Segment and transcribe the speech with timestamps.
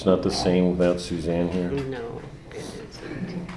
[0.00, 1.70] It's not the same without Suzanne here?
[1.72, 2.22] No,
[2.52, 3.50] it isn't.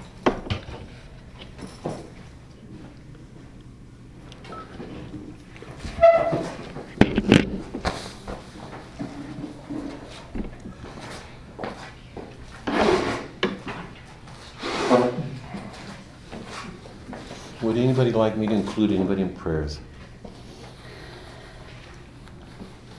[17.62, 19.80] Would anybody like me to include anybody in prayers?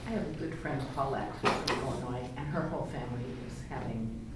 [0.06, 4.30] I have a good friend, Paulette, from Illinois, and her whole family is having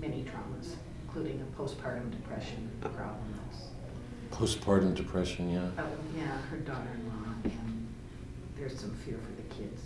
[0.00, 0.74] many traumas,
[1.06, 3.68] including a postpartum depression problems.
[4.32, 5.60] Postpartum depression, yeah.
[5.78, 5.86] Oh,
[6.16, 7.86] yeah, her daughter-in-law, and
[8.58, 9.80] there's some fear for the kids.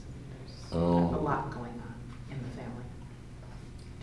[0.70, 1.14] There's Oh.
[1.14, 1.94] a lot going on
[2.30, 2.84] in the family.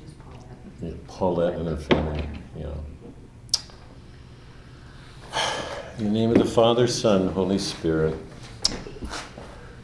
[0.03, 0.57] Just Paulette.
[0.84, 2.75] Yeah, Paulette and her family, yeah.
[5.98, 8.15] In the name of the Father, Son, Holy Spirit.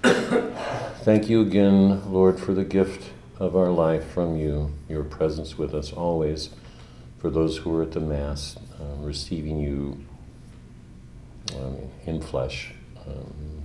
[0.03, 5.73] Thank you again, Lord, for the gift of our life from you, your presence with
[5.73, 6.51] us always,
[7.17, 9.97] for those who are at the Mass, uh, receiving you
[12.05, 12.73] in flesh,
[13.07, 13.63] um,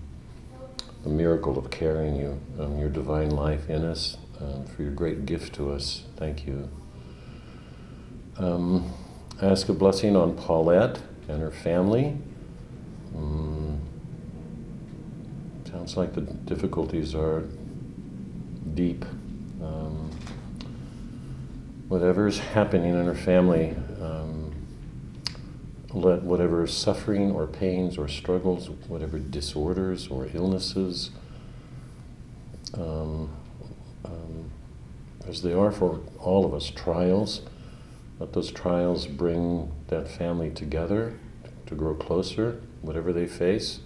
[1.03, 5.27] the miracle of carrying you, um, your divine life in us, um, for your great
[5.27, 6.05] gift to us.
[6.17, 6.69] Thank you.
[8.39, 8.93] Um,
[9.41, 12.17] ask a blessing on Paulette and her family.
[13.15, 13.79] Mm,
[15.71, 17.45] sounds like the difficulties are
[18.75, 19.05] deep.
[19.63, 20.11] Um,
[21.89, 23.75] whatever is happening in her family,
[25.97, 31.11] let whatever suffering or pains or struggles, whatever disorders or illnesses,
[32.75, 33.31] um,
[34.05, 34.51] um,
[35.27, 37.41] as they are for all of us, trials.
[38.19, 41.19] Let those trials bring that family together
[41.67, 43.81] to grow closer, whatever they face.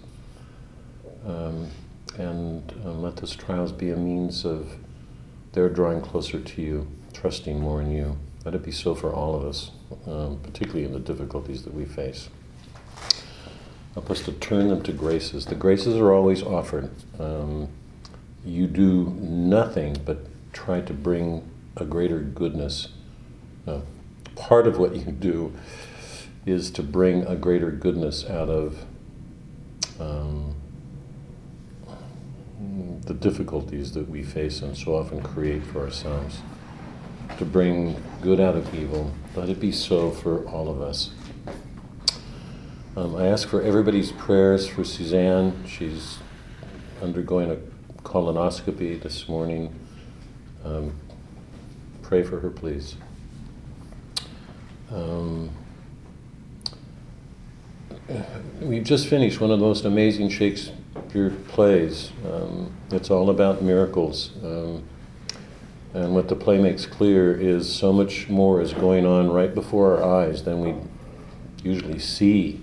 [1.25, 1.69] Um,
[2.17, 4.75] and um, let those trials be a means of
[5.53, 8.17] their drawing closer to you, trusting more in you.
[8.43, 9.71] Let it be so for all of us,
[10.05, 12.29] um, particularly in the difficulties that we face.
[13.93, 15.45] Help us to turn them to graces.
[15.45, 16.89] The graces are always offered.
[17.19, 17.67] Um,
[18.45, 22.89] you do nothing but try to bring a greater goodness.
[23.67, 23.81] Uh,
[24.35, 25.53] part of what you do
[26.45, 28.85] is to bring a greater goodness out of
[29.99, 30.55] um,
[33.05, 36.39] the difficulties that we face and so often create for ourselves.
[37.37, 39.11] To bring good out of evil.
[39.35, 41.09] Let it be so for all of us.
[42.95, 45.63] Um, I ask for everybody's prayers for Suzanne.
[45.65, 46.19] She's
[47.01, 47.57] undergoing a
[48.03, 49.73] colonoscopy this morning.
[50.63, 50.93] Um,
[52.03, 52.95] pray for her, please.
[54.91, 55.49] Um,
[58.59, 62.11] we've just finished one of the most amazing Shakespeare plays.
[62.29, 64.31] Um, it's all about miracles.
[64.43, 64.83] Um,
[65.93, 69.97] and what the play makes clear is so much more is going on right before
[69.97, 70.75] our eyes than we
[71.63, 72.61] usually see.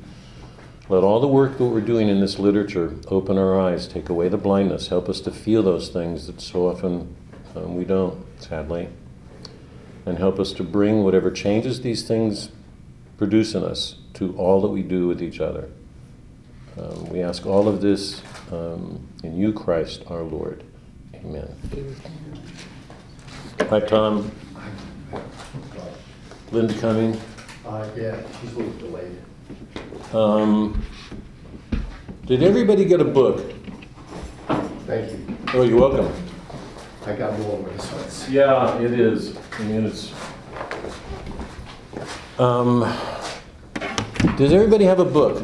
[0.88, 4.28] Let all the work that we're doing in this literature open our eyes, take away
[4.28, 7.14] the blindness, help us to feel those things that so often
[7.54, 8.88] um, we don't, sadly,
[10.06, 12.50] and help us to bring whatever changes these things
[13.18, 15.68] produce in us to all that we do with each other.
[16.78, 20.64] Um, we ask all of this um, in you, Christ our Lord.
[21.14, 21.54] Amen.
[23.66, 24.30] Hi, Tom.
[26.52, 27.20] Linda coming.
[27.66, 29.18] Uh, yeah, she's a little delayed.
[30.14, 30.82] Um,
[32.24, 33.52] did everybody get a book?
[34.86, 35.36] Thank you.
[35.52, 36.10] Oh, you're welcome.
[37.04, 38.30] I got more where this one's.
[38.30, 39.36] Yeah, it is.
[39.58, 40.14] I mean, it's.
[42.38, 42.90] Um,
[44.38, 45.42] does everybody have a book?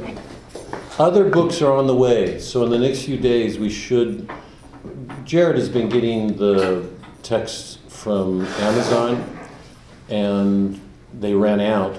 [0.99, 4.31] Other books are on the way, so in the next few days we should.
[5.25, 6.89] Jared has been getting the
[7.23, 9.25] texts from Amazon,
[10.11, 10.79] and
[11.21, 11.99] they ran out,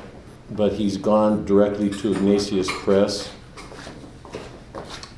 [0.51, 3.31] but he's gone directly to Ignatius Press,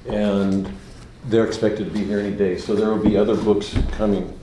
[0.08, 0.72] and
[1.26, 4.34] they're expected to be here any day, so there will be other books coming.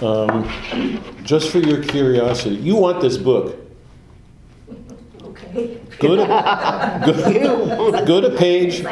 [0.00, 0.50] Um,
[1.22, 3.54] just for your curiosity, you want this book.
[5.22, 5.82] Okay.
[5.98, 6.24] Go to,
[7.44, 8.82] go, go to page,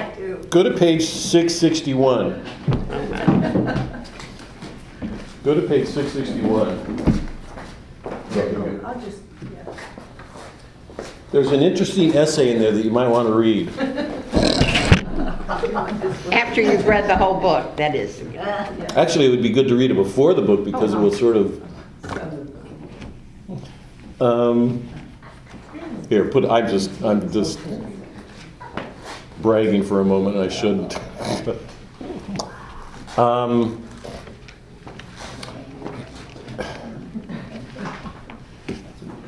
[0.51, 2.45] go to page 661.
[5.43, 6.69] Go to page 661.
[8.85, 9.23] I'll just,
[9.55, 9.75] yeah.
[11.33, 13.71] There's an interesting essay in there that you might want to read.
[16.31, 18.23] After you've read the whole book, that is.
[18.97, 21.37] Actually, it would be good to read it before the book because it will sort
[21.37, 21.63] of.
[24.21, 24.87] Um,
[26.11, 26.45] here, put.
[26.45, 26.91] I'm just.
[27.03, 27.59] I'm just
[29.41, 30.37] bragging for a moment.
[30.37, 30.99] I shouldn't.
[33.19, 33.83] um,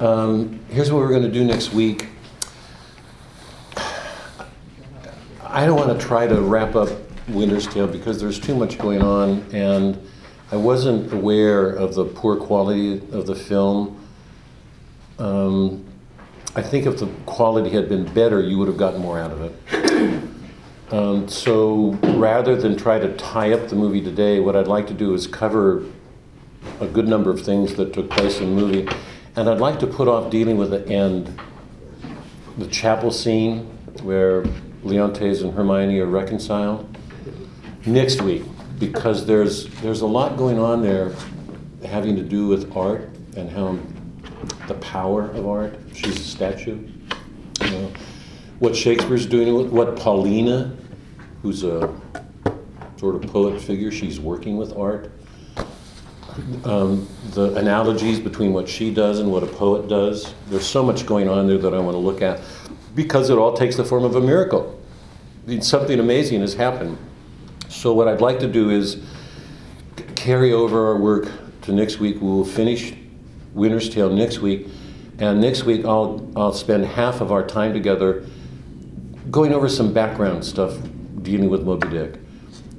[0.03, 2.09] Um, here's what we're going to do next week.
[5.45, 6.89] I don't want to try to wrap up
[7.29, 9.97] Winter's Tale because there's too much going on, and
[10.51, 14.05] I wasn't aware of the poor quality of the film.
[15.21, 15.85] Um,
[16.57, 19.43] I think if the quality had been better, you would have gotten more out of
[19.43, 20.25] it.
[20.91, 24.93] Um, so rather than try to tie up the movie today, what I'd like to
[24.93, 25.87] do is cover
[26.81, 28.87] a good number of things that took place in the movie,
[29.37, 31.41] and I'd like to put off dealing with the end,
[32.59, 33.67] the chapel scene
[34.03, 34.45] where
[34.83, 36.97] Leontes and Hermione are reconciled,
[37.87, 38.43] next week,
[38.79, 41.15] because there's there's a lot going on there
[41.85, 43.79] having to do with art and how
[44.69, 45.79] the power of art.
[45.95, 46.89] She's a statue.
[47.61, 47.93] You know,
[48.59, 50.77] what Shakespeare's doing, what Paulina,
[51.43, 51.93] who's a
[52.97, 55.11] sort of poet figure, she's working with art.
[56.65, 60.35] Um, the analogies between what she does and what a poet does.
[60.49, 62.41] There's so much going on there that I want to look at
[62.95, 64.81] because it all takes the form of a miracle.
[65.61, 66.97] Something amazing has happened.
[67.69, 69.03] So, what I'd like to do is
[70.15, 71.29] carry over our work
[71.63, 72.21] to next week.
[72.21, 72.95] We will finish
[73.55, 74.69] Winter's Tale next week,
[75.19, 78.25] and next week I'll, I'll spend half of our time together
[79.31, 80.79] going over some background stuff
[81.23, 82.22] dealing with Moby Dick.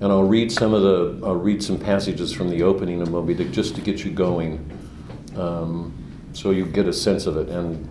[0.04, 3.34] And I'll read some of the, I'll read some passages from the opening of Moby
[3.34, 4.60] Dick just to get you going,
[5.38, 5.94] um,
[6.34, 7.48] so you get a sense of it.
[7.48, 7.88] And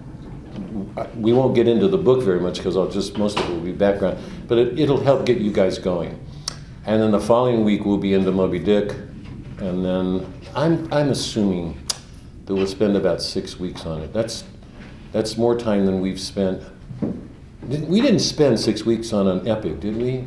[1.17, 3.61] we won't get into the book very much because I'll just, most of it will
[3.61, 6.23] be background, but it, it'll help get you guys going.
[6.85, 8.91] And then the following week we'll be into Moby Dick,
[9.61, 11.83] and then I'm, I'm assuming
[12.45, 14.13] that we'll spend about six weeks on it.
[14.13, 14.45] That's,
[15.13, 16.63] that's more time than we've spent.
[17.63, 20.27] We didn't spend six weeks on an epic, did we?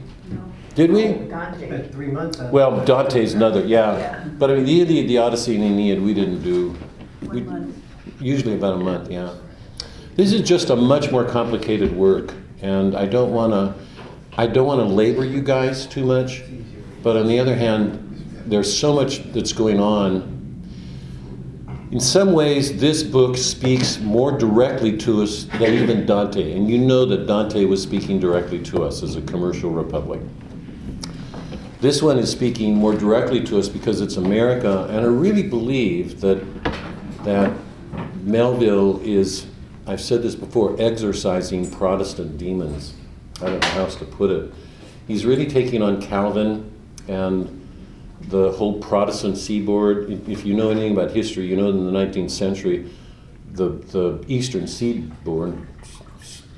[0.75, 1.13] Did we?
[1.29, 1.67] Dante.
[1.67, 2.51] Spent three months on.
[2.51, 3.97] Well, Dante's another, yeah.
[3.97, 4.23] Yeah.
[4.37, 6.75] But I mean, the Iliad, the Odyssey, and the Aeneid, we didn't do.
[7.21, 7.75] we- month.
[8.19, 9.33] Usually about a month, yeah.
[10.15, 13.73] This is just a much more complicated work, and I don't want to,
[14.37, 16.43] I don't want to labor you guys too much.
[17.03, 18.01] But on the other hand,
[18.45, 20.33] there's so much that's going on.
[21.91, 26.77] In some ways, this book speaks more directly to us than even Dante, and you
[26.77, 30.21] know that Dante was speaking directly to us as a commercial republic.
[31.81, 36.21] This one is speaking more directly to us because it's America, and I really believe
[36.21, 36.43] that
[37.23, 37.51] that
[38.23, 39.45] Melville is,
[39.87, 42.93] I've said this before, exorcising Protestant demons.
[43.41, 44.53] I don't know how else to put it.
[45.07, 46.71] He's really taking on Calvin
[47.07, 47.61] and
[48.29, 50.09] the whole Protestant seaboard.
[50.29, 52.89] If- you know anything about history, you know in the 19th century,
[53.51, 55.55] the, the eastern seaboard,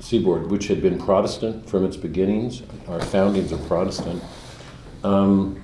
[0.00, 4.22] seaboard, which had been Protestant from its beginnings, our foundings are Protestant,
[5.04, 5.60] um,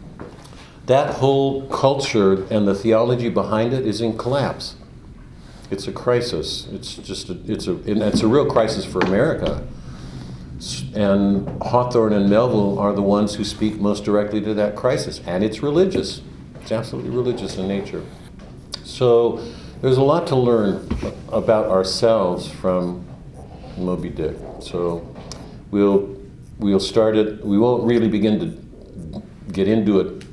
[0.86, 4.76] that whole culture and the theology behind it is in collapse.
[5.70, 6.68] It's a crisis.
[6.70, 9.66] It's just a, it's a it's a real crisis for America.
[10.94, 15.42] And Hawthorne and Melville are the ones who speak most directly to that crisis, and
[15.42, 16.22] it's religious.
[16.60, 18.02] It's absolutely religious in nature.
[18.84, 19.42] So
[19.80, 20.88] there's a lot to learn
[21.32, 23.04] about ourselves from
[23.76, 24.36] Moby Dick.
[24.60, 25.06] So
[25.70, 26.16] we'll
[26.58, 27.44] we'll start it.
[27.44, 28.63] We won't really begin to
[29.52, 30.24] get into it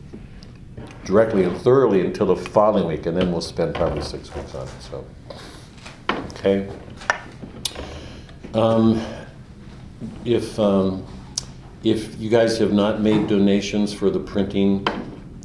[1.06, 4.68] directly and thoroughly until the following week, and then we'll spend probably six weeks on
[4.68, 4.74] it.
[4.82, 5.06] So,
[6.10, 6.70] okay.
[8.54, 9.02] Um,
[10.26, 11.06] if um,
[11.84, 14.86] if you guys have not made donations for the printing,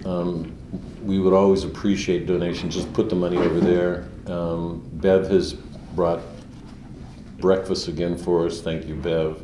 [0.05, 0.57] um,
[1.03, 2.75] we would always appreciate donations.
[2.75, 4.09] Just put the money over there.
[4.27, 5.55] Um, Bev has
[5.95, 6.21] brought
[7.39, 8.61] breakfast again for us.
[8.61, 9.41] Thank you, Bev.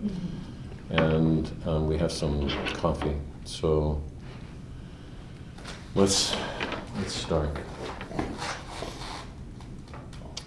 [0.91, 3.17] And um, we have some coffee.
[3.45, 4.03] So
[5.95, 6.35] let's
[6.97, 7.57] let's start.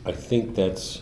[0.06, 1.02] I think that's.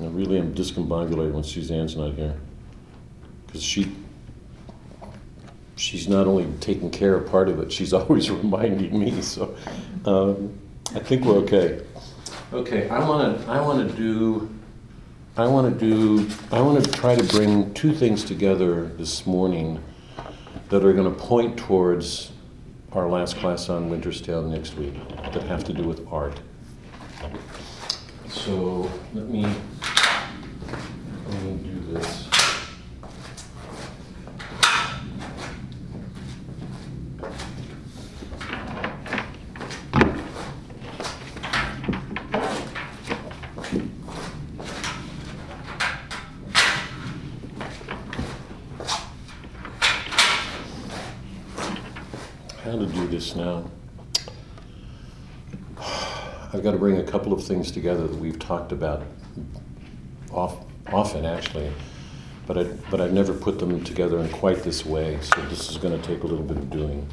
[0.00, 2.36] I really am discombobulated when Suzanne's not here,
[3.46, 3.92] because she.
[5.76, 9.20] She's not only taking care of part of it; she's always reminding me.
[9.22, 9.56] So,
[10.04, 10.58] um,
[10.94, 11.82] I think we're okay.
[12.52, 13.50] Okay, I want to.
[13.50, 14.48] I want to do.
[15.34, 16.28] I want to do.
[16.50, 19.82] I want to try to bring two things together this morning
[20.68, 22.32] that are going to point towards
[22.92, 24.92] our last class on Winter's Tale next week
[25.32, 26.38] that have to do with art.
[28.28, 29.44] So let me
[31.28, 32.28] let me do this.
[52.64, 53.68] How to do this now?
[55.78, 59.02] I've got to bring a couple of things together that we've talked about
[60.30, 61.70] off, often, actually,
[62.46, 65.18] but I, but I've never put them together in quite this way.
[65.20, 67.06] So this is going to take a little bit of doing.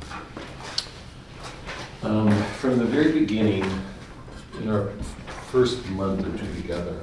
[2.01, 3.65] Um, from the very beginning,
[4.61, 4.91] in our
[5.51, 6.99] first month or two together,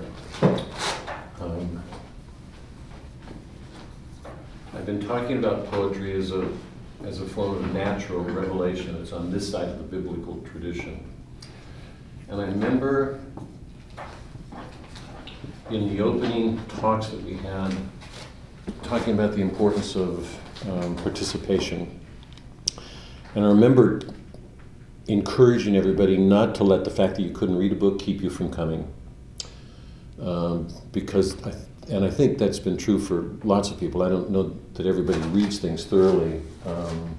[1.40, 1.82] um,
[4.74, 6.48] I've been talking about poetry as a
[7.04, 8.96] as a form of natural revelation.
[9.00, 11.04] It's on this side of the biblical tradition.
[12.28, 13.20] And I remember
[15.70, 17.74] in the opening talks that we had,
[18.82, 20.36] talking about the importance of
[20.68, 22.00] um, participation.
[23.34, 24.00] And I remember
[25.08, 28.30] encouraging everybody not to let the fact that you couldn't read a book keep you
[28.30, 28.92] from coming.
[30.20, 31.54] Um, because, I,
[31.88, 34.02] and I think that's been true for lots of people.
[34.02, 36.42] I don't know that everybody reads things thoroughly.
[36.64, 37.16] Um,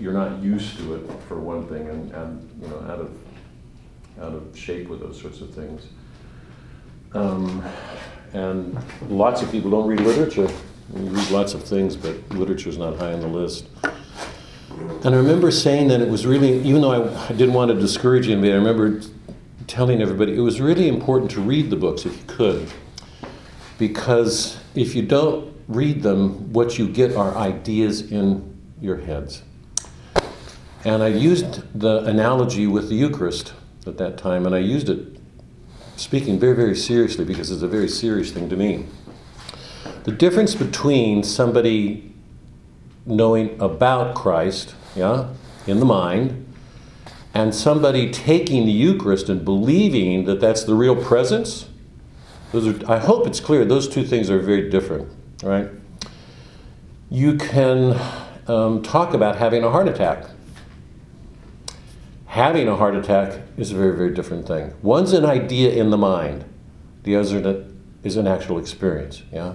[0.00, 3.12] you're not used to it for one thing, and, and you know, out of
[4.20, 5.86] out of shape with those sorts of things.
[7.12, 7.64] Um,
[8.32, 8.76] and
[9.08, 10.48] lots of people don't read literature.
[10.92, 13.66] We read lots of things, but literature is not high on the list.
[15.04, 17.78] And I remember saying that it was really, even though I, I didn't want to
[17.78, 19.00] discourage anybody, I remember
[19.66, 22.68] telling everybody it was really important to read the books if you could.
[23.78, 29.42] Because if you don't read them, what you get are ideas in your heads.
[30.84, 33.54] And I used the analogy with the Eucharist
[33.86, 35.20] at that time, and I used it
[35.96, 38.86] speaking very, very seriously because it's a very serious thing to me.
[40.04, 42.12] The difference between somebody
[43.06, 45.28] knowing about Christ, yeah,
[45.66, 46.40] in the mind,
[47.32, 51.68] and somebody taking the Eucharist and believing that that's the real presence,
[52.52, 55.10] those are, I hope it's clear, those two things are very different,
[55.42, 55.68] right?
[57.10, 58.00] You can
[58.46, 60.26] um, talk about having a heart attack
[62.34, 64.74] having a heart attack is a very, very different thing.
[64.82, 66.44] One's an idea in the mind,
[67.04, 67.64] the other
[68.02, 69.22] is an actual experience.
[69.32, 69.54] Yeah.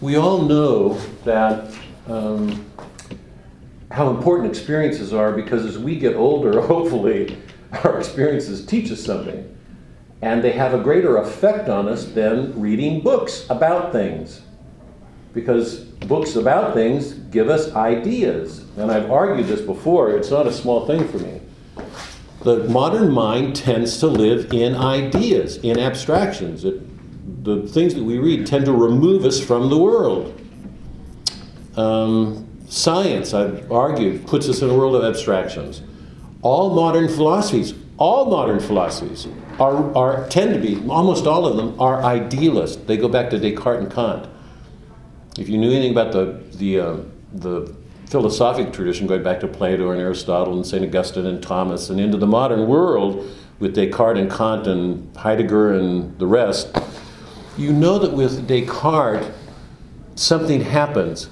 [0.00, 1.72] We all know that
[2.08, 2.66] um,
[3.92, 7.38] how important experiences are because as we get older, hopefully,
[7.84, 9.56] our experiences teach us something.
[10.20, 14.40] And they have a greater effect on us than reading books about things.
[15.32, 18.64] Because books about things give us ideas.
[18.76, 21.40] And I've argued this before, it's not a small thing for me.
[22.42, 26.64] The modern mind tends to live in ideas, in abstractions.
[26.64, 30.40] It, the things that we read tend to remove us from the world.
[31.76, 35.82] Um, science, I've argued, puts us in a world of abstractions.
[36.42, 39.26] All modern philosophies, all modern philosophies,
[39.58, 42.86] are, are, tend to be, almost all of them, are idealist.
[42.86, 44.28] They go back to Descartes and Kant.
[45.38, 46.96] If you knew anything about the, the, uh,
[47.32, 47.74] the
[48.06, 50.84] philosophic tradition, going back to Plato and Aristotle and St.
[50.84, 56.16] Augustine and Thomas, and into the modern world with Descartes and Kant and Heidegger and
[56.18, 56.76] the rest,
[57.56, 59.32] you know that with Descartes,
[60.14, 61.28] something happens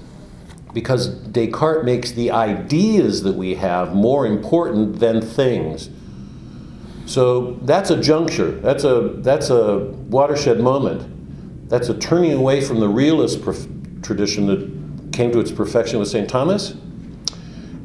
[0.73, 5.91] because Descartes makes the ideas that we have more important than things.
[7.07, 8.53] So that's a juncture.
[8.53, 11.69] That's a that's a watershed moment.
[11.69, 13.43] That's a turning away from the realist
[14.03, 16.29] tradition that came to its perfection with St.
[16.29, 16.75] Thomas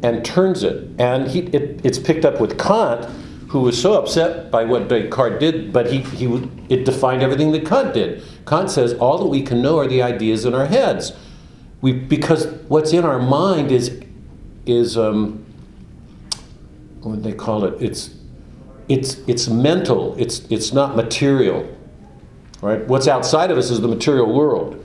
[0.03, 0.89] and turns it.
[0.99, 3.05] And he, it, it's picked up with Kant,
[3.49, 7.65] who was so upset by what Descartes did, but he, he, it defined everything that
[7.65, 8.23] Kant did.
[8.45, 11.13] Kant says all that we can know are the ideas in our heads.
[11.81, 14.01] We, because what's in our mind is,
[14.65, 15.45] is um,
[17.01, 17.81] what do they call it?
[17.81, 18.15] It's,
[18.89, 21.73] it's, it's mental, it's, it's not material.
[22.61, 22.85] Right?
[22.87, 24.83] What's outside of us is the material world.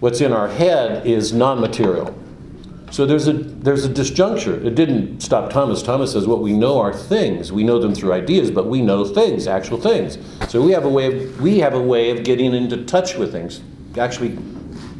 [0.00, 2.16] What's in our head is non material.
[2.90, 4.64] So there's a, there's a disjuncture.
[4.64, 5.82] It didn't stop Thomas.
[5.82, 7.52] Thomas says what we know are things.
[7.52, 10.18] We know them through ideas, but we know things, actual things.
[10.48, 13.30] So we have a way of, we have a way of getting into touch with
[13.30, 13.60] things,
[13.98, 14.38] actually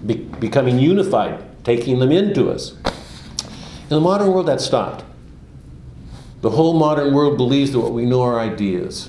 [0.04, 2.72] be, becoming unified, taking them into us.
[2.82, 5.04] In the modern world, that stopped.
[6.42, 9.08] The whole modern world believes that what we know are ideas,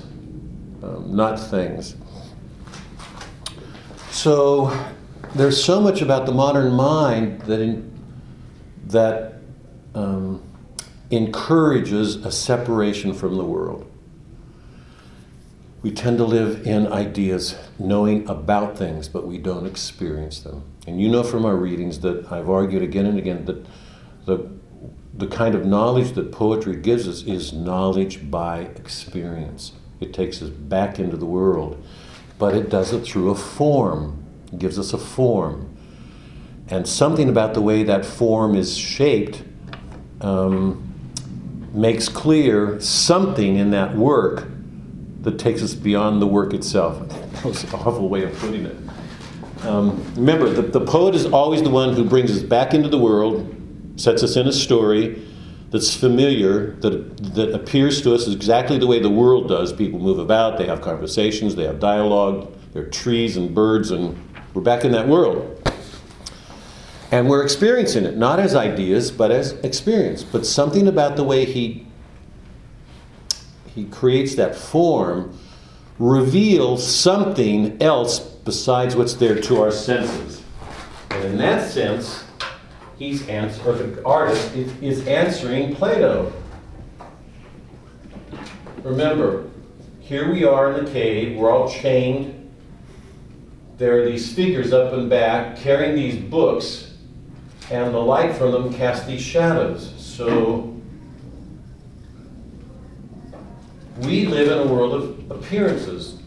[0.82, 1.96] um, not things.
[4.10, 4.72] So
[5.34, 7.90] there's so much about the modern mind that in,
[8.86, 9.34] that
[9.94, 10.42] um,
[11.10, 13.86] encourages a separation from the world.
[15.82, 20.64] We tend to live in ideas, knowing about things, but we don't experience them.
[20.86, 23.66] And you know from our readings that I've argued again and again that
[24.26, 24.50] the,
[25.14, 29.72] the kind of knowledge that poetry gives us is knowledge by experience.
[30.00, 31.82] It takes us back into the world,
[32.38, 34.22] but it does it through a form
[34.58, 35.76] gives us a form.
[36.68, 39.42] And something about the way that form is shaped
[40.20, 40.86] um,
[41.72, 44.48] makes clear something in that work
[45.22, 47.08] that takes us beyond the work itself.
[47.08, 48.76] That was an awful way of putting it.
[49.62, 52.98] Um, remember, the, the poet is always the one who brings us back into the
[52.98, 53.54] world,
[53.96, 55.26] sets us in a story
[55.70, 59.72] that's familiar, that, that appears to us exactly the way the world does.
[59.72, 64.16] People move about, they have conversations, they have dialogue, there are trees and birds, and
[64.54, 65.56] we're back in that world.
[67.12, 70.22] And we're experiencing it, not as ideas, but as experience.
[70.22, 71.86] But something about the way he,
[73.74, 75.36] he creates that form
[75.98, 80.42] reveals something else besides what's there to our senses.
[81.10, 82.24] And in that sense,
[82.96, 86.32] he's answer, or the artist is, is answering Plato.
[88.82, 89.50] Remember,
[89.98, 92.39] here we are in the cave, we're all chained.
[93.80, 96.92] There are these figures up and back carrying these books,
[97.70, 99.94] and the light from them casts these shadows.
[99.96, 100.76] So
[104.00, 106.18] we live in a world of appearances.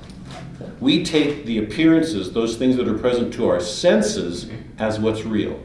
[0.80, 5.62] We take the appearances, those things that are present to our senses, as what's real.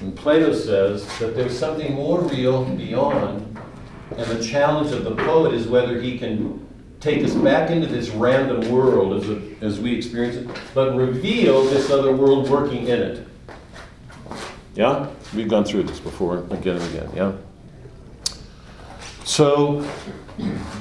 [0.00, 3.56] And Plato says that there's something more real beyond,
[4.16, 6.66] and the challenge of the poet is whether he can
[7.02, 11.64] take us back into this random world as, a, as we experience it, but reveal
[11.64, 13.26] this other world working in it.
[14.76, 15.10] Yeah?
[15.34, 17.32] We've gone through this before again and again, yeah?
[19.24, 19.86] So,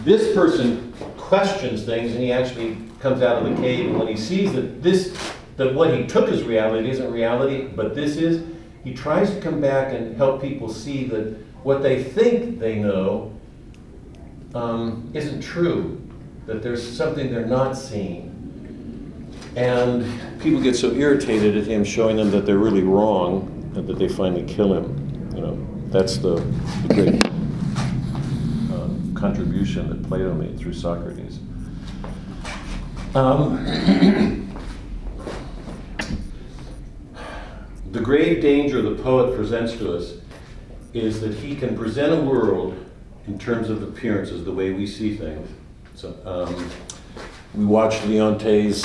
[0.03, 4.17] this person questions things and he actually comes out of the cave and when he
[4.17, 5.17] sees that this
[5.55, 8.43] that what he took as reality isn't reality but this is
[8.83, 13.33] he tries to come back and help people see that what they think they know
[14.53, 16.00] um, isn't true
[16.51, 18.27] that there's something they're not seeing
[19.55, 20.05] and
[20.41, 24.09] people get so irritated at him showing them that they're really wrong and that they
[24.09, 26.35] finally kill him you know that's the,
[26.87, 27.25] the great
[28.73, 31.39] uh, contribution that plato made through socrates
[33.15, 33.65] um,
[37.91, 40.15] the grave danger the poet presents to us
[40.93, 42.77] is that he can present a world
[43.27, 45.49] in terms of appearances, the way we see things.
[46.01, 46.67] So, um,
[47.53, 48.83] we watched Leontes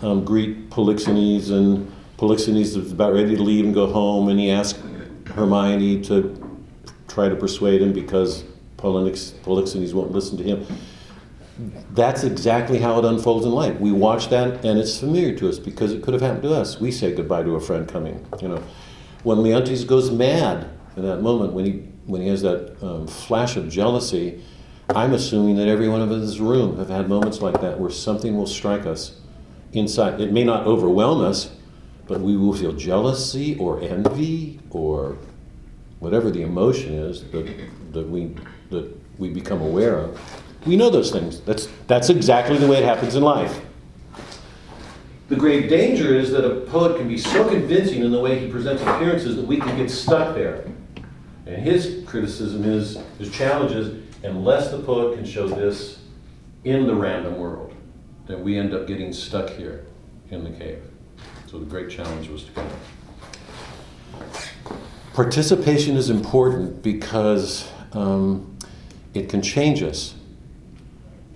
[0.00, 4.48] um, greet Polixenes, and Polixenes is about ready to leave and go home, and he
[4.48, 4.78] asks
[5.26, 6.60] Hermione to
[7.08, 8.44] try to persuade him because
[8.76, 10.64] Polixenes won't listen to him
[11.90, 13.78] that's exactly how it unfolds in life.
[13.78, 16.80] We watch that and it's familiar to us because it could have happened to us.
[16.80, 18.26] We say goodbye to a friend coming.
[18.40, 18.62] You know,
[19.22, 21.72] when Leontes goes mad in that moment, when he
[22.06, 24.42] when he has that um, flash of jealousy,
[24.90, 27.78] I'm assuming that every one of us in this room have had moments like that
[27.78, 29.20] where something will strike us
[29.72, 30.20] inside.
[30.20, 31.50] It may not overwhelm us,
[32.06, 35.16] but we will feel jealousy or envy or
[36.00, 37.48] whatever the emotion is that
[37.92, 38.34] that we
[38.70, 40.20] that we become aware of.
[40.66, 41.40] We know those things.
[41.40, 43.60] That's, that's exactly the way it happens in life.
[45.28, 48.48] The great danger is that a poet can be so convincing in the way he
[48.48, 50.64] presents appearances that we can get stuck there.
[51.46, 55.98] And his criticism is, his challenge is, unless the poet can show this
[56.64, 57.74] in the random world,
[58.26, 59.84] then we end up getting stuck here
[60.30, 60.82] in the cave.
[61.46, 62.70] So the great challenge was to come.
[65.12, 68.56] Participation is important because um,
[69.12, 70.14] it can change us.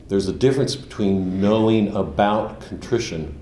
[0.09, 3.39] There's a difference between knowing about contrition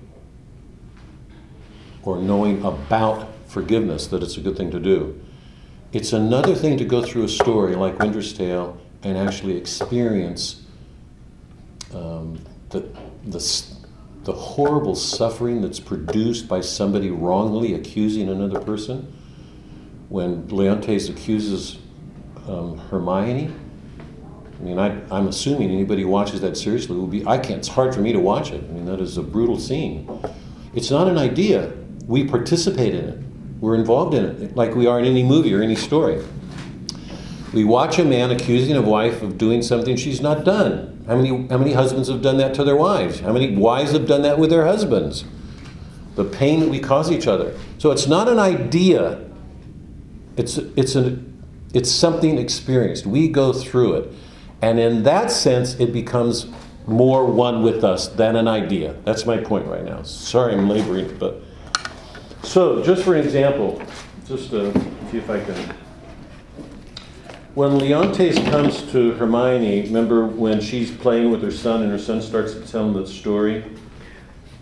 [2.03, 5.19] or knowing about forgiveness, that it's a good thing to do.
[5.93, 10.63] It's another thing to go through a story like Winter's Tale and actually experience
[11.93, 12.79] um, the,
[13.27, 13.65] the,
[14.23, 19.13] the horrible suffering that's produced by somebody wrongly accusing another person.
[20.09, 21.77] When Leontes accuses
[22.47, 23.53] um, Hermione,
[24.59, 27.67] I mean, I, am assuming anybody who watches that seriously will be, I can't, it's
[27.67, 28.63] hard for me to watch it.
[28.63, 30.09] I mean, that is a brutal scene.
[30.73, 31.71] It's not an idea.
[32.07, 33.23] We participate in it.
[33.59, 36.23] We're involved in it, like we are in any movie or any story.
[37.55, 41.05] We watch a man accusing a wife of doing something she's not done.
[41.07, 43.21] How many, how many husbands have done that to their wives?
[43.21, 45.23] How many wives have done that with their husbands?
[46.15, 47.57] The pain that we cause each other.
[47.77, 49.25] So it's not an idea.
[50.35, 51.41] It's, it's, an,
[51.73, 53.05] it's something experienced.
[53.05, 54.13] We go through it.
[54.61, 56.47] And in that sense, it becomes
[56.87, 58.97] more one with us than an idea.
[59.05, 60.03] That's my point right now.
[60.03, 61.41] Sorry I'm laboring, but.
[62.43, 63.81] So, just for example,
[64.27, 64.73] just to
[65.09, 65.84] see if I can.
[67.55, 72.21] When Leontes comes to Hermione, remember when she's playing with her son and her son
[72.21, 73.63] starts to tell him the story?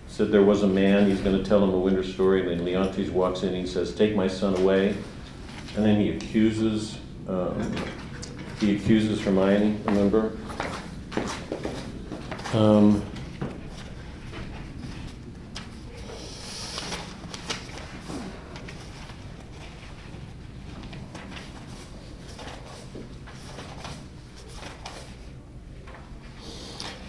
[0.06, 2.64] Said there was a man, he's going to tell him a winter story, and then
[2.64, 4.96] Leontes walks in and he says, Take my son away.
[5.76, 7.76] And then he accuses um,
[8.60, 10.38] he accuses Hermione, remember?
[12.54, 13.04] Um,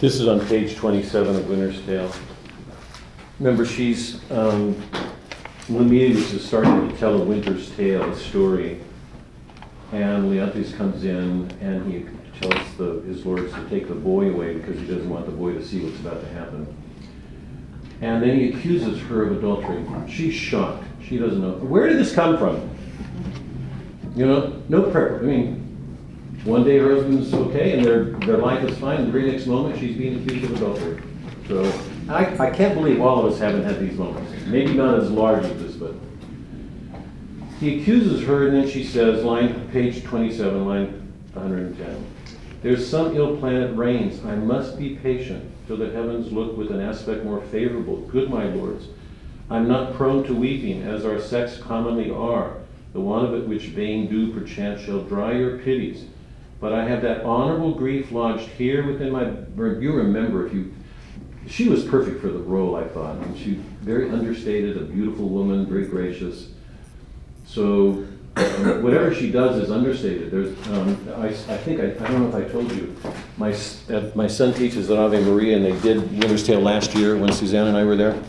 [0.04, 2.12] This is on page 27 of Winter's Tale.
[3.38, 4.76] Remember, she's, um,
[5.70, 8.82] is starting to tell a Winter's Tale, a story,
[9.92, 12.04] and Leontes comes in and he
[12.38, 15.54] tells the, his lords to take the boy away because he doesn't want the boy
[15.54, 16.66] to see what's about to happen.
[18.02, 19.86] And then he accuses her of adultery.
[20.06, 20.84] She's shocked.
[21.02, 21.52] She doesn't know.
[21.52, 22.68] Where did this come from?
[24.14, 25.22] You know, no prep.
[25.22, 25.63] I mean,
[26.44, 29.46] one day her husband's okay and their, their life is fine, and the very next
[29.46, 31.02] moment she's being accused of adultery.
[31.48, 31.72] So
[32.08, 34.30] I, I can't believe all of us haven't had these moments.
[34.46, 35.94] Maybe not as large as this, but.
[37.60, 42.06] He accuses her, and then she says, line page 27, line 110.
[42.62, 44.22] There's some ill planet reigns.
[44.24, 47.98] I must be patient till the heavens look with an aspect more favorable.
[48.08, 48.88] Good, my lords.
[49.48, 52.56] I'm not prone to weeping, as our sex commonly are.
[52.92, 56.04] The want of it which vain do perchance shall dry your pities.
[56.60, 59.24] But I have that honorable grief lodged here within my.
[59.56, 60.72] You remember if you.
[61.46, 63.16] She was perfect for the role, I thought.
[63.16, 66.48] And she very understated, a beautiful woman, very gracious.
[67.46, 70.30] So um, whatever she does is understated.
[70.30, 72.96] There's, um, I, I think I, I don't know if I told you,
[73.36, 73.54] my
[73.90, 77.32] uh, my son teaches at Ave Maria, and they did Winter's Tale last year when
[77.32, 78.20] Suzanne and I were there.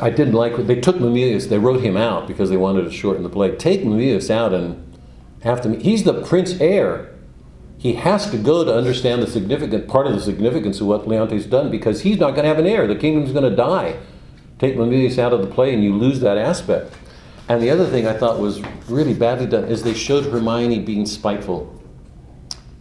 [0.00, 1.48] I didn't like they took Mamillius.
[1.48, 3.54] They wrote him out because they wanted to shorten the play.
[3.54, 4.89] Take Mamillius out and
[5.42, 5.76] have to.
[5.76, 7.14] He's the prince heir.
[7.78, 11.48] He has to go to understand the significant part of the significance of what Leontes
[11.48, 12.86] done because he's not going to have an heir.
[12.86, 13.98] The kingdom's going to die.
[14.58, 16.94] Take Mamillius out of the play, and you lose that aspect.
[17.48, 21.06] And the other thing I thought was really badly done is they showed Hermione being
[21.06, 21.82] spiteful.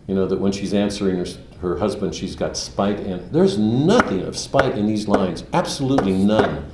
[0.05, 1.25] You know, that when she's answering her,
[1.61, 3.31] her husband, she's got spite in.
[3.31, 6.69] There's nothing of spite in these lines, absolutely none.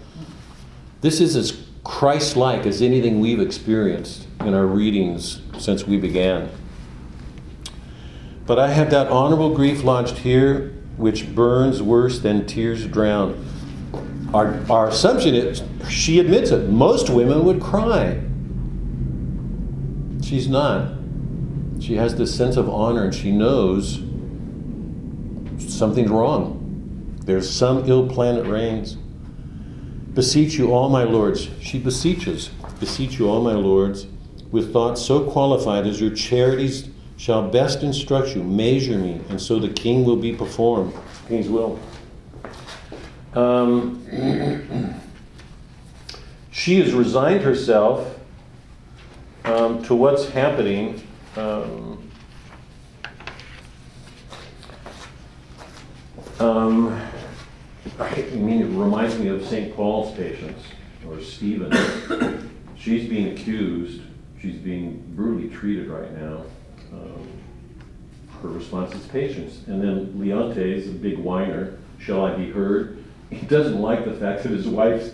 [1.01, 1.51] This is as
[1.85, 6.49] Christ like as anything we've experienced in our readings since we began.
[8.47, 13.45] But I have that honorable grief lodged here, which burns worse than tears drown.
[14.33, 18.19] Our, our assumption is, she admits it, most women would cry.
[20.23, 20.91] She's not.
[21.79, 24.01] She has this sense of honor and she knows
[25.59, 27.15] something's wrong.
[27.25, 28.97] There's some ill planet reigns.
[30.15, 31.49] Beseech you, all my lords.
[31.59, 32.47] She beseeches,
[32.79, 34.07] beseech you, all my lords,
[34.49, 38.41] with thoughts so qualified as your charities shall best instruct you.
[38.41, 40.93] Measure me, and so the king will be performed.
[41.27, 41.77] King's will.
[43.33, 44.05] Um,
[46.51, 48.17] she has resigned herself
[49.43, 51.05] um, to what's happening.
[51.35, 52.09] Um,
[56.39, 57.01] um,
[57.99, 59.73] I mean, it reminds me of St.
[59.73, 60.61] Paul's patience
[61.07, 62.51] or Stephen.
[62.77, 64.01] She's being accused.
[64.41, 66.43] She's being brutally treated right now.
[66.91, 67.27] Um,
[68.41, 69.61] her response is patience.
[69.67, 73.03] And then Leontes, a big whiner, shall I be heard?
[73.29, 75.11] He doesn't like the fact that his wife's,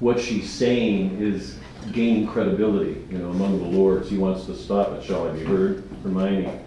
[0.00, 1.58] what she's saying is
[1.92, 4.08] gaining credibility, you know, among the lords.
[4.08, 5.04] He wants to stop it.
[5.04, 5.84] Shall I be heard?
[6.02, 6.58] Hermione.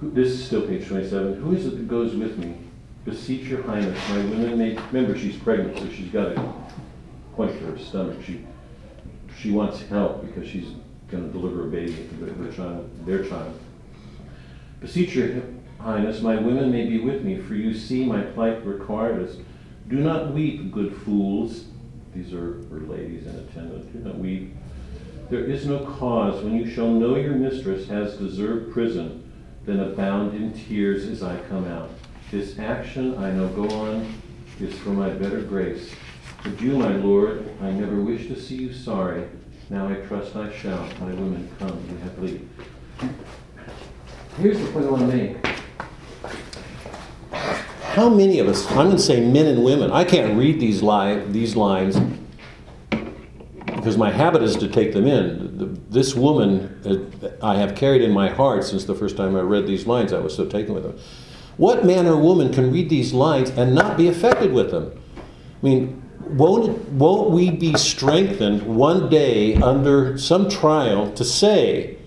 [0.00, 1.40] Who, this is still page 27.
[1.40, 2.56] Who is it that goes with me?
[3.04, 6.54] Beseech your highness, my women may, remember she's pregnant, so she's got a
[7.34, 8.16] point to her stomach.
[8.24, 8.44] She,
[9.38, 10.68] she wants help because she's
[11.10, 13.60] gonna deliver a baby, her child, their child.
[14.80, 15.42] Beseech your
[15.78, 19.36] highness, my women may be with me, for you see my plight required us.
[19.88, 21.66] Do not weep, good fools.
[22.14, 23.84] These are her ladies in attendance.
[23.92, 24.54] Do not weep.
[25.28, 29.30] There is no cause when you shall know your mistress has deserved prison,
[29.66, 31.90] then abound in tears as I come out.
[32.30, 34.12] This action I now go on
[34.60, 35.94] is for my better grace.
[36.42, 39.24] But you, my lord, I never wish to see you sorry.
[39.70, 40.86] Now I trust I shall.
[41.00, 42.48] My women come, you have leave.
[44.38, 45.46] Here's the point I want to make.
[47.94, 50.82] How many of us, I'm going to say men and women, I can't read these,
[50.82, 51.96] li- these lines
[53.84, 55.84] because my habit is to take them in.
[55.90, 59.86] This woman I have carried in my heart since the first time I read these
[59.86, 60.12] lines.
[60.12, 60.98] I was so taken with them.
[61.56, 65.00] What man or woman can read these lines and not be affected with them?
[65.16, 65.20] I
[65.64, 71.98] mean, won't, won't we be strengthened one day under some trial to say,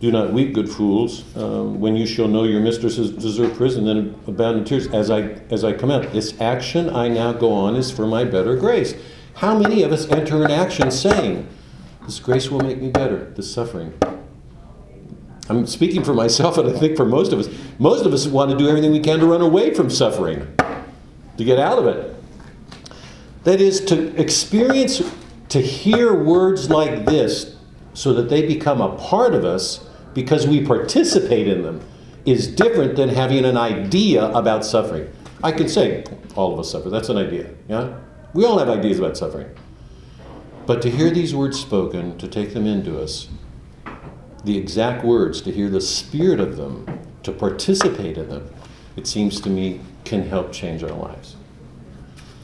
[0.00, 4.14] do not weep, good fools, um, when you shall know your mistresses deserve prison, then
[4.26, 4.86] abound in tears.
[4.88, 8.24] As I, as I come out, this action I now go on is for my
[8.24, 8.94] better grace.
[9.34, 11.46] How many of us enter an action saying,
[12.06, 13.92] This grace will make me better, this suffering?
[15.50, 17.48] I'm speaking for myself, and I think for most of us,
[17.80, 20.46] most of us want to do everything we can to run away from suffering,
[21.36, 22.14] to get out of it.
[23.42, 25.02] That is, to experience,
[25.48, 27.56] to hear words like this
[27.94, 31.80] so that they become a part of us because we participate in them
[32.24, 35.10] is different than having an idea about suffering.
[35.42, 36.04] I can say,
[36.36, 36.90] all of us suffer.
[36.90, 37.50] That's an idea.
[37.66, 37.98] Yeah?
[38.34, 39.50] We all have ideas about suffering.
[40.66, 43.28] But to hear these words spoken, to take them into us,
[44.44, 46.86] the exact words, to hear the spirit of them,
[47.22, 48.48] to participate in them,
[48.96, 51.36] it seems to me can help change our lives.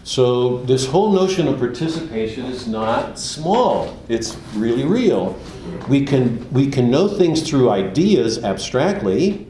[0.04, 5.36] So, this whole notion of participation is not small, it's really real.
[5.88, 9.48] We can, we can know things through ideas abstractly,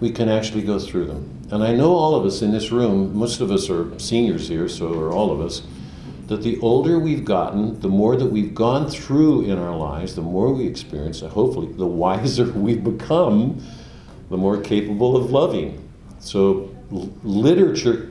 [0.00, 1.30] we can actually go through them.
[1.50, 4.68] And I know all of us in this room, most of us are seniors here,
[4.68, 5.62] so are all of us,
[6.26, 10.22] that the older we've gotten, the more that we've gone through in our lives, the
[10.22, 13.62] more we experience, and hopefully, the wiser we've become,
[14.30, 15.86] the more capable of loving.
[16.18, 18.10] So, l- literature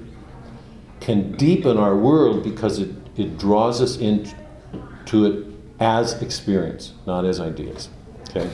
[0.99, 4.35] can deepen our world because it, it draws us into
[5.25, 5.45] it
[5.79, 7.89] as experience, not as ideas.
[8.29, 8.49] Okay?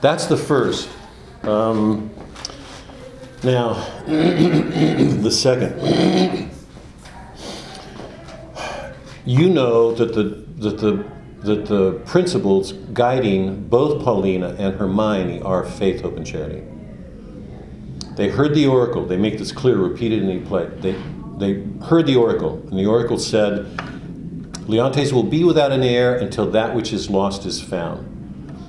[0.00, 0.88] That's the first.
[1.42, 2.10] Um,
[3.44, 3.74] now,
[4.06, 6.48] the second.
[9.24, 11.04] You know that the, that, the,
[11.42, 16.64] that the principles guiding both Paulina and Hermione are faith, hope, and charity.
[18.16, 19.06] They heard the oracle.
[19.06, 20.66] They make this clear, repeated in the play.
[20.80, 21.00] They,
[21.38, 23.66] they heard the oracle, and the oracle said,
[24.68, 28.08] Leontes will be without an heir until that which is lost is found.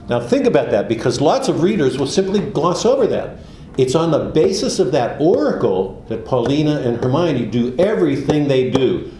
[0.09, 3.37] Now think about that because lots of readers will simply gloss over that.
[3.77, 9.11] It's on the basis of that oracle that Paulina and Hermione do everything they do.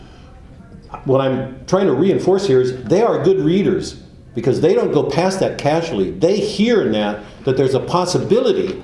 [1.06, 4.02] What I'm trying to reinforce here is they are good readers
[4.36, 6.12] because they don't go past that casually.
[6.12, 8.82] They hear in that that there's a possibility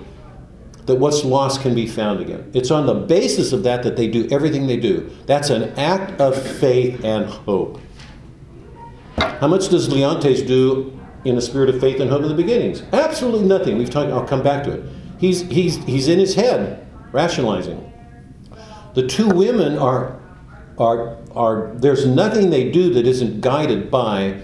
[0.85, 2.49] that what's lost can be found again.
[2.53, 5.09] It's on the basis of that that they do everything they do.
[5.27, 7.79] That's an act of faith and hope.
[9.17, 12.81] How much does Leontes do in the spirit of faith and hope in the beginnings?
[12.91, 13.77] Absolutely nothing.
[13.77, 14.11] We've talked.
[14.11, 14.83] I'll come back to it.
[15.19, 17.85] He's he's he's in his head rationalizing.
[18.95, 20.18] The two women are
[20.79, 24.41] are are there's nothing they do that isn't guided by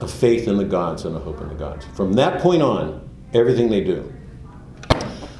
[0.00, 1.84] a faith in the gods and a hope in the gods.
[1.94, 4.12] From that point on, everything they do.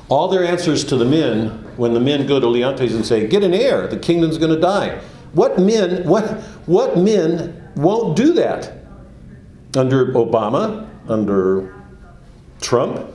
[0.08, 3.44] All their answers to the men, when the men go to Leontes and say, Get
[3.44, 5.00] an heir, the kingdom's going to die.
[5.32, 6.24] What men, what,
[6.66, 8.72] what men won't do that?
[9.76, 11.84] Under Obama, under
[12.60, 13.06] Trump?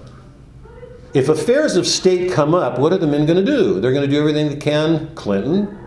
[1.15, 3.79] If affairs of state come up, what are the men going to do?
[3.79, 5.79] They're going to do everything they can, Clinton,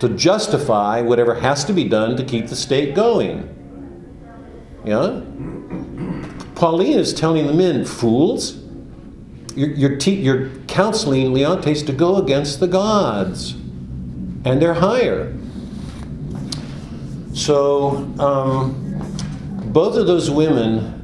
[0.00, 3.50] to justify whatever has to be done to keep the state going.
[4.84, 5.22] Yeah?
[6.54, 8.58] Pauline is telling the men, fools,
[9.54, 15.32] you're, you're, you're counseling Leontes to go against the gods, and they're higher.
[17.32, 18.80] So, um,
[19.72, 21.00] both of those women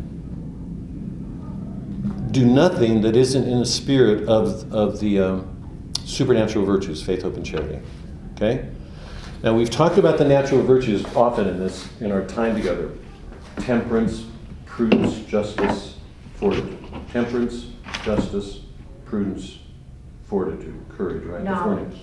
[2.30, 7.34] do nothing that isn't in the spirit of, of the um, supernatural virtues faith, hope,
[7.34, 7.80] and charity.
[8.34, 8.68] Okay?
[9.42, 12.90] Now, we've talked about the natural virtues often in this, in our time together
[13.56, 14.24] temperance,
[14.66, 15.96] prudence, justice,
[16.34, 16.78] fortitude.
[17.12, 17.66] Temperance,
[18.04, 18.60] justice,
[19.04, 19.58] prudence,
[20.24, 21.44] fortitude, courage, right?
[21.44, 21.96] The four names.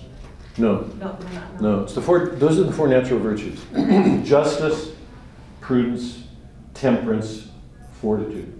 [0.56, 1.82] No, No, no, no.
[1.82, 2.26] It's the four.
[2.30, 3.64] Those are the four natural virtues:
[4.28, 4.90] justice,
[5.60, 6.24] prudence,
[6.74, 7.48] temperance,
[7.92, 8.52] fortitude,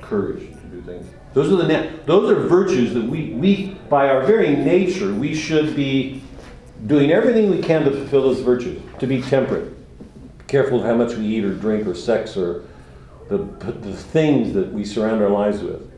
[0.00, 1.06] courage to do things.
[1.34, 5.34] Those are the nat- Those are virtues that we we by our very nature we
[5.34, 6.21] should be
[6.86, 8.82] doing everything we can to fulfill those virtues.
[8.98, 9.74] To be temperate,
[10.46, 12.64] careful of how much we eat or drink or sex or
[13.28, 15.92] the the things that we surround our lives with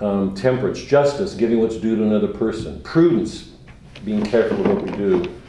[0.00, 3.52] um, temperance, justice, giving what's due to another person, prudence,
[4.04, 5.40] being careful of what we do,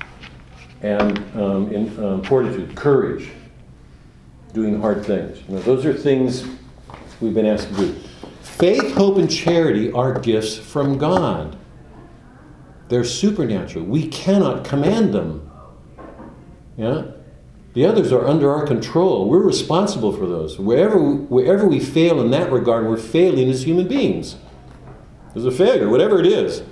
[0.81, 3.29] and um, in, um, fortitude, courage,
[4.53, 5.47] doing hard things.
[5.49, 6.47] Know, those are things
[7.19, 7.95] we've been asked to do.
[8.41, 11.56] Faith, hope, and charity are gifts from God.
[12.89, 13.85] They're supernatural.
[13.85, 15.49] We cannot command them.
[16.77, 17.03] Yeah?
[17.73, 19.29] The others are under our control.
[19.29, 20.57] We're responsible for those.
[20.57, 24.37] Wherever, wherever we fail in that regard, we're failing as human beings.
[25.33, 26.63] There's a failure, whatever it is.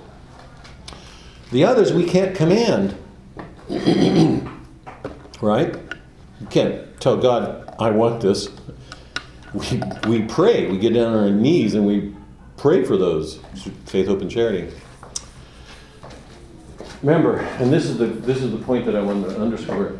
[1.52, 2.96] The others we can't command.
[5.40, 5.76] right?
[6.40, 8.48] You can't tell God, I want this.
[9.54, 10.68] We, we pray.
[10.68, 12.14] We get down on our knees and we
[12.56, 13.38] pray for those
[13.84, 14.72] faith, hope, and charity.
[17.02, 19.98] Remember, and this is the, this is the point that I want to underscore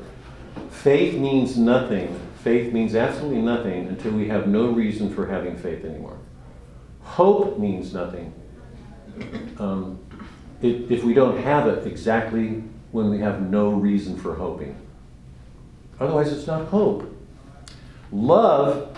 [0.71, 5.85] faith means nothing faith means absolutely nothing until we have no reason for having faith
[5.85, 6.17] anymore.
[7.03, 8.33] Hope means nothing
[9.59, 9.99] um,
[10.63, 14.77] if, if we don't have it exactly when we have no reason for hoping.
[15.99, 17.13] Otherwise, it's not hope.
[18.13, 18.97] Love,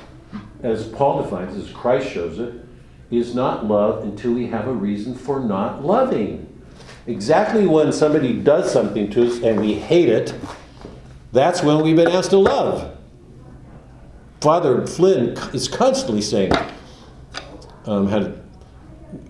[0.63, 2.53] as Paul defines, as Christ shows it,
[3.11, 6.48] is not love until we have a reason for not loving.
[7.09, 10.35] Exactly when somebody does something to us and we hate it,
[11.33, 12.95] that's when we've been asked to love.
[14.43, 16.53] Father Flynn is constantly saying,
[17.87, 18.43] um, had,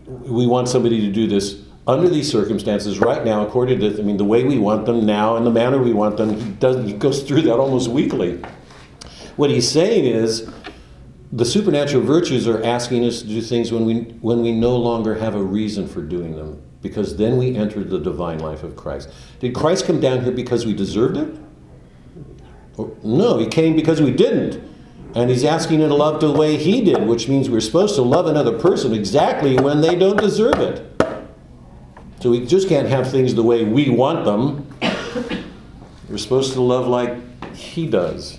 [0.06, 4.16] we want somebody to do this under these circumstances right now, according to, I mean,
[4.16, 6.38] the way we want them now and the manner we want them.
[6.38, 8.42] He, does, he goes through that almost weekly.
[9.36, 10.50] What he's saying is,
[11.30, 15.14] the supernatural virtues are asking us to do things when we, when we no longer
[15.14, 19.10] have a reason for doing them, because then we enter the divine life of Christ.
[19.40, 21.36] Did Christ come down here because we deserved it?
[23.02, 24.62] No, he came because we didn't.
[25.14, 28.02] And he's asking you to love the way he did, which means we're supposed to
[28.02, 30.84] love another person exactly when they don't deserve it.
[32.20, 34.66] So we just can't have things the way we want them.
[36.08, 38.38] We're supposed to love like he does.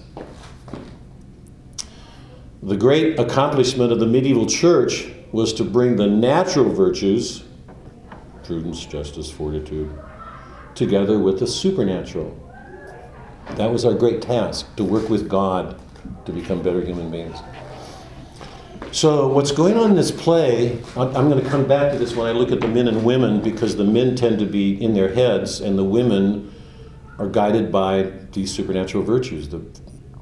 [2.61, 7.43] The great accomplishment of the medieval church was to bring the natural virtues,
[8.49, 9.95] prudence, justice, fortitude,
[10.73, 12.35] together with the supernatural.
[13.51, 15.79] That was our great task to work with God
[16.25, 17.37] to become better human beings.
[18.91, 22.25] So, what's going on in this play, I'm going to come back to this when
[22.25, 25.13] I look at the men and women because the men tend to be in their
[25.13, 26.51] heads and the women
[27.19, 29.47] are guided by these supernatural virtues.
[29.49, 29.59] The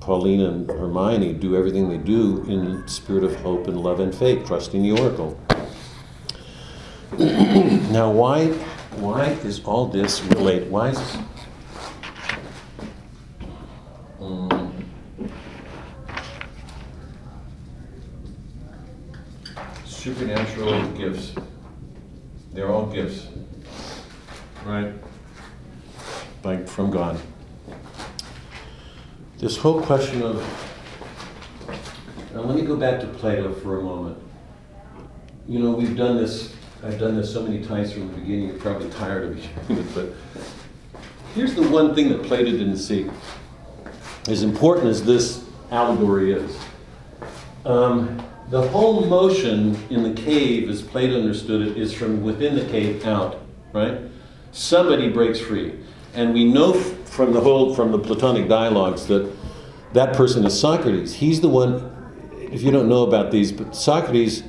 [0.01, 4.45] Paulina and Hermione do everything they do in spirit of hope and love and faith,
[4.45, 5.39] trusting the oracle.
[7.17, 8.47] Now, why,
[8.97, 10.69] why is all this related?
[10.69, 11.17] Why is
[14.19, 14.67] um,
[20.07, 21.33] supernatural gifts.
[22.53, 23.27] They're all gifts,
[24.65, 24.93] right?
[26.43, 27.19] Like from God.
[29.37, 30.41] This whole question of.
[32.33, 34.17] Now, let me go back to Plato for a moment.
[35.47, 36.55] You know, we've done this,
[36.87, 39.93] I've done this so many times from the beginning, you're probably tired of hearing it,
[39.93, 40.13] but
[41.35, 43.09] here's the one thing that Plato didn't see.
[44.29, 46.57] As important as this allegory is,
[47.65, 52.63] um, the whole motion in the cave, as Plato understood it, is from within the
[52.67, 53.41] cave out,
[53.73, 53.99] right?
[54.53, 55.77] Somebody breaks free.
[56.13, 59.29] And we know from the whole, from the Platonic dialogues that
[59.91, 61.15] that person is Socrates.
[61.15, 64.43] He's the one, if you don't know about these, but Socrates,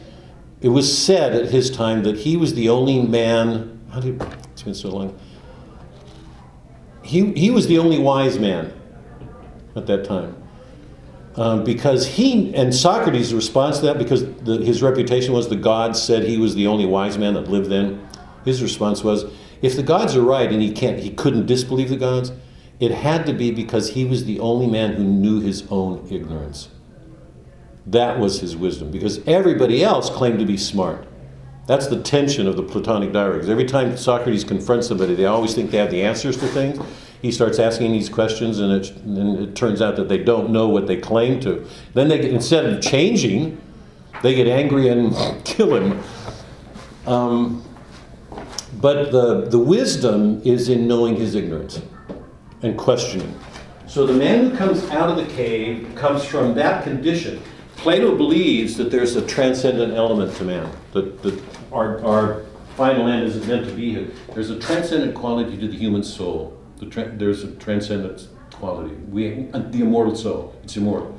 [0.61, 4.21] it was said at his time that he was the only man, how did,
[4.53, 5.19] it's been so long.
[7.03, 8.73] He, he was the only wise man
[9.77, 10.35] at that time.
[11.37, 16.03] Um, because he and Socrates' response to that, because the, his reputation was the gods
[16.03, 18.07] said he was the only wise man that lived then.
[18.45, 19.25] His response was,
[19.63, 22.33] if the gods are right and he can't, he couldn't disbelieve the gods,
[22.81, 26.69] it had to be because he was the only man who knew his own ignorance.
[27.91, 31.07] That was his wisdom, because everybody else claimed to be smart.
[31.67, 33.49] That's the tension of the Platonic dialogues.
[33.49, 36.79] Every time Socrates confronts somebody, they always think they have the answers to things
[37.21, 40.69] he starts asking these questions, and it, and it turns out that they don't know
[40.69, 41.67] what they claim to.
[41.95, 43.61] Then they instead of changing,
[44.23, 46.03] they get angry and kill him.
[47.07, 47.65] Um,
[48.81, 51.83] but the, the wisdom is in knowing his ignorance
[52.63, 53.35] and questioning.
[53.89, 57.43] So the man who comes out of the cave comes from that condition.
[57.79, 61.41] Plato believes that there's a transcendent element to man, that, that
[61.73, 62.45] our, our
[62.77, 64.09] final end isn't meant to be here.
[64.35, 66.61] There's a transcendent quality to the human soul.
[66.79, 68.95] The tra- there's a transcendent quality.
[68.95, 71.17] We, uh, the immortal soul, it's immortal.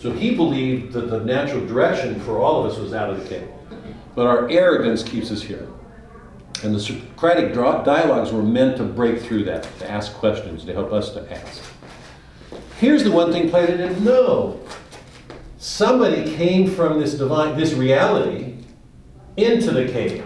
[0.00, 3.28] So he believed that the natural direction for all of us was out of the
[3.28, 3.48] cave.
[4.14, 5.68] But our arrogance keeps us here.
[6.62, 10.92] And the Socratic dialogues were meant to break through that, to ask questions, to help
[10.92, 11.62] us to ask.
[12.78, 14.58] Here's the one thing Plato didn't know.
[15.60, 18.54] Somebody came from this divine, this reality
[19.36, 20.24] into the cave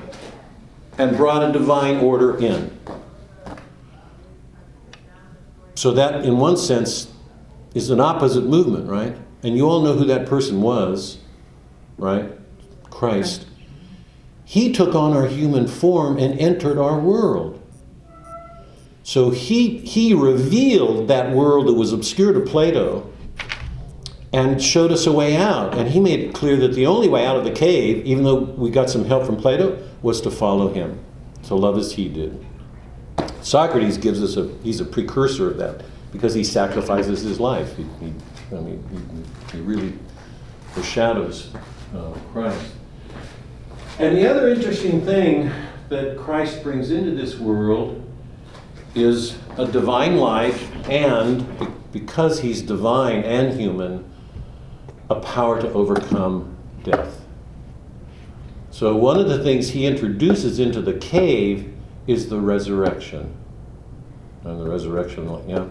[0.97, 2.79] and brought a divine order in.
[5.75, 7.13] So that, in one sense,
[7.75, 9.17] is an opposite movement, right?
[9.43, 11.19] And you all know who that person was,
[11.99, 12.31] right?
[12.89, 13.45] Christ.
[14.45, 17.61] He took on our human form and entered our world.
[19.03, 23.11] So he, he revealed that world that was obscure to Plato
[24.35, 25.79] and showed us a way out.
[25.79, 28.41] And he made it clear that the only way out of the cave, even though
[28.41, 30.99] we got some help from Plato, was to follow him,
[31.45, 32.45] to love as he did.
[33.43, 37.77] Socrates gives us a, he's a precursor of that because he sacrifices his life.
[37.77, 38.13] He, he
[38.51, 39.93] I mean, he, he really
[40.73, 41.55] foreshadows
[41.95, 42.73] uh, Christ.
[44.01, 45.53] And the other interesting thing
[45.91, 48.05] that Christ brings into this world
[48.97, 51.47] is a divine life and,
[51.93, 54.11] because he's divine and human,
[55.11, 57.21] a power to overcome death.
[58.71, 61.73] So, one of the things he introduces into the cave
[62.07, 63.35] is the resurrection.
[64.45, 65.69] And the resurrection, yeah.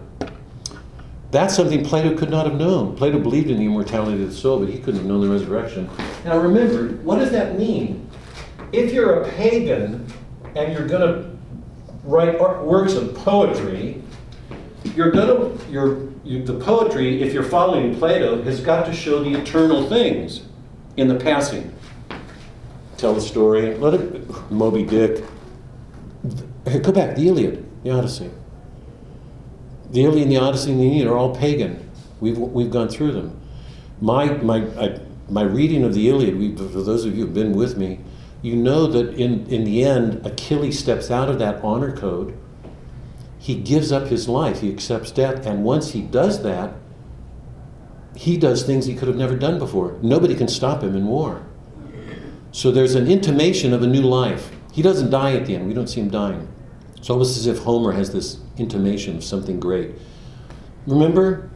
[1.31, 2.95] That's something Plato could not have known.
[2.95, 5.89] Plato believed in the immortality of the soul, but he couldn't have known the resurrection.
[6.23, 8.07] Now, remember, what does that mean?
[8.71, 10.07] If you're a pagan
[10.55, 11.38] and you're going to
[12.03, 14.01] write works of poetry,
[14.95, 19.24] you're going to, you're, you, the poetry, if you're following Plato, has got to show
[19.24, 20.43] the eternal things
[20.97, 21.74] in the passing.
[22.97, 23.76] Tell the story.
[23.76, 25.24] Let it, Moby Dick.
[26.65, 28.32] Go back, the Iliad, the Odyssey.
[29.91, 31.89] The Iliad the Odyssey and the Aeneid are all pagan.
[32.21, 33.39] We've, we've gone through them.
[33.99, 34.99] My, my, I,
[35.30, 37.99] my reading of the Iliad, we, for those of you who've been with me,
[38.41, 42.38] you know that in, in the end, Achilles steps out of that honor code.
[43.43, 46.75] He gives up his life, he accepts death, and once he does that,
[48.15, 49.99] he does things he could have never done before.
[50.01, 51.45] Nobody can stop him in war.
[52.53, 54.49] So there's an intimation of a new life.
[54.71, 56.47] He doesn't die at the end, we don't see him dying.
[56.95, 59.91] It's almost as if Homer has this intimation of something great.
[60.87, 61.49] Remember,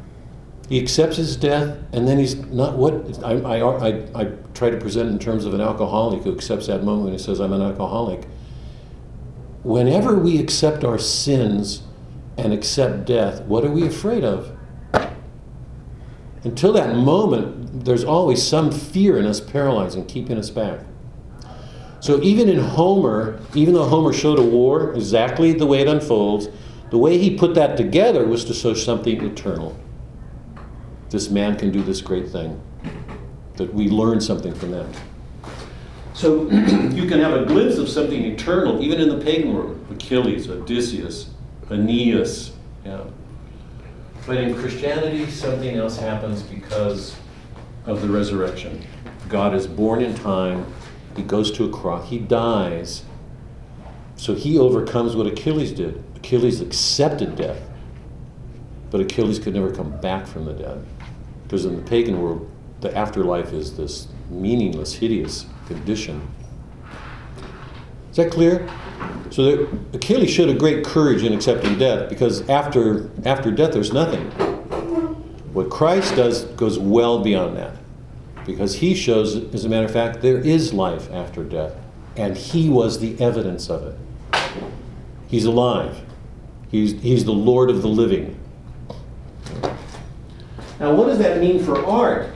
[0.67, 4.77] he accepts his death, and then he's not what I, I, I, I try to
[4.77, 7.61] present in terms of an alcoholic who accepts that moment and he says, I'm an
[7.61, 8.27] alcoholic.
[9.67, 11.83] Whenever we accept our sins
[12.37, 14.57] and accept death, what are we afraid of?
[16.45, 20.79] Until that moment, there's always some fear in us paralyzing, keeping us back.
[21.99, 26.47] So even in Homer, even though Homer showed a war exactly the way it unfolds,
[26.89, 29.77] the way he put that together was to show something eternal
[31.09, 32.61] this man can do this great thing.
[33.55, 34.85] That we learn something from that.
[36.17, 39.85] So you can have a glimpse of something eternal, even in the pagan world.
[39.91, 41.29] Achilles, Odysseus,
[41.69, 42.53] Aeneas.
[42.83, 43.03] Yeah.
[44.25, 47.15] But in Christianity, something else happens because
[47.85, 48.83] of the resurrection.
[49.29, 50.65] God is born in time.
[51.15, 52.09] He goes to a cross.
[52.09, 53.03] He dies.
[54.15, 56.03] So he overcomes what Achilles did.
[56.15, 57.61] Achilles accepted death.
[58.89, 60.83] But Achilles could never come back from the dead.
[61.43, 62.49] Because in the pagan world,
[62.81, 66.27] the afterlife is this meaningless, hideous condition.
[68.11, 68.67] Is that clear?
[69.29, 73.93] So that Achilles showed a great courage in accepting death because after, after death, there's
[73.93, 74.31] nothing.
[75.53, 77.73] What Christ does goes well beyond that
[78.45, 81.73] because he shows, as a matter of fact, there is life after death,
[82.15, 83.99] and he was the evidence of it.
[85.27, 85.99] He's alive,
[86.69, 88.39] he's, he's the Lord of the living.
[90.79, 92.29] Now, what does that mean for art?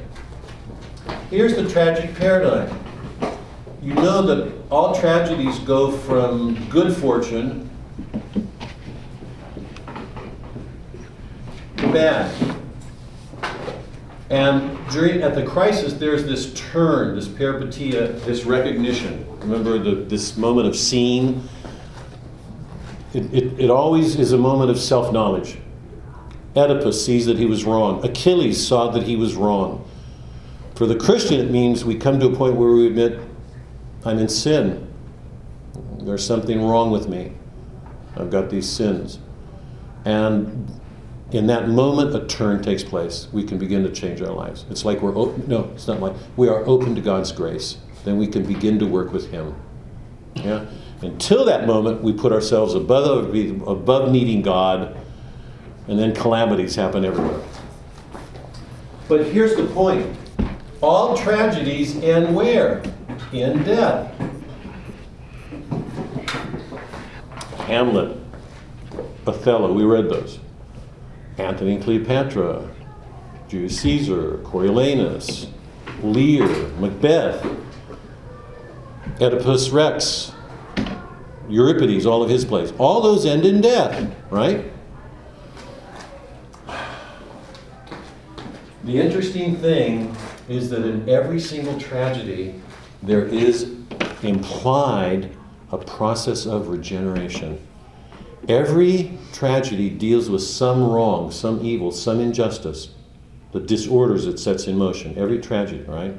[1.30, 2.81] Here's the tragic paradigm.
[3.82, 7.68] You know that all tragedies go from good fortune
[11.78, 12.32] to bad.
[14.30, 19.26] And during at the crisis, there's this turn, this peripeteia, this recognition.
[19.40, 21.50] Remember the, this moment of seeing?
[23.14, 25.58] It, it, it always is a moment of self knowledge.
[26.56, 28.06] Oedipus sees that he was wrong.
[28.06, 29.90] Achilles saw that he was wrong.
[30.76, 33.20] For the Christian, it means we come to a point where we admit,
[34.06, 34.88] I'm in sin.
[36.00, 37.34] There's something wrong with me.
[38.16, 39.20] I've got these sins.
[40.06, 40.80] And
[41.32, 43.28] in that moment, a turn takes place.
[43.32, 44.66] We can begin to change our lives.
[44.70, 45.48] It's like we're open.
[45.48, 47.78] No, it's not like we are open to God's grace.
[48.04, 49.56] Then we can begin to work with Him.
[50.36, 50.66] Yeah.
[51.02, 53.36] Until that moment, we put ourselves above
[53.68, 54.98] above needing God
[55.88, 57.42] and then calamities happen everywhere.
[59.08, 60.16] But here's the point
[60.82, 62.82] all tragedies end where?
[63.34, 64.14] In death.
[67.60, 68.18] Hamlet,
[69.26, 70.40] Othello, we read those.
[71.38, 72.70] Antony and Cleopatra,
[73.48, 75.48] Julius Caesar, Coriolanus,
[76.04, 76.48] Lear,
[76.80, 77.46] Macbeth,
[79.22, 80.34] Oedipus Rex,
[81.48, 82.74] Euripides, all of his plays.
[82.78, 84.66] All those end in death, right?
[88.84, 90.14] The interesting thing
[90.50, 92.56] is that in every single tragedy,
[93.04, 93.76] there is
[94.22, 95.36] implied
[95.72, 97.60] a process of regeneration.
[98.48, 102.90] Every tragedy deals with some wrong, some evil, some injustice,
[103.52, 105.18] the disorders it sets in motion.
[105.18, 106.16] Every tragedy, right?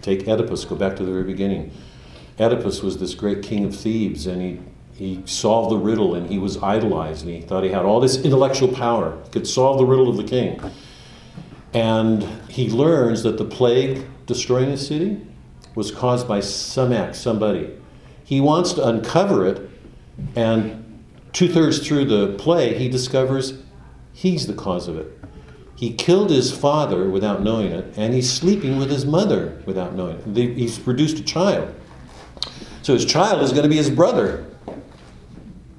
[0.00, 1.72] Take Oedipus, go back to the very beginning.
[2.38, 4.60] Oedipus was this great king of Thebes, and he,
[4.94, 8.16] he solved the riddle, and he was idolized, and he thought he had all this
[8.16, 10.60] intellectual power, could solve the riddle of the king.
[11.74, 15.20] And he learns that the plague destroying the city
[15.78, 17.70] was caused by some act, somebody.
[18.24, 19.70] He wants to uncover it,
[20.34, 23.62] and two thirds through the play, he discovers
[24.12, 25.06] he's the cause of it.
[25.76, 30.18] He killed his father without knowing it, and he's sleeping with his mother without knowing
[30.36, 30.56] it.
[30.56, 31.72] He's produced a child.
[32.82, 34.46] So his child is going to be his brother.
[34.66, 34.72] I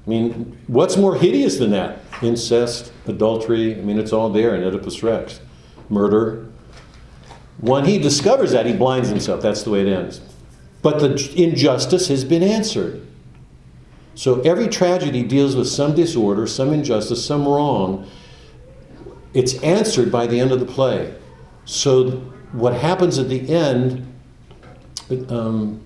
[0.06, 1.98] mean, what's more hideous than that?
[2.22, 5.40] Incest, adultery, I mean, it's all there in Oedipus Rex.
[5.90, 6.49] Murder.
[7.60, 9.42] When he discovers that, he blinds himself.
[9.42, 10.20] That's the way it ends.
[10.82, 13.06] But the injustice has been answered.
[14.14, 18.08] So every tragedy deals with some disorder, some injustice, some wrong.
[19.34, 21.14] It's answered by the end of the play.
[21.64, 22.10] So
[22.52, 24.06] what happens at the end
[25.28, 25.80] um,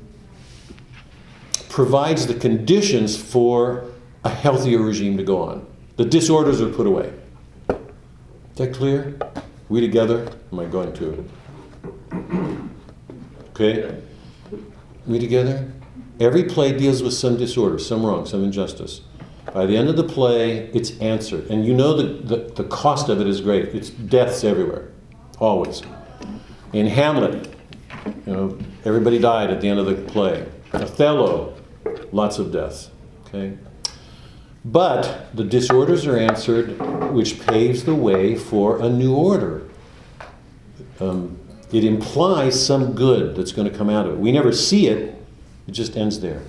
[1.68, 3.84] provides the conditions for
[4.24, 5.66] a healthier regime to go on.
[5.96, 7.12] The disorders are put away.
[7.68, 7.76] Is
[8.56, 9.18] that clear?
[9.68, 10.32] We together?
[10.52, 11.28] Am I going to?
[13.50, 14.02] Okay?
[15.06, 15.72] We together?
[16.20, 19.02] Every play deals with some disorder, some wrong, some injustice.
[19.52, 21.50] By the end of the play, it's answered.
[21.50, 23.74] And you know the, the, cost of it is great.
[23.74, 24.90] It's deaths everywhere,
[25.38, 25.82] always.
[26.72, 27.54] In Hamlet,
[28.26, 30.46] you know, everybody died at the end of the play.
[30.72, 31.54] Othello,
[32.10, 32.90] lots of deaths.
[33.26, 33.56] Okay?
[34.64, 36.80] But the disorders are answered,
[37.12, 39.68] which paves the way for a new order.
[40.98, 41.38] Um,
[41.74, 44.18] it implies some good that's going to come out of it.
[44.20, 45.20] We never see it,
[45.66, 46.40] it just ends there.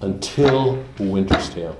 [0.00, 1.78] Until Winter's Tale.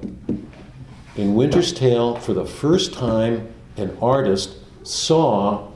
[1.17, 5.69] In Winter's Tale, for the first time, an artist saw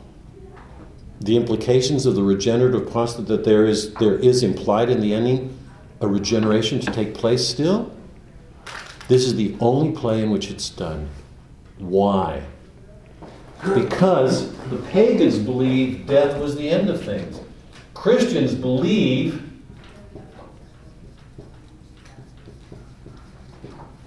[1.21, 5.59] the implications of the regenerative process that there is, there is implied in the ending
[6.01, 7.93] a regeneration to take place still.
[9.09, 11.09] This is the only play in which it's done.
[11.79, 12.45] Why?
[13.63, 17.41] Because the pagans believed death was the end of things.
[17.95, 19.43] Christians believe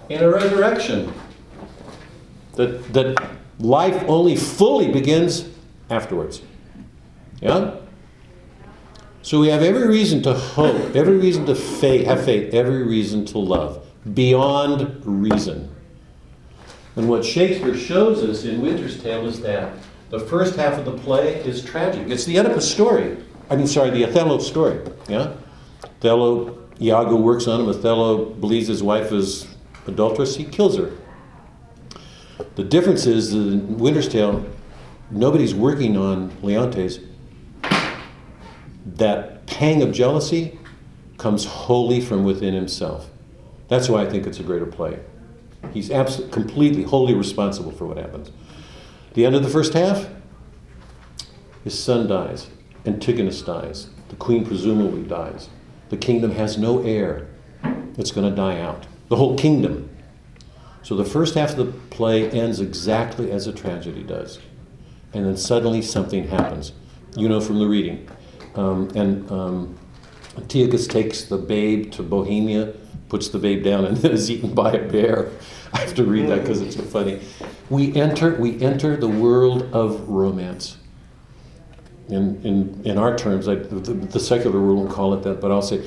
[0.08, 1.12] in a resurrection.
[2.54, 5.48] That, that life only fully begins
[5.90, 6.42] afterwards.
[7.40, 7.76] Yeah?
[9.22, 13.24] So we have every reason to hope, every reason to faith, have faith, every reason
[13.26, 15.74] to love, beyond reason.
[16.96, 19.72] And what Shakespeare shows us in Winter's Tale is that
[20.10, 22.08] the first half of the play is tragic.
[22.08, 23.16] It's the Oedipus story.
[23.48, 24.78] I mean, sorry, the Othello story.
[25.08, 25.34] Yeah?
[25.84, 27.68] Othello, Iago works on him.
[27.68, 29.46] Othello believes his wife is
[29.86, 30.36] adulteress.
[30.36, 30.92] He kills her.
[32.56, 34.44] The difference is that in Winter's Tale,
[35.10, 36.98] nobody's working on Leontes
[38.84, 40.58] that pang of jealousy
[41.18, 43.08] comes wholly from within himself.
[43.68, 44.98] That's why I think it's a greater play.
[45.72, 48.30] He's absolutely, completely, wholly responsible for what happens.
[49.14, 50.08] The end of the first half,
[51.64, 52.48] his son dies.
[52.84, 53.90] Antigonus dies.
[54.08, 55.48] The queen presumably dies.
[55.90, 57.28] The kingdom has no heir.
[57.96, 58.86] It's going to die out.
[59.08, 59.88] The whole kingdom.
[60.82, 64.38] So the first half of the play ends exactly as a tragedy does.
[65.12, 66.72] And then suddenly something happens.
[67.16, 68.08] You know from the reading.
[68.54, 69.78] Um, and um,
[70.36, 72.74] Antigonus takes the babe to Bohemia,
[73.12, 75.30] puts the babe down, and then is eaten by a bear.
[75.74, 77.20] I have to read that because it's so funny.
[77.68, 80.78] We enter, we enter the world of romance.
[82.08, 85.52] In, in, in our terms, I, the, the secular world won't call it that, but
[85.52, 85.86] I'll say,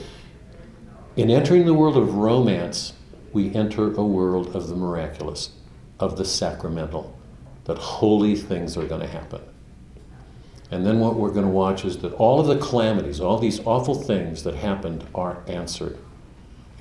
[1.15, 2.93] in entering the world of romance,
[3.33, 5.49] we enter a world of the miraculous,
[5.99, 7.17] of the sacramental,
[7.63, 9.41] that holy things are going to happen.
[10.69, 13.61] And then what we're going to watch is that all of the calamities, all these
[13.65, 15.97] awful things that happened are answered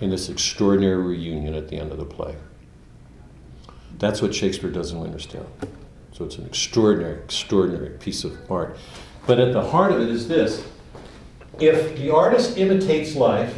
[0.01, 2.37] in this extraordinary reunion at the end of the play.
[3.99, 5.51] That's what Shakespeare does in Winter's Tale.
[6.13, 8.77] So it's an extraordinary, extraordinary piece of art.
[9.27, 10.65] But at the heart of it is this
[11.61, 13.57] if the artist imitates life,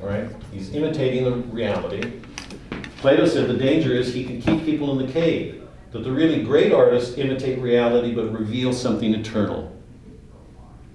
[0.00, 2.20] all right, he's imitating the reality.
[2.98, 6.42] Plato said the danger is he can keep people in the cave that the really
[6.42, 9.76] great artists imitate reality but reveal something eternal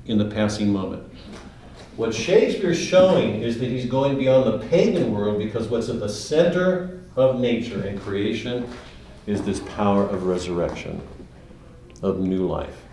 [0.05, 1.06] in the passing moment.
[1.97, 6.07] What Shakespeare's showing is that he's going beyond the pagan world because what's at the
[6.07, 8.71] center of nature and creation
[9.25, 11.01] is this power of resurrection,
[12.03, 12.83] of new life.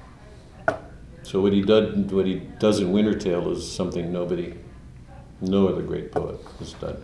[1.23, 4.55] So what he does, what he does in Winter Tale is something nobody,
[5.43, 6.97] no other great poet has done.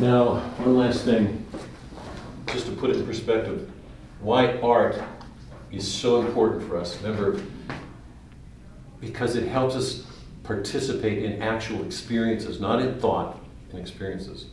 [0.00, 1.46] Now, one last thing
[2.48, 3.70] just to put it in perspective,
[4.20, 5.00] why art
[5.70, 7.00] is so important for us.
[7.00, 7.40] Remember,
[9.00, 10.04] because it helps us
[10.42, 13.40] participate in actual experiences, not in thought
[13.70, 14.46] and experiences.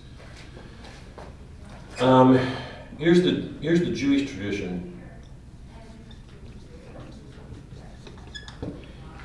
[1.99, 2.39] Um,
[2.97, 5.01] here's, the, here's the Jewish tradition.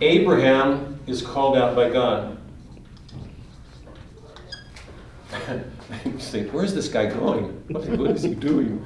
[0.00, 2.38] Abraham is called out by God.
[6.04, 7.62] You just think, where's this guy going?
[7.68, 8.84] What, what is he doing?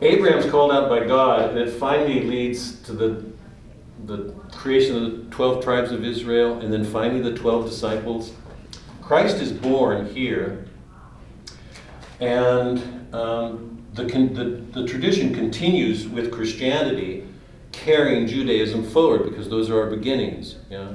[0.00, 3.24] Abraham's called out by God, and it finally leads to the
[4.08, 8.32] the creation of the 12 tribes of Israel, and then finally the 12 disciples.
[9.02, 10.66] Christ is born here,
[12.18, 17.26] and um, the, the, the tradition continues with Christianity
[17.72, 20.56] carrying Judaism forward because those are our beginnings.
[20.70, 20.92] Yeah?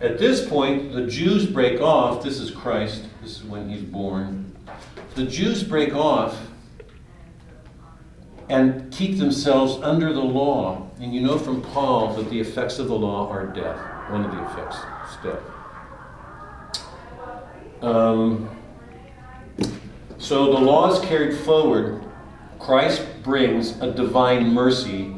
[0.00, 2.24] At this point, the Jews break off.
[2.24, 4.56] This is Christ, this is when he's born.
[5.14, 6.38] The Jews break off
[8.48, 10.90] and keep themselves under the law.
[11.02, 13.76] And you know from Paul that the effects of the law are death.
[14.08, 14.76] One of the effects
[15.10, 15.42] is death.
[17.82, 18.48] Um,
[20.18, 22.04] so the law is carried forward.
[22.60, 25.12] Christ brings a divine mercy,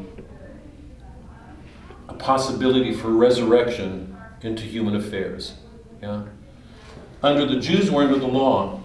[2.09, 5.53] a possibility for resurrection into human affairs.
[6.01, 6.25] Yeah?
[7.23, 8.81] Under the Jews were under the law.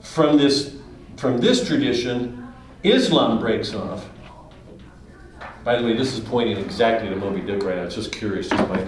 [0.00, 0.74] From this,
[1.16, 4.08] from this tradition, Islam breaks off.
[5.62, 7.82] By the way, this is pointing exactly to Moby Dick right now.
[7.82, 8.48] It's just curious.
[8.48, 8.82] Just my,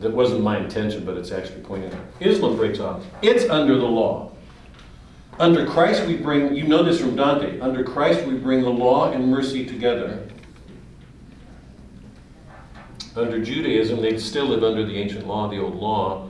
[0.00, 2.00] that wasn't my intention, but it's actually pointing out.
[2.20, 3.04] Islam breaks off.
[3.22, 4.32] It's under the law.
[5.38, 9.10] Under Christ, we bring, you know this from Dante, under Christ, we bring the law
[9.12, 10.26] and mercy together.
[13.14, 16.28] Under Judaism, they still live under the ancient law, the old law,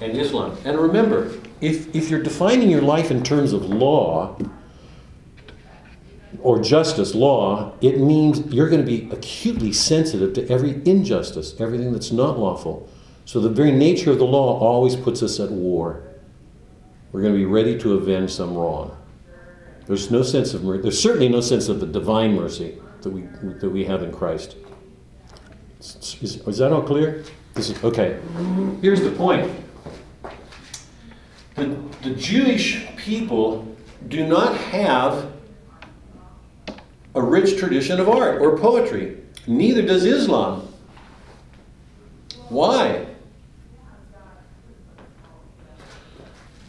[0.00, 0.56] and Islam.
[0.64, 4.38] And remember, if, if you're defining your life in terms of law,
[6.42, 11.92] or justice, law, it means you're going to be acutely sensitive to every injustice, everything
[11.92, 12.88] that's not lawful.
[13.24, 16.02] So the very nature of the law always puts us at war.
[17.12, 18.96] We're going to be ready to avenge some wrong.
[19.86, 20.82] There's no sense of mercy.
[20.82, 23.22] There's certainly no sense of the divine mercy that we,
[23.60, 24.56] that we have in Christ.
[25.78, 27.24] Is, is that all clear?
[27.54, 28.18] This is, okay.
[28.82, 29.50] Here's the point.
[31.54, 33.66] The, the Jewish people
[34.08, 35.32] do not have
[37.16, 39.16] a rich tradition of art or poetry.
[39.46, 40.68] Neither does Islam.
[42.48, 43.06] Why?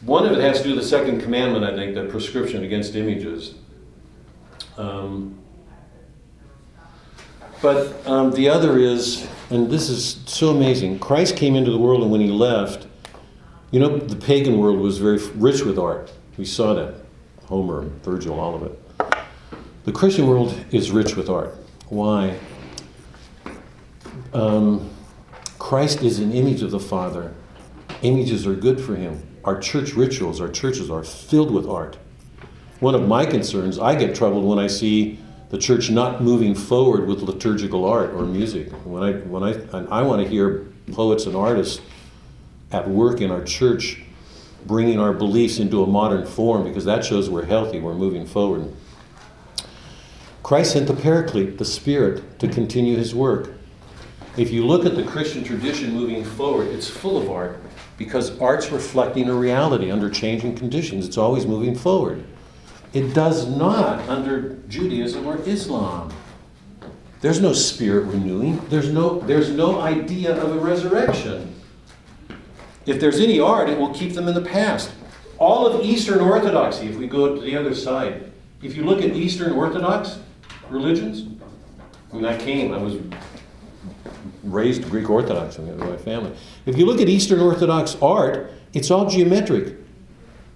[0.04, 2.96] One of it has to do with the second commandment, I think, the prescription against
[2.96, 3.56] images.
[4.78, 5.38] Um,
[7.62, 12.04] but um, the other is, and this is so amazing Christ came into the world,
[12.04, 12.88] and when he left,
[13.72, 16.14] you know, the pagan world was very rich with art.
[16.38, 16.96] We saw that.
[17.48, 18.87] Homer, Virgil, all of it.
[19.88, 21.56] The Christian world is rich with art.
[21.88, 22.38] Why?
[24.34, 24.90] Um,
[25.60, 27.34] Christ is an image of the Father.
[28.02, 29.26] Images are good for him.
[29.46, 31.98] Our church rituals, our churches are filled with art.
[32.82, 35.20] One of my concerns, I get troubled when I see
[35.52, 38.70] the church not moving forward with liturgical art or music.
[38.84, 41.80] When I, when I, I want to hear poets and artists
[42.74, 44.02] at work in our church
[44.66, 48.74] bringing our beliefs into a modern form because that shows we're healthy, we're moving forward.
[50.48, 53.50] Christ sent the Paraclete, the Spirit, to continue his work.
[54.38, 57.60] If you look at the Christian tradition moving forward, it's full of art
[57.98, 61.06] because art's reflecting a reality under changing conditions.
[61.06, 62.24] It's always moving forward.
[62.94, 66.14] It does not under Judaism or Islam.
[67.20, 68.66] There's no spirit renewing.
[68.70, 71.56] There's no, there's no idea of a resurrection.
[72.86, 74.94] If there's any art, it will keep them in the past.
[75.40, 78.32] All of Eastern Orthodoxy, if we go to the other side,
[78.62, 80.20] if you look at Eastern Orthodox,
[80.70, 81.26] religions.
[82.10, 82.98] When I came, I was
[84.44, 86.32] raised Greek Orthodox in my family.
[86.66, 89.76] If you look at Eastern Orthodox art, it's all geometric.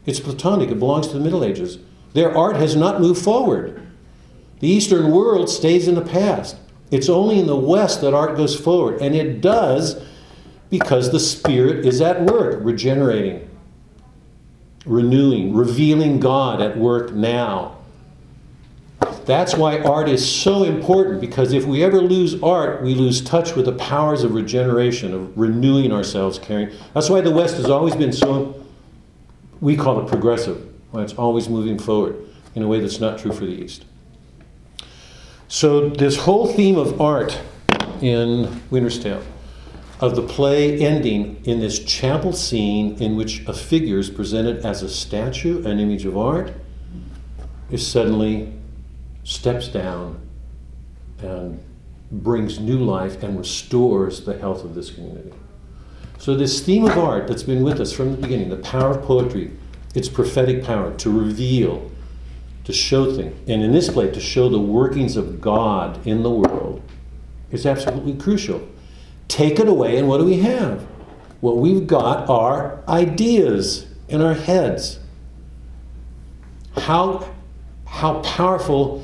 [0.06, 0.70] It's Platonic.
[0.70, 1.78] It belongs to the Middle Ages.
[2.14, 3.88] Their art has not moved forward.
[4.60, 6.58] The Eastern world stays in the past.
[6.92, 10.04] It's only in the West that art goes forward, and it does
[10.70, 13.50] because the Spirit is at work, regenerating,
[14.86, 17.78] renewing, revealing God at work now.
[19.26, 23.56] That's why art is so important because if we ever lose art, we lose touch
[23.56, 26.72] with the powers of regeneration, of renewing ourselves, caring.
[26.94, 28.64] That's why the West has always been so,
[29.60, 32.16] we call it progressive, why it's always moving forward
[32.56, 33.86] in a way that's not true for the East.
[35.48, 37.40] So, this whole theme of art
[38.02, 39.22] in Winter's Tale,
[40.00, 44.82] of the play ending in this chapel scene in which a figure is presented as
[44.82, 46.54] a statue, an image of art,
[47.70, 48.52] is suddenly
[49.24, 50.20] steps down
[51.20, 51.64] and
[52.12, 55.32] brings new life and restores the health of this community.
[56.18, 59.04] So, this theme of art that's been with us from the beginning, the power of
[59.04, 59.52] poetry,
[59.96, 61.90] its prophetic power to reveal,
[62.66, 66.30] to show things, and in this play, to show the workings of God in the
[66.30, 66.82] world,
[67.52, 68.68] is absolutely crucial.
[69.28, 70.86] Take it away, and what do we have?
[71.40, 75.00] What we've got are ideas in our heads.
[76.78, 77.34] How,
[77.86, 79.04] how powerful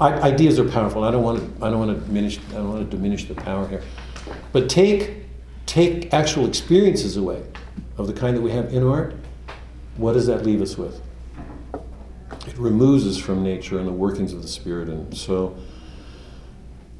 [0.00, 1.04] ideas are powerful.
[1.04, 1.64] I don't want to.
[1.64, 2.38] I don't want to diminish.
[2.50, 3.82] I don't want to diminish the power here.
[4.52, 5.24] But take,
[5.66, 7.42] take actual experiences away
[7.96, 9.14] of the kind that we have in art.
[9.96, 11.00] What does that leave us with?
[12.46, 15.56] It removes us from nature and the workings of the spirit, and so.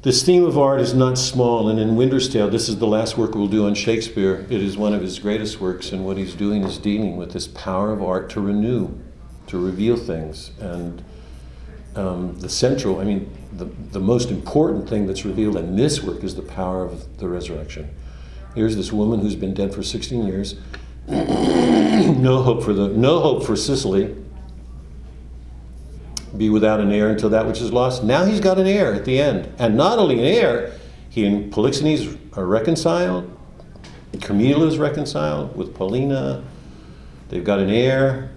[0.03, 3.19] This theme of art is not small, and in Winter's Tale, this is the last
[3.19, 4.47] work we'll do on Shakespeare.
[4.49, 7.47] It is one of his greatest works, and what he's doing is dealing with this
[7.47, 8.97] power of art to renew,
[9.45, 10.53] to reveal things.
[10.59, 11.03] And
[11.95, 16.23] um, the central, I mean, the, the most important thing that's revealed in this work
[16.23, 17.89] is the power of the resurrection.
[18.55, 20.55] Here's this woman who's been dead for 16 years,
[21.07, 24.15] no hope for the, no hope for Sicily,
[26.37, 28.03] be without an heir until that which is lost.
[28.03, 29.53] Now he's got an heir at the end.
[29.59, 30.73] And not only an heir,
[31.09, 33.37] he and Polixenes are reconciled.
[34.21, 36.43] Camillo is reconciled with Paulina.
[37.29, 38.31] They've got an heir.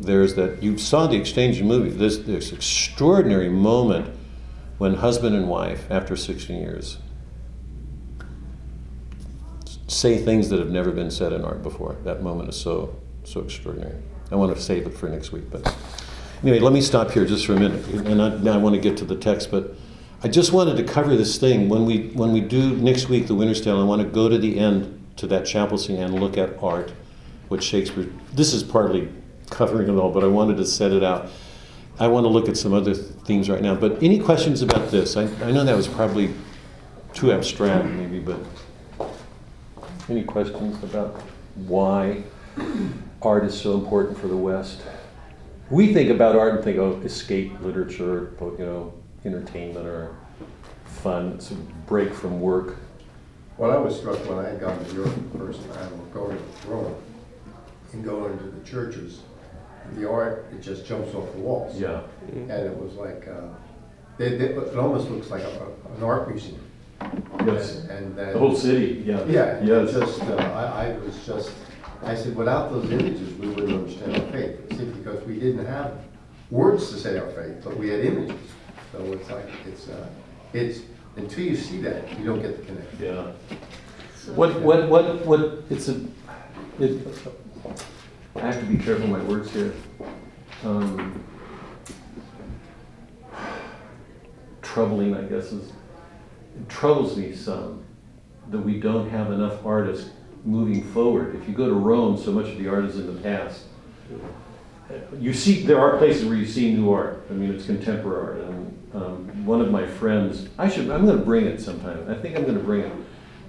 [0.00, 1.90] There's that, you saw the exchange in the movie.
[1.90, 4.14] There's this extraordinary moment
[4.78, 6.98] when husband and wife, after 16 years,
[9.86, 11.96] say things that have never been said in art before.
[12.04, 13.96] That moment is so, so extraordinary.
[14.30, 15.76] I want to save it for next week, but
[16.42, 18.80] anyway, let me stop here just for a minute, and I, now I want to
[18.80, 19.50] get to the text.
[19.50, 19.74] But
[20.22, 23.34] I just wanted to cover this thing when we when we do next week the
[23.34, 23.80] Winter's Tale.
[23.80, 26.92] I want to go to the end to that chapel scene and look at art,
[27.48, 28.08] what Shakespeare.
[28.32, 29.08] This is partly
[29.52, 31.28] covering it all, but I wanted to set it out.
[32.00, 33.74] I want to look at some other themes right now.
[33.74, 35.16] But any questions about this?
[35.16, 36.34] I, I know that was probably
[37.12, 38.40] too abstract, maybe, but
[40.08, 41.20] any questions about
[41.66, 42.22] why
[43.20, 44.80] art is so important for the West?
[45.70, 48.92] We think about art and think, oh, escape literature, you know,
[49.24, 50.16] entertainment or
[50.84, 52.76] fun, it's a break from work.
[53.58, 56.68] Well, I was struck when I had gone to Europe the first time, going to
[56.68, 56.94] Rome,
[57.92, 59.20] and going into the churches,
[59.94, 61.78] the art, it just jumps off the walls.
[61.78, 62.02] Yeah.
[62.32, 63.48] And it was like, uh,
[64.18, 65.66] they, they, it almost looks like a,
[65.96, 66.60] an art museum.
[67.46, 67.80] Yes.
[67.80, 68.32] And- And then.
[68.32, 69.24] The whole city, yeah.
[69.26, 69.92] Yeah, it Yes.
[69.92, 71.52] just, uh, I, I was just,
[72.02, 74.58] I said, without those images, we wouldn't understand our faith.
[74.76, 75.92] See, because we didn't have
[76.50, 78.40] words to say our faith, but we had images.
[78.92, 80.06] So it's like, it's, uh,
[80.52, 80.80] it's,
[81.16, 82.98] until you see that, you don't get the connection.
[83.00, 83.32] Yeah.
[84.34, 86.00] What, what, what, what, it's a,
[86.78, 87.00] it,
[88.36, 89.74] I have to be careful my words here.
[90.64, 91.22] Um,
[94.62, 97.84] troubling, I guess, is, it troubles me some
[98.48, 100.10] that we don't have enough artists
[100.44, 101.36] moving forward.
[101.36, 103.64] If you go to Rome, so much of the art is in the past.
[105.18, 107.26] You see, there are places where you see new art.
[107.30, 108.48] I mean, it's contemporary art.
[108.48, 112.10] And um, one of my friends, I should, I'm going to bring it sometime.
[112.10, 112.92] I think I'm going to bring it.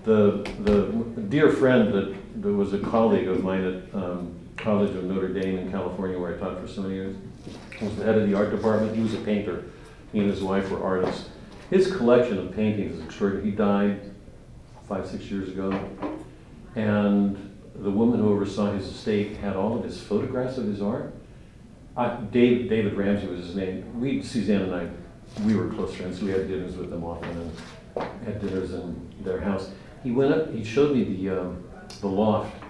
[0.03, 5.03] The the dear friend that, that was a colleague of mine at um, College of
[5.05, 7.15] Notre Dame in California, where I taught for so many years,
[7.81, 8.95] was the head of the art department.
[8.95, 9.65] He was a painter.
[10.11, 11.29] He and his wife were artists.
[11.69, 13.49] His collection of paintings is extraordinary.
[13.49, 14.11] He died
[14.87, 15.89] five, six years ago,
[16.75, 21.13] and the woman who oversaw his estate had all of his photographs of his art.
[21.97, 23.99] Uh, Dave, David Ramsey was his name.
[23.99, 24.89] We, Suzanne and I,
[25.43, 26.21] we were close friends.
[26.21, 27.51] We had dinners with them often
[27.95, 29.71] and had dinners in their house.
[30.03, 31.63] He went up, he showed me the, um,
[32.01, 32.62] the loft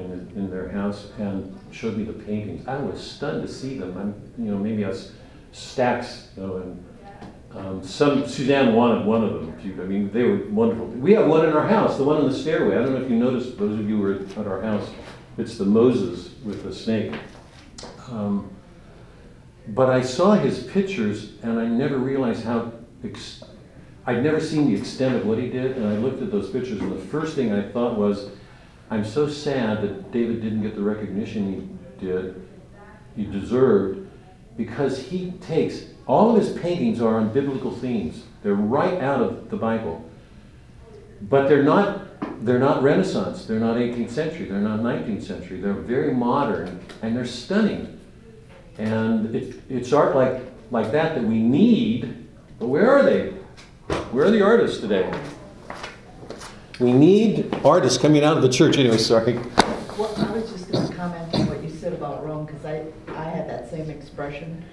[0.00, 2.66] in, in their house and showed me the paintings.
[2.66, 3.96] I was stunned to see them.
[3.96, 5.12] I'm, you know, maybe I was
[5.52, 6.84] stacks, you know, and
[7.54, 9.80] um, some, Suzanne wanted one of them.
[9.80, 10.86] I mean, they were wonderful.
[10.86, 12.76] We have one in our house, the one on the stairway.
[12.76, 14.88] I don't know if you noticed, those of you who were at our house.
[15.38, 17.14] It's the Moses with the snake.
[18.10, 18.50] Um,
[19.68, 22.72] but I saw his pictures and I never realized how,
[23.04, 23.42] ex-
[24.06, 25.76] I'd never seen the extent of what he did.
[25.76, 28.30] And I looked at those pictures and the first thing I thought was,
[28.90, 32.46] I'm so sad that David didn't get the recognition he did,
[33.14, 34.08] he deserved,
[34.56, 38.24] because he takes, all of his paintings are on biblical themes.
[38.42, 40.04] They're right out of the Bible.
[41.22, 45.60] But they're not, they're not Renaissance, they're not 18th century, they're not 19th century.
[45.60, 48.00] They're very modern and they're stunning.
[48.78, 52.26] And it, it's art like, like that that we need,
[52.58, 53.30] but where are they?
[54.12, 55.10] Where are the artists today?
[56.80, 58.78] We need artists coming out of the church.
[58.78, 59.34] Anyway, sorry.
[59.98, 63.24] Well, I was just gonna comment on what you said about Rome, because I, I
[63.24, 64.64] had that same expression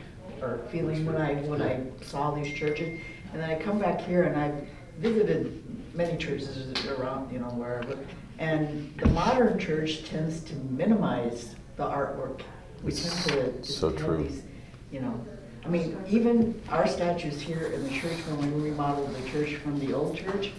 [0.42, 3.00] or feeling when I, when I saw these churches.
[3.34, 4.68] And then I come back here and I've
[5.00, 5.64] visited
[5.96, 7.98] many churches around, you know, wherever.
[8.38, 12.42] And the modern church tends to minimize the artwork.
[12.84, 14.24] We tend to So true.
[14.24, 14.44] these,
[14.92, 15.26] you know,
[15.66, 19.80] I mean, even our statues here in the church, when we remodeled the church from
[19.80, 20.52] the old church,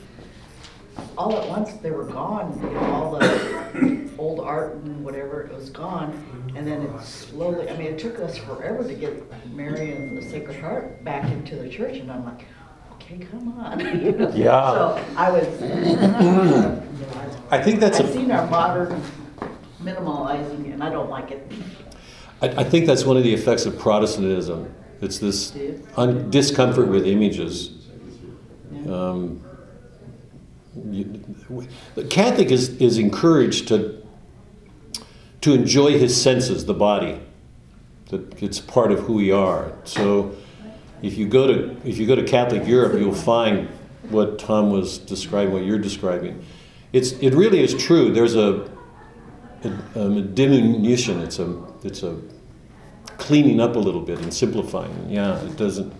[1.17, 5.55] all at once, they were gone, you know, all the old art and whatever, it
[5.55, 6.53] was gone.
[6.55, 9.23] And then it slowly, I mean, it took us forever to get
[9.55, 12.45] Mary and the Sacred Heart back into the church, and I'm like,
[12.93, 13.81] okay, come on.
[14.05, 14.31] you know?
[14.35, 14.73] Yeah.
[14.73, 15.47] So I was,
[17.51, 19.03] I think that's I've a, seen our modern
[19.83, 21.51] minimalizing, and I don't like it.
[22.43, 24.75] I, I think that's one of the effects of Protestantism.
[25.01, 25.55] It's this
[25.97, 27.73] un- discomfort with images.
[28.89, 29.43] Um,
[31.95, 34.03] the Catholic is, is encouraged to,
[35.41, 37.21] to enjoy his senses, the body.
[38.11, 39.73] That it's part of who we are.
[39.85, 40.37] So
[41.03, 43.69] if you go to if you go to Catholic Europe, you'll find
[44.11, 46.45] what Tom was describing, what you're describing.
[46.93, 48.13] It's it really is true.
[48.13, 48.71] There's a
[49.65, 51.21] a, a diminution.
[51.21, 52.21] It's a it's a
[53.19, 55.11] cleaning up a little bit and simplifying.
[55.11, 55.93] Yeah, it doesn't.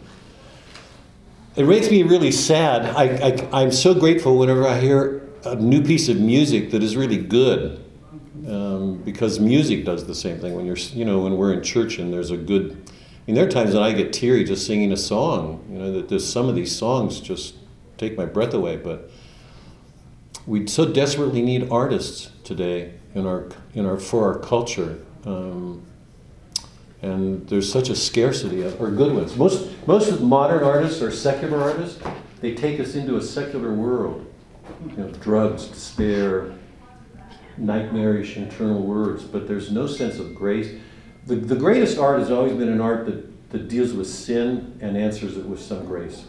[1.57, 2.85] It makes me really sad.
[2.85, 6.97] I, I, I'm so grateful whenever I hear a new piece of music that is
[6.97, 7.83] really good,
[8.47, 10.55] um, because music does the same thing.
[10.55, 12.73] When you're, you know, when we're in church and there's a good.
[12.73, 15.65] I mean, there are times that I get teary just singing a song.
[15.71, 17.55] You know, that there's some of these songs just
[17.97, 18.77] take my breath away.
[18.77, 19.11] But
[20.47, 24.99] we so desperately need artists today in our in our for our culture.
[25.25, 25.87] Um,
[27.07, 29.37] and there's such a scarcity of or good ones.
[29.37, 32.01] Most most modern artists are secular artists.
[32.41, 34.27] They take us into a secular world.
[34.91, 36.53] You know, drugs, despair,
[37.57, 40.79] nightmarish internal words, but there's no sense of grace.
[41.27, 44.97] The, the greatest art has always been an art that, that deals with sin and
[44.97, 46.27] answers it with some grace.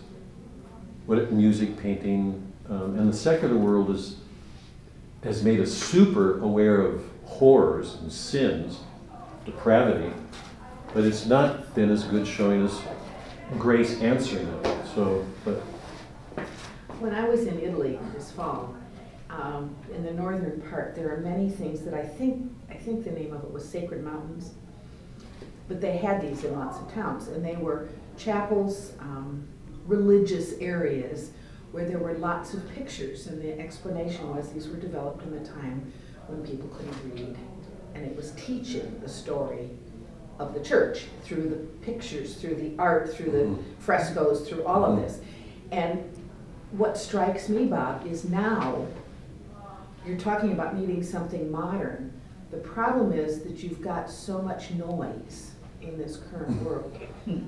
[1.05, 4.17] What music, painting, um, and the secular world is
[5.23, 8.79] has made us super aware of horrors and sins,
[9.45, 10.13] depravity,
[10.93, 12.81] but it's not been as good showing us
[13.57, 14.85] grace answering it.
[14.93, 15.59] So, but
[16.99, 18.75] When I was in Italy this fall,
[19.29, 23.11] um, in the northern part, there are many things that I think, I think the
[23.11, 24.53] name of it was Sacred Mountains.
[25.67, 29.47] But they had these in lots of towns, and they were chapels, um,
[29.85, 31.31] religious areas
[31.71, 35.47] where there were lots of pictures, and the explanation was these were developed in the
[35.47, 35.91] time
[36.27, 37.37] when people couldn't read.
[37.93, 39.69] And it was teaching the story
[40.39, 43.57] of the church through the pictures, through the art, through the Mhm.
[43.79, 45.03] frescoes, through all of mm-hmm.
[45.03, 45.19] this.
[45.71, 46.03] And
[46.71, 48.85] what strikes me, Bob, is now
[50.05, 52.11] you're talking about needing something modern.
[52.51, 56.65] The problem is that you've got so much noise in this current mm-hmm.
[56.65, 56.97] world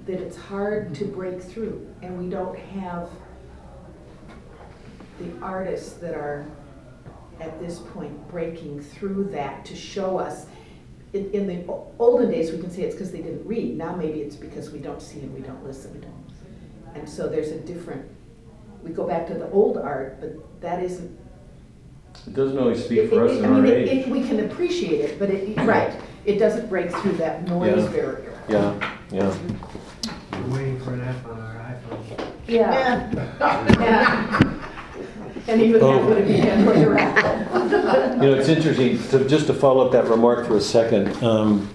[0.06, 1.16] that it's hard to mm-hmm.
[1.16, 1.88] break through.
[2.02, 3.10] And we don't have
[5.20, 6.46] the artists that are
[7.40, 10.46] at this point breaking through that to show us.
[11.14, 11.64] In, in the
[11.98, 13.76] olden days, we can say it's because they didn't read.
[13.78, 16.04] Now maybe it's because we don't see and we don't listen.
[16.94, 18.06] And so there's a different,
[18.84, 21.18] we go back to the old art, but that isn't.
[22.28, 24.06] it doesn't always it- speak for us it- in I mean, our it- age.
[24.08, 25.94] it- We can appreciate it, but it, right,
[26.26, 27.90] it doesn't break through that noise Yeah.
[27.92, 28.34] barrier.
[28.48, 29.38] yeah, yeah.
[30.48, 32.28] We're waiting for an app on our iPhone.
[32.48, 33.12] Yeah.
[33.80, 34.56] Yeah.
[35.50, 36.06] And even Oh.
[36.06, 38.24] that would be Android or Apple.
[38.24, 41.24] You know, it's interesting, to, just to follow up that remark for a second.
[41.24, 41.70] Um,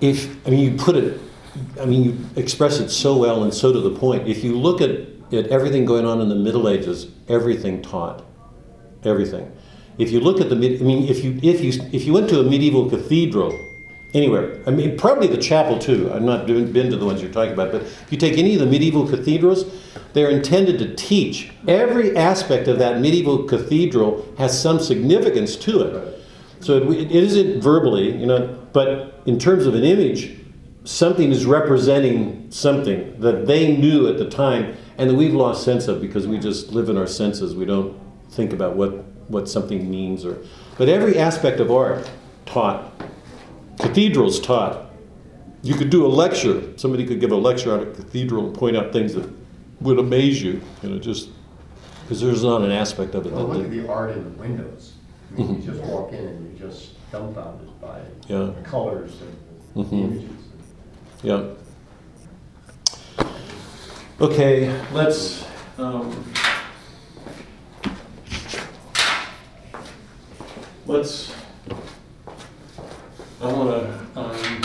[0.00, 1.20] if, I mean, you put it,
[1.80, 4.26] I mean, you express it so well and so to the point.
[4.26, 4.90] If you look at,
[5.32, 8.24] at everything going on in the Middle Ages, everything taught.
[9.04, 9.52] Everything.
[9.98, 12.40] If you look at the, I mean, if you, if you, if you went to
[12.40, 13.56] a medieval cathedral,
[14.14, 17.32] anywhere, I mean, probably the chapel too, I've not been been to the ones you're
[17.32, 19.64] talking about, but if you take any of the medieval cathedrals,
[20.12, 21.50] they're intended to teach.
[21.66, 26.24] Every aspect of that medieval cathedral has some significance to it.
[26.60, 30.38] So it, it isn't verbally, you know, but in terms of an image,
[30.84, 35.88] something is representing something that they knew at the time and that we've lost sense
[35.88, 37.54] of because we just live in our senses.
[37.54, 37.98] We don't
[38.30, 40.38] think about what, what something means or
[40.76, 42.10] but every aspect of art
[42.46, 42.92] taught.
[43.78, 44.90] Cathedrals taught.
[45.62, 46.76] You could do a lecture.
[46.76, 49.28] Somebody could give a lecture on a cathedral and point out things that
[49.80, 51.30] would amaze you, you know, just
[52.02, 54.30] because there's not an aspect of it Well, that, look at the art in the
[54.40, 54.92] windows.
[55.32, 58.50] I mean, you just walk in and you're just dumbfounded by Yeah.
[58.56, 60.04] the colors and the Mhm.
[60.04, 60.30] images.
[61.22, 61.42] Yeah.
[64.20, 65.44] Okay, let's.
[65.78, 66.24] Um,
[70.86, 71.32] let's.
[73.40, 73.70] I want
[74.14, 74.20] to.
[74.20, 74.62] Um,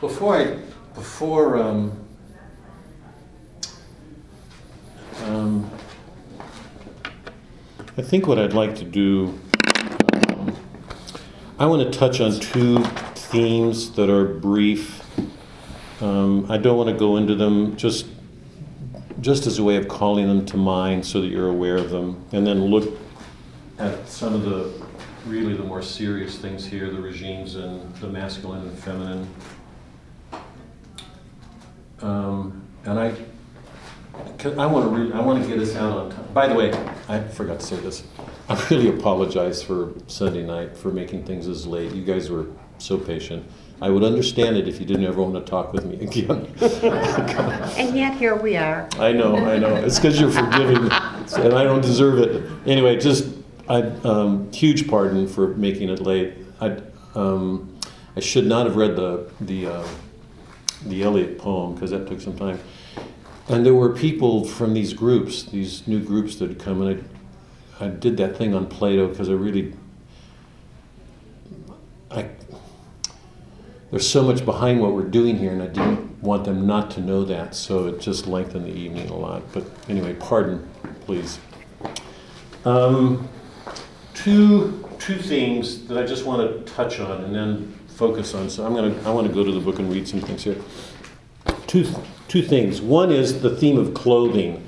[0.00, 0.58] before I.
[0.94, 1.56] Before.
[1.56, 2.06] Um,
[5.24, 5.70] um,
[7.96, 9.38] I think what I'd like to do.
[10.28, 10.56] Um,
[11.58, 12.82] I want to touch on two
[13.14, 15.02] themes that are brief.
[16.00, 17.76] Um, I don't want to go into them.
[17.76, 18.06] Just,
[19.20, 22.24] just as a way of calling them to mind so that you're aware of them,
[22.32, 22.98] and then look
[23.78, 24.87] at some of the
[25.26, 29.28] really the more serious things here the regimes and the masculine and feminine.
[32.00, 33.14] Um, and I,
[34.56, 36.26] I want to I want to get us out on time.
[36.32, 36.72] By the way,
[37.08, 38.04] I forgot to say this.
[38.48, 41.92] I really apologize for Sunday night for making things as late.
[41.92, 42.46] You guys were
[42.78, 43.44] so patient.
[43.80, 46.52] I would understand it if you didn't ever want to talk with me again.
[47.76, 48.88] And yet here we are.
[48.98, 49.74] I know, I know.
[49.76, 52.50] It's because you're forgiving, and I don't deserve it.
[52.66, 53.37] Anyway, just
[53.68, 56.34] I um, huge pardon for making it late.
[56.60, 56.80] I
[57.14, 57.78] um,
[58.16, 59.88] I should not have read the the uh,
[60.86, 62.58] the Eliot poem because that took some time.
[63.48, 67.02] And there were people from these groups, these new groups that had come, and
[67.80, 69.74] I, I did that thing on Plato because I really
[72.10, 72.28] I
[73.90, 77.00] there's so much behind what we're doing here, and I didn't want them not to
[77.00, 79.50] know that, so it just lengthened the evening a lot.
[79.52, 80.68] But anyway, pardon,
[81.06, 81.38] please.
[82.66, 83.28] Um,
[84.18, 88.50] two two things that I just want to touch on and then focus on.
[88.50, 90.56] So I'm gonna I want to go to the book and read some things here.
[91.66, 91.86] Two
[92.26, 92.80] two things.
[92.80, 94.66] One is the theme of clothing.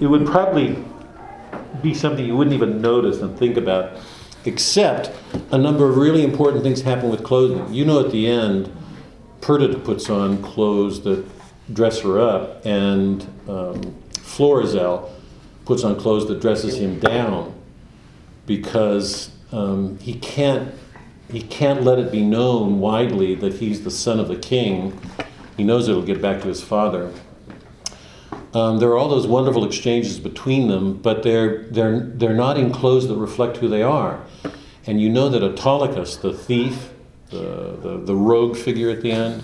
[0.00, 0.82] It would probably
[1.82, 3.98] be something you wouldn't even notice and think about
[4.44, 5.12] except
[5.52, 7.72] a number of really important things happen with clothing.
[7.72, 8.74] You know, at the end,
[9.40, 11.24] Perdita puts on clothes that
[11.72, 15.12] dress her up, and um, Florizel
[15.64, 17.54] puts on clothes that dresses him down
[18.46, 20.74] because um, he can't
[21.30, 25.00] he can't let it be known widely that he's the son of the king.
[25.56, 27.10] He knows it'll get back to his father.
[28.52, 32.70] Um, there are all those wonderful exchanges between them, but they're, they're, they're not in
[32.70, 34.22] clothes that reflect who they are.
[34.86, 36.90] And you know that Autolycus, the thief,
[37.30, 39.42] the, the, the rogue figure at the end,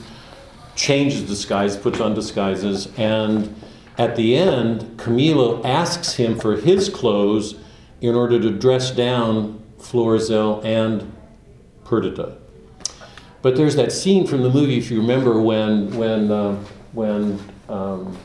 [0.76, 3.54] changes disguise, puts on disguises, and
[3.99, 7.57] at the end, Camillo asks him for his clothes
[8.01, 11.12] in order to dress down Florizel and
[11.84, 12.36] Perdita.
[13.42, 16.55] But there's that scene from the movie, if you remember, when when uh,
[16.92, 18.16] when um,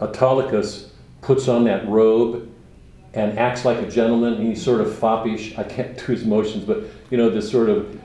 [0.00, 0.90] Autolycus
[1.20, 2.50] puts on that robe
[3.14, 4.34] and acts like a gentleman.
[4.34, 5.56] And he's sort of foppish.
[5.58, 7.98] I can't do his motions, but you know this sort of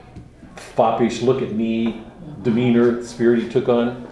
[0.56, 2.02] foppish look at me
[2.42, 4.03] demeanor, spirit he took on.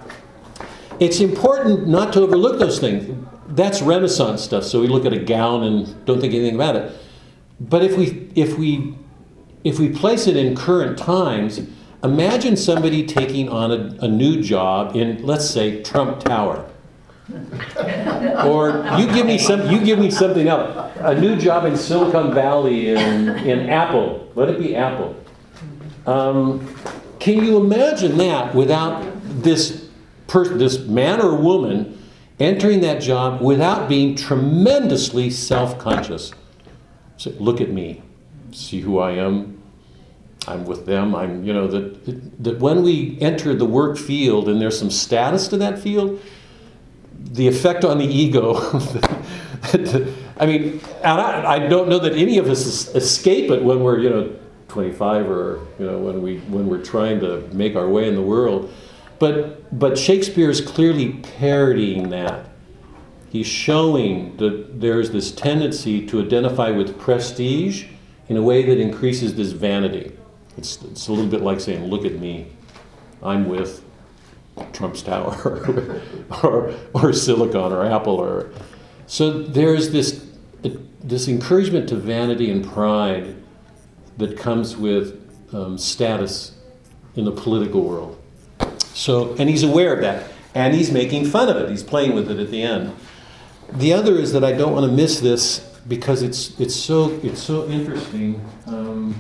[1.03, 3.13] It's important not to overlook those things.
[3.49, 4.63] That's Renaissance stuff.
[4.63, 6.93] So we look at a gown and don't think anything about it.
[7.59, 8.95] But if we if we
[9.65, 11.61] if we place it in current times,
[12.05, 16.69] imagine somebody taking on a, a new job in, let's say, Trump Tower.
[18.47, 20.93] or you give me some you give me something else.
[21.01, 24.31] A new job in Silicon Valley in, in Apple.
[24.37, 25.17] Let it be Apple.
[26.07, 26.73] Um,
[27.19, 29.05] can you imagine that without
[29.43, 29.82] this
[30.33, 31.99] this man or woman
[32.41, 36.33] entering that job without being tremendously self-conscious?
[37.17, 38.03] Say, look at me,
[38.51, 39.63] see who I am.
[40.49, 41.15] I'm with them.
[41.15, 45.47] I'm, you know, that that when we enter the work field and there's some status
[45.49, 46.21] to that field,
[47.17, 48.55] the effect on the ego.
[50.39, 54.01] I mean, and I, I, don't know that any of us escape it when we're,
[54.01, 54.37] you know,
[54.69, 58.23] 25 or you know when we when we're trying to make our way in the
[58.23, 58.73] world.
[59.23, 62.49] But but Shakespeare is clearly parodying that.
[63.31, 67.85] He's showing that there's this tendency to identify with prestige
[68.29, 70.11] in a way that increases this vanity.
[70.59, 72.49] It's, it's a little bit like saying, "Look at me,
[73.23, 73.85] I'm with."
[74.73, 76.03] Trump's Tower
[76.43, 78.51] or, or Silicon or Apple or
[79.07, 80.27] so there's this
[81.03, 83.35] this encouragement to vanity and pride
[84.19, 85.19] that comes with
[85.55, 86.53] um, status
[87.17, 88.22] in the political world.
[88.95, 91.71] So and he's aware of that and he's making fun of it.
[91.71, 92.95] He's playing with it at the end.
[93.73, 97.43] The other is that I don't want to miss this because it's it's so it's
[97.43, 99.15] so interesting um,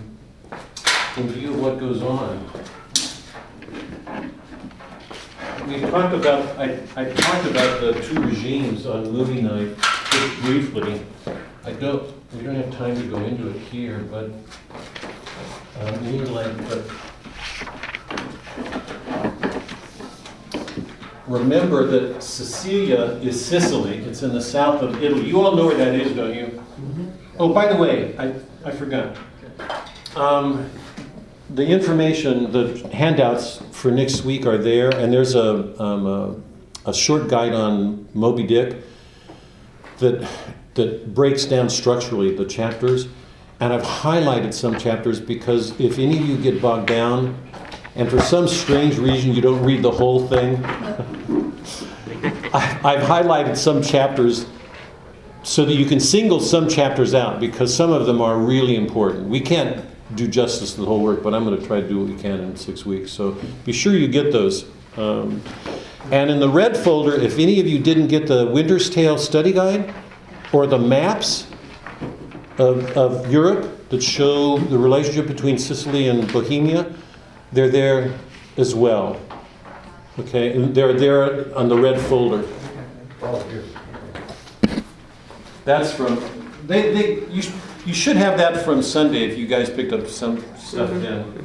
[1.16, 2.48] in view of what goes on
[5.66, 9.76] we talked about, I, I talked about the two regimes on movie night
[10.10, 11.00] just briefly.
[11.64, 14.24] I don't, we don't have time to go into it here, but,
[15.80, 16.82] um, but
[21.32, 23.98] remember that Sicilia is Sicily.
[23.98, 25.26] It's in the south of Italy.
[25.26, 26.62] You all know where that is, don't you?
[27.38, 29.16] Oh, by the way, I, I forgot.
[30.14, 30.70] Um,
[31.48, 36.94] the information, the handouts for next week are there, and there's a, um, a, a,
[36.94, 38.76] short guide on Moby Dick
[39.98, 40.28] that,
[40.74, 43.08] that breaks down structurally the chapters.
[43.60, 47.38] And I've highlighted some chapters because if any of you get bogged down,
[47.94, 50.64] and for some strange reason you don't read the whole thing,
[52.54, 54.46] I- I've highlighted some chapters
[55.42, 59.28] so that you can single some chapters out because some of them are really important.
[59.28, 59.84] We can't
[60.14, 62.14] do justice to the whole work, but I'm going to try to do what we
[62.14, 63.10] can in six weeks.
[63.10, 64.66] So be sure you get those.
[64.96, 65.42] Um,
[66.10, 69.52] and in the red folder, if any of you didn't get the Winter's Tale study
[69.52, 69.92] guide
[70.52, 71.46] or the maps
[72.58, 76.92] of, of Europe that show the relationship between Sicily and Bohemia,
[77.52, 78.18] they're there
[78.56, 79.20] as well.
[80.18, 82.46] Okay, and they're there on the red folder.
[85.64, 86.20] That's from,
[86.66, 87.42] they, they, you,
[87.86, 91.02] you should have that from Sunday if you guys picked up some stuff mm-hmm.
[91.02, 91.38] then.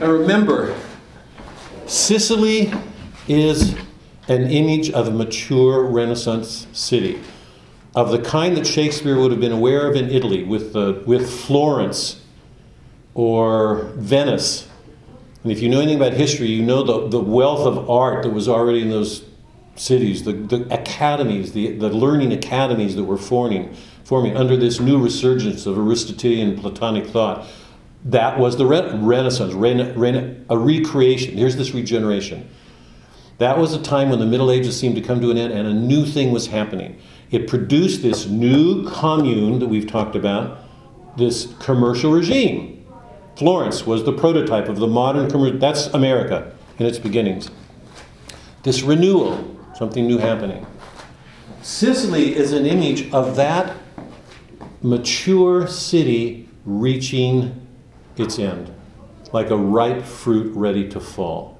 [0.00, 0.76] Now remember,
[1.86, 2.72] Sicily
[3.28, 3.74] is
[4.28, 7.20] an image of a mature Renaissance city,
[7.94, 11.30] of the kind that Shakespeare would have been aware of in Italy with, the, with
[11.30, 12.20] Florence
[13.14, 14.68] or Venice.
[15.42, 18.30] And if you know anything about history, you know the, the wealth of art that
[18.30, 19.24] was already in those
[19.76, 23.74] cities, the, the academies, the, the learning academies that were forming,
[24.04, 27.46] forming under this new resurgence of Aristotelian Platonic thought.
[28.04, 31.36] That was the re- Renaissance, rena, rena, a recreation.
[31.36, 32.48] Here's this regeneration.
[33.38, 35.68] That was a time when the Middle Ages seemed to come to an end and
[35.68, 36.98] a new thing was happening.
[37.30, 40.58] It produced this new commune that we've talked about,
[41.18, 42.86] this commercial regime.
[43.36, 47.50] Florence was the prototype of the modern commercial, that's America in its beginnings.
[48.62, 50.66] This renewal, something new happening.
[51.60, 53.76] Sicily is an image of that
[54.82, 57.66] mature city reaching
[58.16, 58.72] its end,
[59.32, 61.55] like a ripe fruit ready to fall.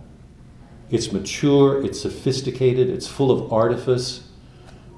[0.90, 4.28] It's mature, it's sophisticated, it's full of artifice.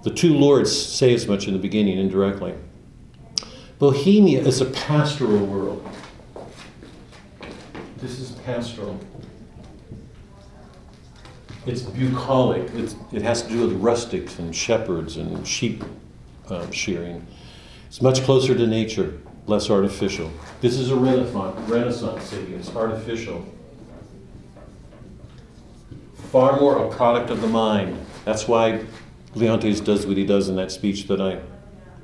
[0.03, 2.55] The two lords say as much in the beginning indirectly.
[3.79, 5.89] Bohemia is a pastoral world.
[7.99, 8.99] This is pastoral.
[11.67, 12.71] It's bucolic.
[12.75, 15.85] It's, it has to do with rustics and shepherds and sheep
[16.49, 17.27] uh, shearing.
[17.87, 20.31] It's much closer to nature, less artificial.
[20.61, 22.55] This is a renaissance, renaissance city.
[22.55, 23.45] It's artificial.
[26.31, 28.05] Far more a product of the mind.
[28.27, 28.85] That's why
[29.35, 31.41] Leontes does what he does in that speech that I,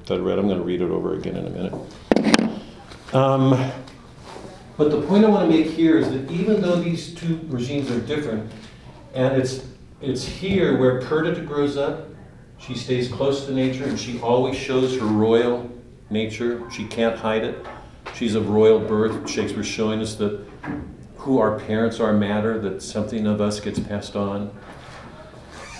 [0.06, 0.38] that I read.
[0.38, 3.14] I'm going to read it over again in a minute.
[3.14, 3.50] Um,
[4.78, 7.90] but the point I want to make here is that even though these two regimes
[7.90, 8.50] are different,
[9.12, 9.66] and it's,
[10.00, 12.08] it's here where Perdita grows up,
[12.58, 15.70] she stays close to nature and she always shows her royal
[16.08, 16.62] nature.
[16.70, 17.66] She can't hide it.
[18.14, 19.28] She's of royal birth.
[19.28, 20.40] Shakespeare's showing us that
[21.24, 24.54] who our parents are matter, that something of us gets passed on.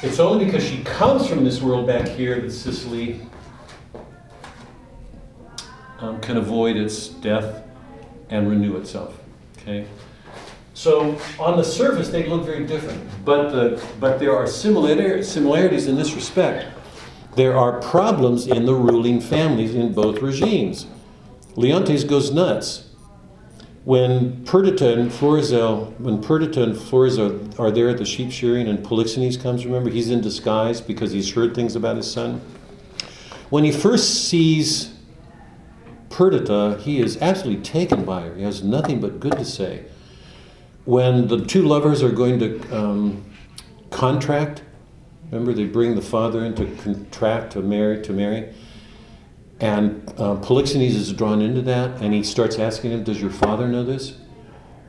[0.03, 3.21] It's only because she comes from this world back here that Sicily
[5.99, 7.63] um, can avoid its death
[8.31, 9.21] and renew itself.
[9.59, 9.87] Okay?
[10.73, 15.89] So on the surface, they look very different, but, the, but there are similar, similarities
[15.89, 16.75] in this respect.
[17.37, 20.87] There are problems in the ruling families in both regimes.
[21.55, 22.84] Leontes goes nuts.
[23.85, 28.79] When Perdita and Florizel, when Perdita and Florizel are there at the sheep shearing and
[28.79, 32.41] Polixenes comes, remember, he's in disguise because he's heard things about his son.
[33.51, 34.95] When he first sees
[36.09, 38.35] Perdita, he is absolutely taken by her.
[38.35, 39.85] He has nothing but good to say.
[40.87, 43.25] When the two lovers are going to um,
[43.91, 44.63] contract,
[45.31, 48.55] remember they bring the father in to contract to marry to marry,
[49.61, 53.69] and uh, Polixenes is drawn into that, and he starts asking him, "Does your father
[53.69, 54.19] know this?"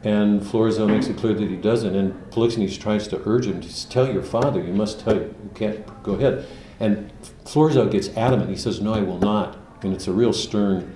[0.04, 3.90] And Florizel makes it clear that he doesn't, and Polixenes tries to urge him to
[3.90, 4.62] tell your father.
[4.64, 5.16] You must tell.
[5.16, 6.46] You can't go ahead.
[6.80, 7.12] And
[7.46, 8.50] Florizel gets adamant.
[8.50, 10.96] He says, "No, I will not." And it's a real stern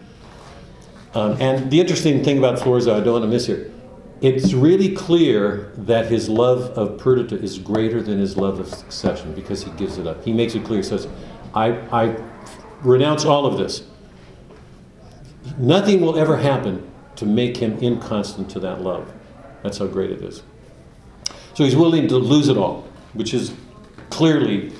[1.13, 3.71] um, and the interesting thing about Florizel, I don't want to miss here,
[4.21, 9.33] it's really clear that his love of Perdita is greater than his love of succession
[9.33, 10.23] because he gives it up.
[10.23, 10.79] He makes it clear.
[10.79, 11.07] He says,
[11.55, 12.15] I, I
[12.81, 13.83] renounce all of this.
[15.57, 19.11] Nothing will ever happen to make him inconstant to that love.
[19.63, 20.43] That's how great it is.
[21.53, 23.53] So he's willing to lose it all, which is
[24.09, 24.71] clearly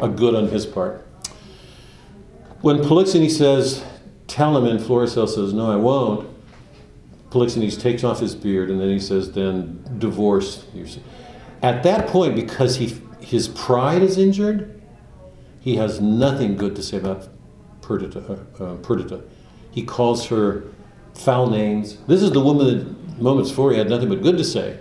[0.00, 1.06] a good on his part.
[2.62, 3.84] When Polixenes says,
[4.28, 6.28] tell him, and Florizel says, no, I won't,
[7.30, 10.64] Polixenes takes off his beard and then he says, then divorce.
[11.62, 14.80] At that point, because he, his pride is injured,
[15.60, 17.28] he has nothing good to say about
[17.82, 18.20] Perdita.
[18.58, 19.22] Uh, uh, Perdita.
[19.70, 20.64] He calls her
[21.14, 21.98] foul names.
[22.06, 24.78] This is the woman that moments before he had nothing but good to say.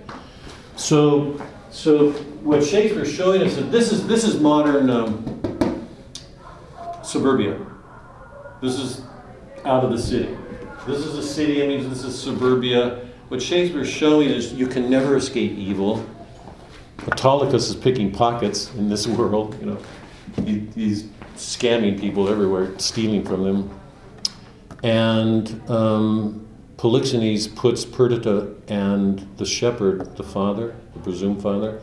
[0.76, 2.12] So, so
[2.42, 5.88] what Shakespeare's showing us is that this is this is modern um,
[7.04, 7.60] suburbia.
[8.62, 9.02] This is
[9.66, 10.38] out of the city.
[10.88, 13.08] This is a city, I mean, this is suburbia.
[13.28, 16.04] What Shakespeare's showing is you can never escape evil.
[17.12, 19.78] Autolycus is picking pockets in this world, you know.
[20.44, 21.10] He, he's
[21.42, 23.80] scamming people everywhere, stealing from them.
[24.84, 26.48] And um,
[26.78, 31.82] Polixenes puts Perdita and the shepherd, the father, the presumed father,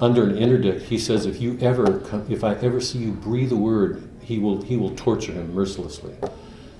[0.00, 0.82] under an interdict.
[0.82, 4.38] He says, if you ever, come, if I ever see you breathe a word, he
[4.38, 6.14] will, he will torture him mercilessly.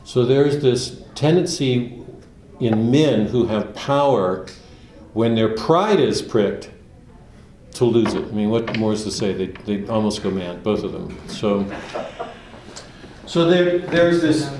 [0.04, 2.02] So there's this tendency
[2.60, 4.46] in men who have power,
[5.12, 6.70] when their pride is pricked,
[7.76, 8.24] to lose it.
[8.24, 9.32] I mean, what more is to say?
[9.32, 11.16] They, they almost go mad, both of them.
[11.28, 11.70] So,
[13.26, 14.50] so there, there's this.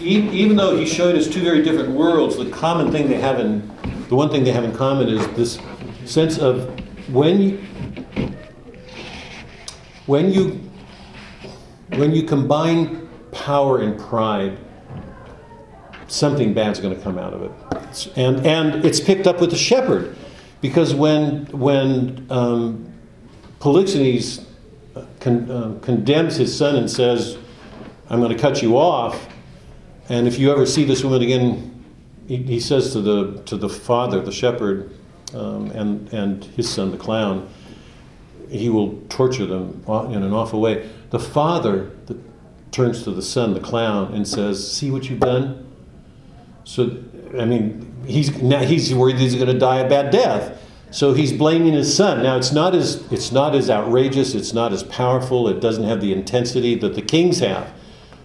[0.00, 3.68] Even though he showed us two very different worlds, the common thing they have in,
[4.08, 5.60] the one thing they have in common is this
[6.04, 6.68] sense of
[7.08, 7.58] when you,
[10.06, 10.60] when you,
[11.90, 14.58] when you combine power and pride,
[16.08, 18.16] something bad's going to come out of it.
[18.16, 20.16] And, and it's picked up with the shepherd.
[20.62, 22.90] Because when, when um,
[23.58, 24.46] Polixenes
[24.96, 27.36] uh, con, uh, condemns his son and says,
[28.08, 29.28] I'm going to cut you off,
[30.08, 31.84] and if you ever see this woman again,
[32.28, 34.96] he, he says to the, to the father, the shepherd,
[35.34, 37.48] um, and, and his son, the clown,
[38.48, 39.82] he will torture them
[40.12, 40.88] in an awful way.
[41.10, 42.18] The father the,
[42.70, 45.70] turns to the son, the clown, and says, See what you've done?
[46.64, 47.02] So,
[47.38, 50.58] I mean, he's now he's worried he's going to die a bad death.
[50.90, 52.22] So he's blaming his son.
[52.22, 56.00] Now it's not as it's not as outrageous, it's not as powerful, it doesn't have
[56.00, 57.72] the intensity that the kings have.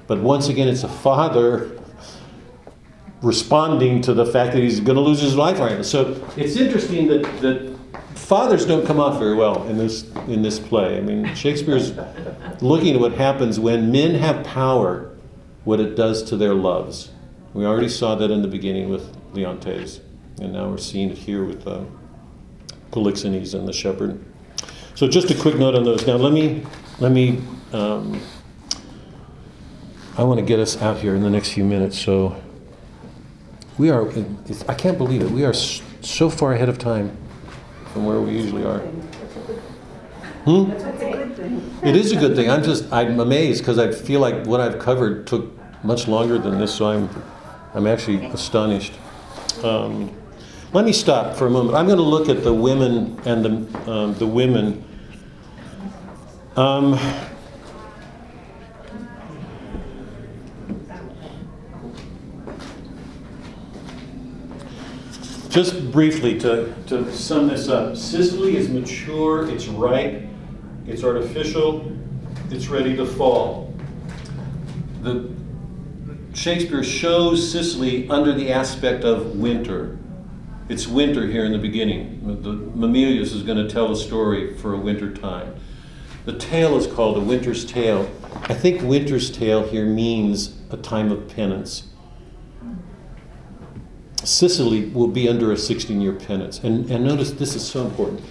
[0.08, 1.72] But once again, it's a father
[3.22, 5.82] responding to the fact that he's going to lose his life right now.
[5.82, 7.78] So it's interesting that, that
[8.16, 10.98] fathers don't come off very well in this in this play.
[10.98, 11.94] I mean, Shakespeare's
[12.62, 15.16] looking at what happens when men have power,
[15.64, 17.12] what it does to their loves.
[17.54, 20.02] We already saw that in the beginning with Leontes,
[20.42, 21.84] and now we're seeing it here with uh,
[22.92, 24.24] Polixenes and the shepherd.
[24.96, 26.08] So just a quick note on those.
[26.08, 26.66] Now let me
[27.00, 27.42] let me.
[27.72, 28.20] Um,
[30.18, 32.00] I want to get us out here in the next few minutes.
[32.00, 32.42] So
[33.78, 34.10] we are.
[34.68, 35.30] I can't believe it.
[35.30, 37.16] We are so far ahead of time
[37.94, 38.80] from where we usually are.
[40.46, 40.72] Hmm?
[41.86, 42.50] It is a good thing.
[42.50, 45.52] I'm just I'm amazed because I feel like what I've covered took
[45.84, 46.74] much longer than this.
[46.74, 47.10] So I'm
[47.76, 48.94] I'm actually astonished.
[49.64, 50.16] Um,
[50.74, 51.76] let me stop for a moment.
[51.76, 54.84] I'm going to look at the women and the, um, the women.
[56.56, 57.00] Um,
[65.50, 70.24] just briefly to, to sum this up Sicily is mature, it's ripe,
[70.86, 71.92] it's artificial,
[72.52, 73.74] it's ready to fall.
[75.02, 75.32] The,
[76.38, 79.98] Shakespeare shows Sicily under the aspect of winter.
[80.70, 82.44] It's winter here in the beginning.
[82.44, 85.56] The, Mamillius is going to tell a story for a winter time.
[86.26, 88.08] The tale is called A Winter's Tale.
[88.44, 91.88] I think Winter's Tale here means a time of penance.
[94.24, 96.60] Sicily will be under a 16 year penance.
[96.60, 98.22] And, and notice this is so important.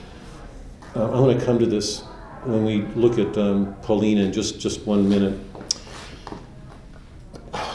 [0.95, 2.03] Uh, I want to come to this
[2.45, 5.41] when we look at um, Paulina in just, just one minute.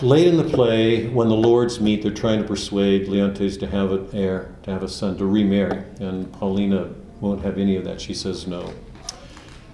[0.02, 3.92] Late in the play, when the lords meet, they're trying to persuade Leontes to have
[3.92, 5.84] an heir, to have a son, to remarry.
[6.00, 8.02] And Paulina won't have any of that.
[8.02, 8.74] She says no.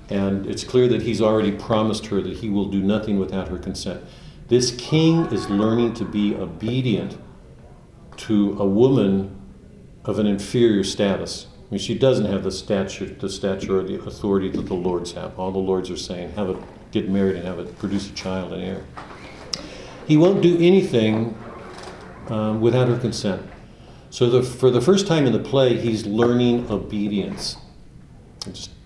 [0.09, 3.57] And it's clear that he's already promised her that he will do nothing without her
[3.57, 4.03] consent.
[4.47, 7.17] This king is learning to be obedient
[8.17, 9.33] to a woman
[10.05, 11.47] of an inferior status.
[11.67, 15.11] I mean, she doesn't have the stature, the stature or the authority that the lords
[15.13, 15.37] have.
[15.37, 16.57] All the lords are saying, have it,
[16.91, 18.85] get married and have it, produce a child and heir.
[20.07, 21.37] He won't do anything
[22.29, 23.45] um, without her consent.
[24.09, 27.57] So the, for the first time in the play, he's learning obedience.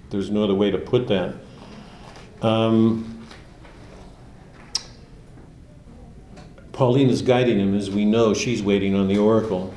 [0.10, 1.36] There's no other way to put that.
[2.42, 3.26] Um,
[6.72, 9.72] Paulina is guiding him, as we know, she's waiting on the oracle.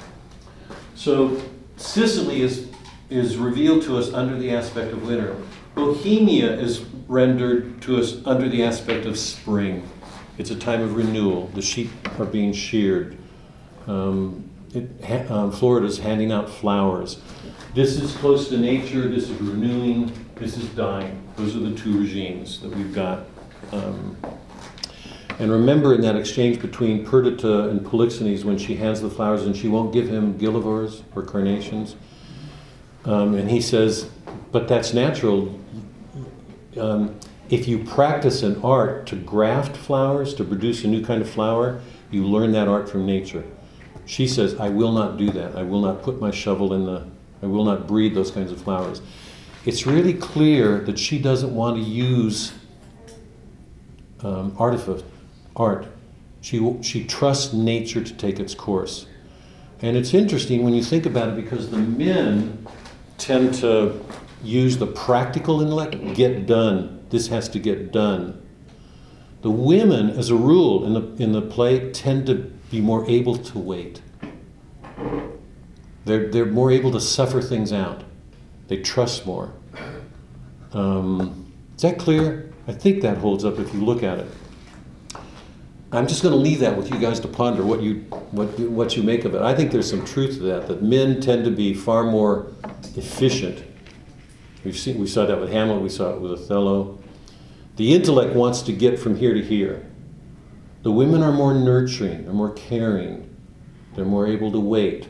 [0.95, 1.43] So
[1.77, 2.71] Sicily is,
[3.11, 5.37] is revealed to us under the aspect of winter.
[5.75, 9.87] Bohemia is rendered to us under the aspect of spring.
[10.37, 11.49] It's a time of renewal.
[11.55, 13.17] The sheep are being sheared.
[13.87, 17.21] Um, it, um, Florida's handing out flowers.
[17.75, 19.09] This is close to nature.
[19.09, 20.13] This is renewing.
[20.35, 21.23] This is dying.
[21.37, 23.27] Those are the two regimes that we've got.
[23.73, 24.17] Um,
[25.39, 29.57] and remember in that exchange between Perdita and Polixenes when she hands the flowers and
[29.57, 31.97] she won't give him gillyvors or carnations.
[33.05, 34.09] Um, and he says,
[34.53, 35.59] but that's natural.
[36.79, 37.19] Um,
[37.51, 41.81] if you practice an art to graft flowers, to produce a new kind of flower,
[42.11, 43.43] You learn that art from nature.
[44.07, 45.57] She says, I will not do that.
[45.57, 47.07] I will not put my shovel in the,
[47.43, 49.03] I will not breed those kinds of flowers.
[49.65, 52.53] It's really clear that she doesn't want to use
[54.21, 55.03] um, artific-
[55.57, 55.87] art.
[56.41, 59.07] She, she trusts nature to take its course.
[59.81, 62.67] And it's interesting when you think about it because the men
[63.19, 64.01] tend to
[64.43, 66.94] use the practical intellect, get done.
[67.15, 68.45] This has to get done.
[69.43, 72.35] The women, as a rule, in the, in the play, tend to
[72.73, 74.03] be more able to wait.
[76.07, 78.03] They're, they're more able to suffer things out.
[78.67, 79.53] They trust more.
[80.73, 82.53] Um, is that clear?
[82.67, 84.27] I think that holds up if you look at it.
[85.93, 88.01] I'm just going to leave that with you guys to ponder what you,
[88.33, 89.43] what, what you make of it.
[89.43, 92.51] I think there's some truth to that, that men tend to be far more
[92.97, 93.63] efficient.
[94.65, 96.99] We've seen, we saw that with Hamlet, we saw it with Othello.
[97.77, 99.85] The intellect wants to get from here to here.
[100.83, 103.35] The women are more nurturing, they're more caring,
[103.95, 105.09] they're more able to wait.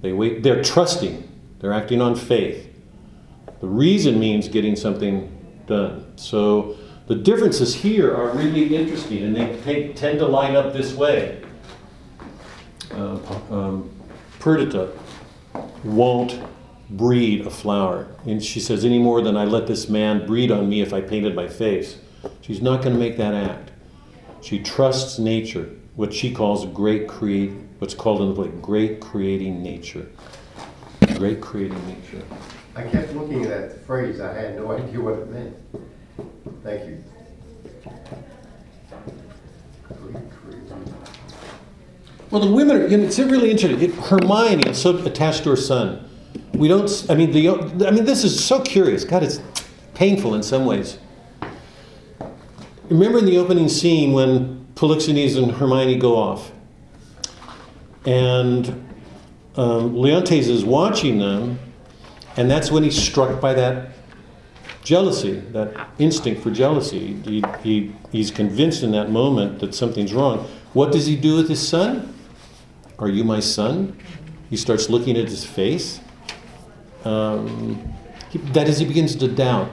[0.00, 1.28] They wait, they're trusting,
[1.58, 2.72] they're acting on faith.
[3.60, 5.32] The reason means getting something
[5.66, 6.16] done.
[6.16, 6.76] So
[7.06, 11.42] the differences here are really interesting, and they take, tend to line up this way.
[12.92, 13.18] Uh,
[13.50, 13.90] um,
[14.38, 14.92] Perdita
[15.84, 16.40] won't
[16.90, 18.06] breed a flower.
[18.26, 21.00] And she says, any more than I let this man breed on me if I
[21.00, 21.98] painted my face.
[22.40, 23.70] She's not going to make that act.
[24.40, 29.62] She trusts nature, what she calls great create, what's called in the play, great creating
[29.62, 30.08] nature.
[31.14, 32.22] Great creating nature.
[32.74, 35.56] I kept looking at that phrase, I had no idea what it meant.
[36.62, 37.04] Thank you.
[42.30, 43.80] Well, the women are, you know, it's really interesting.
[43.80, 46.08] It, Hermione is so attached to her son.
[46.52, 49.04] We don't, I mean, the, I mean, this is so curious.
[49.04, 49.40] God, it's
[49.94, 50.98] painful in some ways.
[52.88, 56.52] Remember in the opening scene when Polixenes and Hermione go off?
[58.04, 58.68] And
[59.56, 61.58] um, Leontes is watching them,
[62.36, 63.90] and that's when he's struck by that
[64.84, 67.14] jealousy, that instinct for jealousy.
[67.24, 70.46] He, he, he's convinced in that moment that something's wrong.
[70.72, 72.14] What does he do with his son?
[73.00, 73.98] Are you my son?
[74.48, 76.00] He starts looking at his face.
[77.04, 77.94] Um,
[78.30, 79.72] he, that is, he begins to doubt.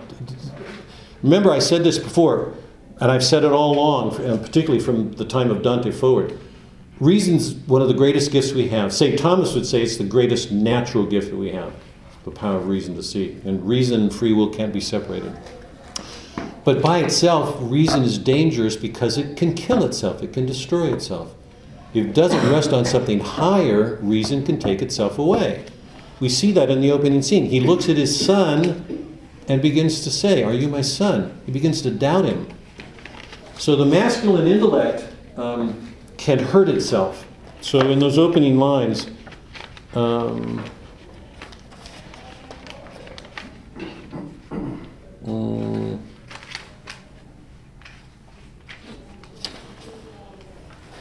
[1.22, 2.56] Remember, I said this before,
[3.04, 6.40] and I've said it all along, and uh, particularly from the time of Dante forward.
[7.02, 8.94] Reason's one of the greatest gifts we have.
[8.94, 9.20] St.
[9.20, 11.74] Thomas would say it's the greatest natural gift that we have
[12.24, 13.42] the power of reason to see.
[13.44, 15.38] And reason and free will can't be separated.
[16.64, 21.36] But by itself, reason is dangerous because it can kill itself, it can destroy itself.
[21.94, 25.66] If it doesn't rest on something higher, reason can take itself away.
[26.22, 27.48] We see that in the opening scene.
[27.48, 29.20] He looks at his son
[29.50, 31.42] and begins to say, Are you my son?
[31.46, 32.48] He begins to doubt him.
[33.58, 35.08] So the masculine intellect
[35.38, 37.26] um, can hurt itself.
[37.62, 39.08] So in those opening lines,
[39.96, 40.64] um,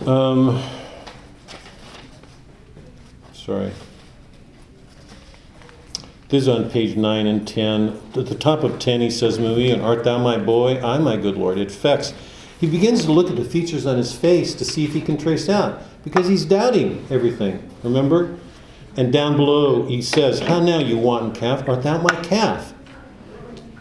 [0.07, 0.63] um,
[3.33, 3.73] sorry.
[6.29, 8.01] This is on page 9 and 10.
[8.17, 10.81] At the top of 10, he says, Marie, art thou my boy?
[10.81, 11.59] I, my good Lord.
[11.59, 12.15] It affects.
[12.63, 15.19] He begins to look at the features on his face to see if he can
[15.19, 17.69] trace out, because he's doubting everything.
[17.83, 18.39] Remember?
[18.97, 21.69] And down below, he says, How now, you wanton calf?
[21.69, 22.73] Art thou my calf?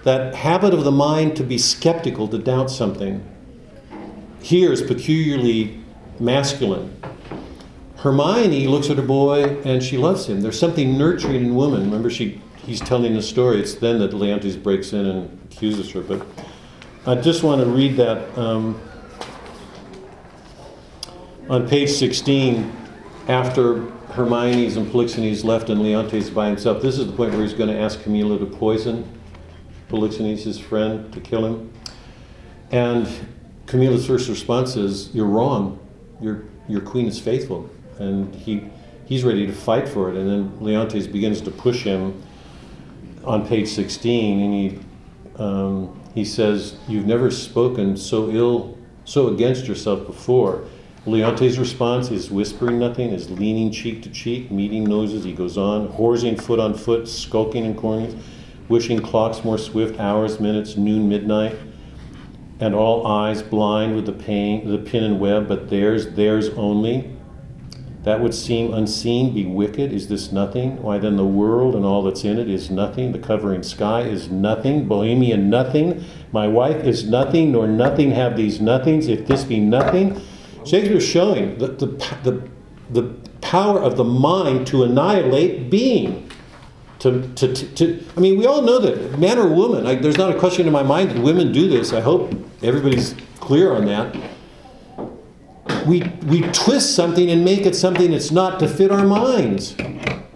[0.03, 3.23] That habit of the mind to be skeptical, to doubt something,
[4.41, 5.79] here is peculiarly
[6.19, 6.99] masculine.
[7.97, 10.41] Hermione looks at her boy and she loves him.
[10.41, 11.81] There's something nurturing in woman.
[11.81, 13.59] Remember, she he's telling the story.
[13.59, 16.01] It's then that Leontes breaks in and accuses her.
[16.01, 16.25] But
[17.03, 18.80] I just want to read that um,
[21.49, 22.72] on page 16
[23.28, 23.80] after
[24.10, 26.80] Hermione's and Polixenes left and Leontes by himself.
[26.80, 29.11] This is the point where he's going to ask Camillo to poison
[29.90, 31.73] Polixenes, his friend, to kill him.
[32.69, 33.10] And
[33.65, 35.80] Camillo's first response is, "You're wrong.
[36.22, 37.68] Your your queen is faithful."
[37.98, 38.69] And he
[39.06, 40.18] he's ready to fight for it.
[40.18, 42.22] And then Leontes begins to push him
[43.26, 44.80] on page 16, and he
[45.38, 50.63] um, he says, "You've never spoken so ill, so against yourself before."
[51.05, 55.23] Leontes' response is whispering nothing, is leaning cheek to cheek, meeting noses.
[55.23, 58.13] He goes on, horsing foot on foot, skulking in corners,
[58.69, 61.55] wishing clocks more swift, hours, minutes, noon, midnight
[62.61, 67.11] and all eyes blind with the pain, the pin and web, but theirs, theirs only.
[68.03, 69.94] That would seem unseen, be wicked.
[69.94, 70.82] Is this nothing?
[70.82, 73.11] Why then the world and all that's in it is nothing.
[73.11, 74.88] The covering sky is nothing.
[74.88, 76.03] Bohemian nothing.
[76.32, 79.07] My wife is nothing, nor nothing have these nothings.
[79.07, 80.19] If this be nothing,
[80.65, 81.86] Shakespeare's showing the, the,
[82.23, 82.49] the,
[82.90, 83.03] the
[83.41, 86.28] power of the mind to annihilate being.
[86.99, 90.18] To, to, to, to, I mean, we all know that man or woman, I, there's
[90.18, 91.94] not a question in my mind that women do this.
[91.94, 92.34] I hope
[92.64, 94.15] everybody's clear on that.
[95.85, 99.75] We, we twist something and make it something it's not to fit our minds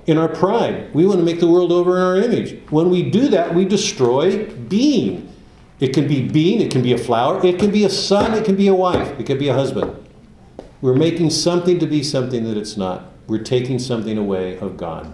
[0.07, 0.93] in our pride.
[0.93, 2.59] We want to make the world over in our image.
[2.69, 5.31] When we do that, we destroy being.
[5.79, 8.45] It can be being, it can be a flower, it can be a son, it
[8.45, 9.93] can be a wife, it can be a husband.
[10.81, 13.11] We're making something to be something that it's not.
[13.27, 15.13] We're taking something away of God.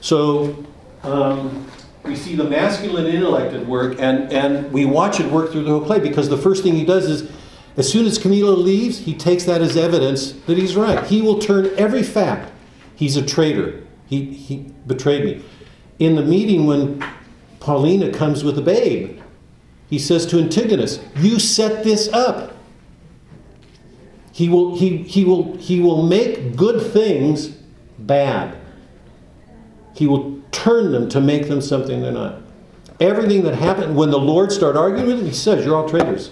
[0.00, 0.64] So
[1.02, 1.66] um,
[2.04, 5.70] we see the masculine intellect at work, and, and we watch it work through the
[5.70, 7.30] whole play because the first thing he does is,
[7.76, 11.04] as soon as Camillo leaves, he takes that as evidence that he's right.
[11.06, 12.52] He will turn every fact.
[12.96, 13.86] He's a traitor.
[14.06, 15.42] He, he betrayed me.
[15.98, 17.04] In the meeting, when
[17.60, 19.20] Paulina comes with the babe,
[19.88, 22.56] he says to Antigonus, You set this up.
[24.32, 27.48] He will, he, he, will, he will make good things
[27.98, 28.56] bad.
[29.94, 32.40] He will turn them to make them something they're not.
[33.00, 36.30] Everything that happened, when the Lord started arguing with him, he says, You're all traitors.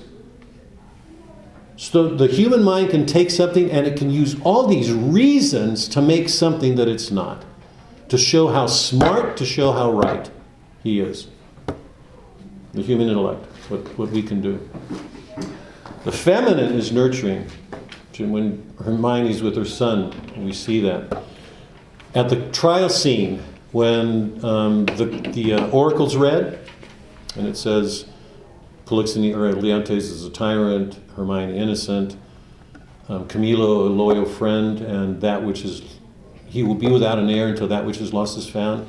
[1.78, 6.02] So the human mind can take something and it can use all these reasons to
[6.02, 7.44] make something that it's not.
[8.08, 10.28] To show how smart, to show how right
[10.82, 11.28] he is.
[12.72, 14.68] The human intellect, what, what we can do.
[16.02, 17.48] The feminine is nurturing.
[18.18, 21.22] When Hermione's with her son, we see that.
[22.16, 23.40] At the trial scene,
[23.70, 26.58] when um, the, the uh, oracle's read,
[27.36, 28.06] and it says,
[28.88, 32.16] Polixenes or Leontes is a tyrant, Hermione innocent,
[33.10, 35.82] um, Camillo a loyal friend, and that which is
[36.46, 38.86] he will be without an heir until that which is lost is found.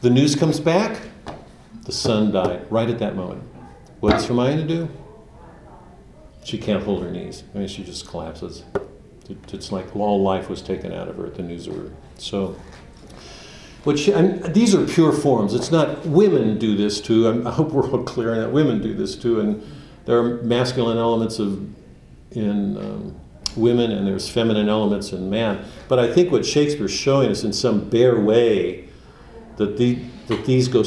[0.00, 1.02] The news comes back.
[1.86, 3.42] The son died right at that moment.
[3.98, 4.88] What does Hermione do?
[6.44, 7.42] She can't hold her knees.
[7.52, 8.62] I mean, she just collapses.
[9.28, 11.90] It's like all life was taken out of her at the news of her.
[12.16, 12.54] So,
[13.86, 15.54] what she, these are pure forms.
[15.54, 17.44] It's not women do this too.
[17.46, 18.50] I hope we're all clear on that.
[18.50, 19.62] Women do this too, and
[20.06, 21.72] there are masculine elements of
[22.32, 23.14] in um,
[23.56, 25.64] women, and there's feminine elements in man.
[25.86, 28.88] But I think what Shakespeare's showing us in some bare way
[29.56, 30.82] that the that these go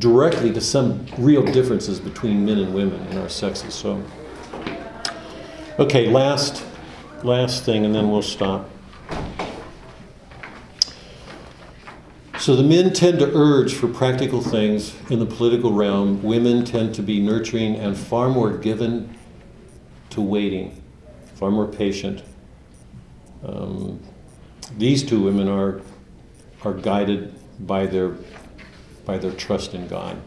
[0.00, 3.72] directly to some real differences between men and women in our sexes.
[3.72, 4.02] So,
[5.78, 6.64] okay, last
[7.22, 8.68] last thing, and then we'll stop.
[12.44, 16.22] So the men tend to urge for practical things in the political realm.
[16.22, 19.16] Women tend to be nurturing and far more given
[20.10, 20.82] to waiting,
[21.36, 22.22] far more patient.
[23.42, 23.98] Um,
[24.76, 25.80] these two women are
[26.66, 27.32] are guided
[27.66, 28.14] by their
[29.06, 30.20] by their trust in God.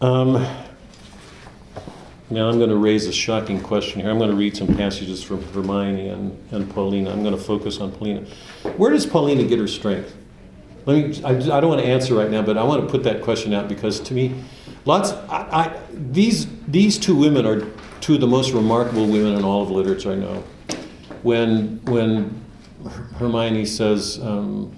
[0.00, 0.36] Um,
[2.30, 4.10] now I'm going to raise a shocking question here.
[4.10, 7.10] I'm going to read some passages from Hermione and, and Paulina.
[7.10, 8.20] I'm going to focus on Paulina.
[8.76, 10.14] Where does Paulina get her strength?
[10.84, 11.24] Let me.
[11.24, 13.54] I, I don't want to answer right now, but I want to put that question
[13.54, 14.42] out because to me,
[14.84, 15.12] lots.
[15.30, 17.66] I, I, these these two women are
[18.00, 20.44] two of the most remarkable women in all of literature I know.
[21.22, 22.42] When when
[23.16, 24.76] Hermione says, um,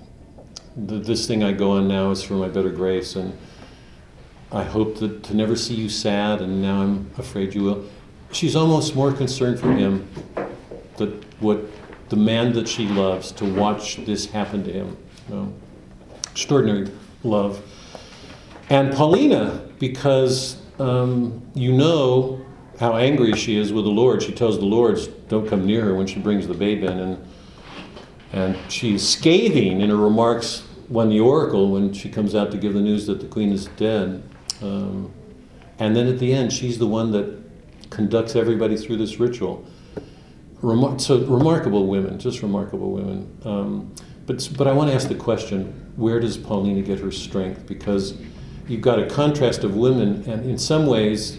[0.76, 3.36] this thing I go on now is for my better grace, and
[4.52, 7.84] I hope that, to never see you sad, and now I'm afraid you will.
[8.32, 10.08] She's almost more concerned for him,
[10.96, 11.64] that what
[12.08, 14.96] the man that she loves, to watch this happen to him.
[15.28, 15.52] You know?
[16.32, 16.90] Extraordinary
[17.22, 17.62] love.
[18.68, 22.44] And Paulina, because um, you know
[22.78, 24.22] how angry she is with the Lord.
[24.22, 26.98] She tells the Lords, don't come near her when she brings the babe in.
[26.98, 27.26] And
[28.32, 32.74] and she's scathing in her remarks when the oracle, when she comes out to give
[32.74, 34.22] the news that the queen is dead.
[34.62, 35.12] Um,
[35.78, 37.38] and then at the end, she's the one that
[37.90, 39.64] conducts everybody through this ritual.
[40.62, 43.38] Remar- so remarkable women, just remarkable women.
[43.44, 43.94] Um,
[44.26, 47.66] but, but I want to ask the question where does Paulina get her strength?
[47.66, 48.18] Because
[48.68, 51.38] you've got a contrast of women, and in some ways,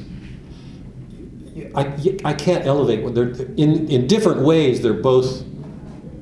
[1.76, 3.00] I, I can't elevate.
[3.58, 5.44] In, in different ways, they're both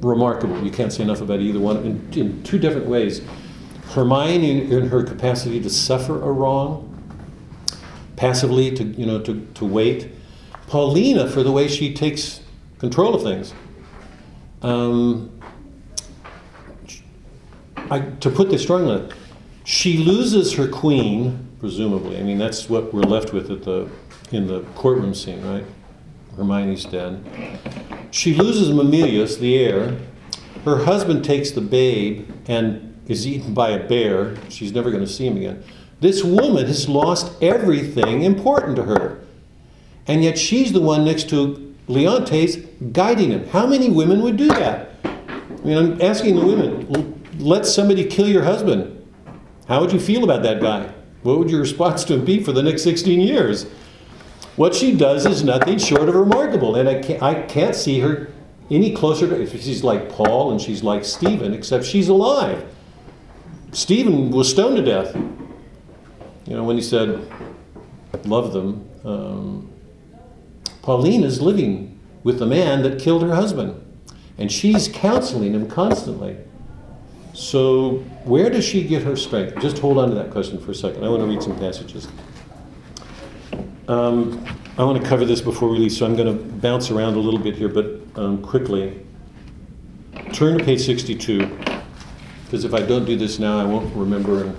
[0.02, 0.64] remarkable.
[0.64, 3.22] You can't say enough about either one in, in two different ways.
[3.92, 6.89] Hermione, in, in, her capacity to suffer a wrong,
[8.20, 10.10] passively to you know to, to wait.
[10.68, 12.42] Paulina for the way she takes
[12.78, 13.54] control of things.
[14.62, 15.32] Um,
[17.78, 19.10] I, to put this strongly,
[19.64, 22.20] she loses her queen, presumably.
[22.20, 23.90] I mean, that's what we're left with at the
[24.32, 25.66] in the courtroom scene, right?
[26.36, 27.24] Hermione's dead.
[28.12, 29.98] She loses Mamillius, the heir.
[30.66, 34.36] Her husband takes the babe and is eaten by a bear.
[34.50, 35.64] She's never going to see him again.
[36.00, 39.20] This woman has lost everything important to her.
[40.08, 42.58] and yet she's the one next to Leontes
[42.94, 43.48] guiding him.
[43.50, 44.90] How many women would do that?
[45.04, 48.96] I mean, I'm asking the women, let somebody kill your husband.
[49.68, 50.92] How would you feel about that guy?
[51.22, 53.68] What would your response to him be for the next 16 years?
[54.56, 58.32] What she does is nothing short of remarkable, and I can't, I can't see her
[58.72, 59.48] any closer to.
[59.48, 62.66] She's like Paul and she's like Stephen, except she's alive.
[63.74, 65.16] Stephen was stoned to death.
[66.50, 67.32] You know when he said,
[68.26, 69.70] "Love them." Um,
[70.82, 73.80] Paulina is living with the man that killed her husband,
[74.40, 76.38] and she's counseling him constantly.
[77.34, 79.62] So, where does she get her strength?
[79.62, 81.04] Just hold on to that question for a second.
[81.06, 82.08] I want to read some passages.
[83.88, 84.44] Um,
[84.78, 87.20] I want to cover this before we leave, so I'm going to bounce around a
[87.20, 89.06] little bit here, but um, quickly.
[90.34, 91.46] Turn to page 62,
[92.46, 94.56] because if I don't do this now, I won't remember.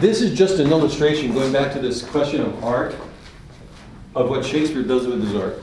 [0.00, 2.96] This is just an illustration, going back to this question of art,
[4.16, 5.62] of what Shakespeare does with his art.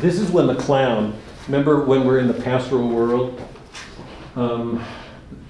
[0.00, 1.16] This is when the clown,
[1.46, 3.40] remember when we're in the pastoral world?
[4.36, 4.82] Um,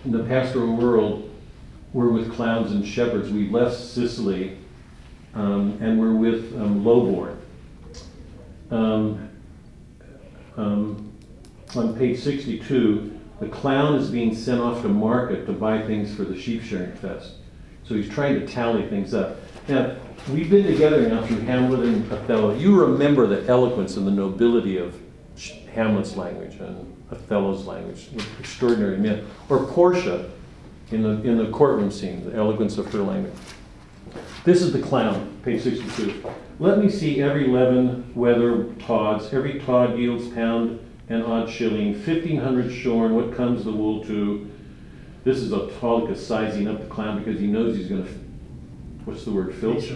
[0.05, 1.31] in the pastoral world,
[1.93, 3.31] we're with clowns and shepherds.
[3.31, 4.59] We left Sicily
[5.35, 7.37] um, and we're with um, Lowborn.
[8.73, 9.31] Um,
[10.57, 11.13] um,
[11.77, 16.25] on page 62, the clown is being sent off to market to buy things for
[16.25, 17.35] the sheep shearing fest.
[17.91, 19.39] So he's trying to tally things up.
[19.67, 19.97] Now,
[20.29, 22.55] we've been together now through Hamlet and Othello.
[22.55, 24.95] You remember the eloquence and the nobility of
[25.75, 29.27] Hamlet's language and Othello's language, extraordinary men.
[29.49, 30.31] Or Portia
[30.93, 33.35] in the, in the courtroom scene, the eloquence of her language.
[34.45, 36.23] This is the clown, page 62.
[36.61, 39.35] Let me see every leaven, wether, tods.
[39.35, 41.95] Every tod yields pound and odd shilling.
[41.95, 44.49] 1500 shorn, what comes the wool to?
[45.23, 48.11] This is Autolycus sizing up the clown because he knows he's going to,
[49.05, 49.93] what's the word, filch?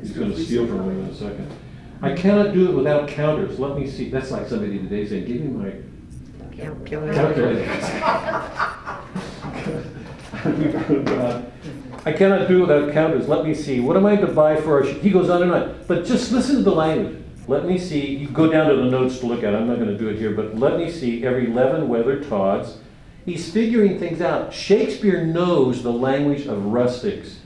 [0.00, 1.50] He's going to steal from him in a second.
[2.00, 3.58] I cannot do it without counters.
[3.58, 4.08] Let me see.
[4.10, 5.72] That's like somebody today saying, give me my
[6.56, 7.14] Calculator.
[7.14, 7.64] Calculator.
[12.06, 13.28] I cannot do it without counters.
[13.28, 13.80] Let me see.
[13.80, 14.86] What am I to buy for our?
[14.86, 15.80] sh-" He goes on and on.
[15.88, 17.22] But just listen to the language.
[17.48, 18.06] Let me see.
[18.06, 19.54] You go down to the notes to look at.
[19.54, 21.24] I'm not going to do it here, but let me see.
[21.26, 22.78] Every leaven, wether, tods.
[23.24, 24.52] He's figuring things out.
[24.52, 27.38] Shakespeare knows the language of rustics.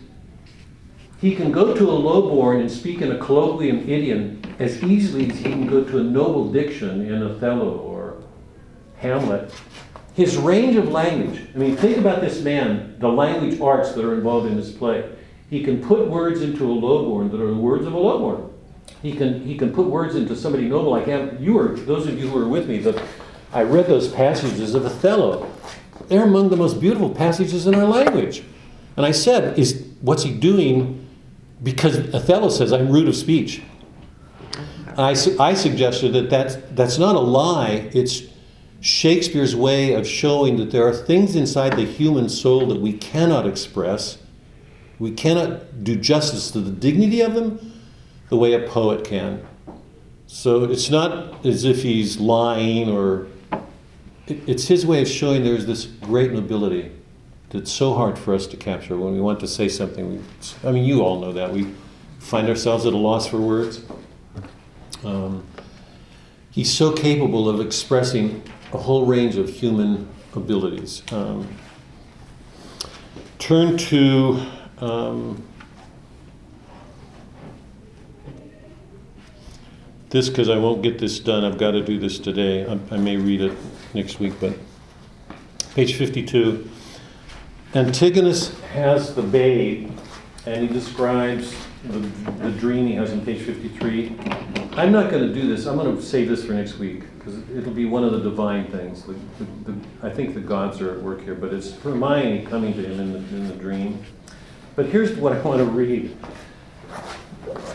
[1.20, 5.38] He can go to a lowborn and speak in a colloquium idiom as easily as
[5.38, 8.22] he can go to a noble diction in Othello or
[8.98, 9.52] Hamlet.
[10.14, 14.14] His range of language, I mean, think about this man, the language arts that are
[14.14, 15.08] involved in his play.
[15.48, 18.50] He can put words into a lowborn that are the words of a lowborn.
[19.00, 21.36] He can, he can put words into somebody noble like Ham.
[21.40, 23.00] You were, those of you who were with me, that
[23.52, 25.50] I read those passages of Othello.
[26.06, 28.42] They're among the most beautiful passages in our language.
[28.96, 31.06] And I said, is what's he doing?
[31.62, 33.62] Because Othello says, I'm rude of speech.
[34.96, 38.22] I, su- I suggested that that's, that's not a lie, it's
[38.80, 43.46] Shakespeare's way of showing that there are things inside the human soul that we cannot
[43.46, 44.18] express.
[44.98, 47.72] We cannot do justice to the dignity of them
[48.28, 49.46] the way a poet can.
[50.26, 53.26] So it's not as if he's lying or.
[54.28, 56.90] It- It's his way of showing there's this great nobility
[57.50, 60.10] that's so hard for us to capture when we want to say something.
[60.12, 61.52] We, I mean, you all know that.
[61.52, 61.68] We
[62.18, 63.80] find ourselves at a loss for words.
[65.04, 65.44] Um,
[66.50, 68.42] he's so capable of expressing
[68.72, 71.02] a whole range of human abilities.
[71.10, 71.48] Um,
[73.38, 74.40] turn to
[74.78, 75.42] um,
[80.10, 81.44] this because I won't get this done.
[81.44, 82.66] I've got to do this today.
[82.66, 83.52] I, I may read it
[83.94, 84.54] next week, but
[85.74, 86.68] page 52.
[87.74, 89.90] Antigonus has the babe,
[90.46, 91.54] and he describes
[91.84, 94.16] the, the dream he has in page 53.
[94.72, 95.66] I'm not going to do this.
[95.66, 98.66] I'm going to save this for next week because it'll be one of the divine
[98.70, 99.04] things.
[99.04, 99.14] The,
[99.64, 103.00] the, I think the gods are at work here, but it's Hermione coming to him
[103.00, 104.02] in the, in the dream.
[104.76, 106.16] But here's what I want to read.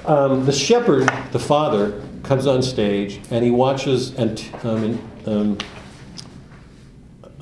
[0.05, 5.57] Um, the shepherd, the father, comes on stage and he watches Ant- um, um,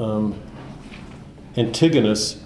[0.02, 0.42] um,
[1.58, 2.44] Antigonus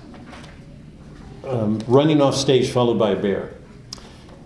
[1.45, 3.53] um, running off stage, followed by a bear.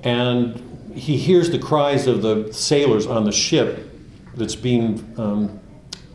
[0.03, 3.89] And he hears the cries of the sailors on the ship
[4.35, 5.59] that's being um,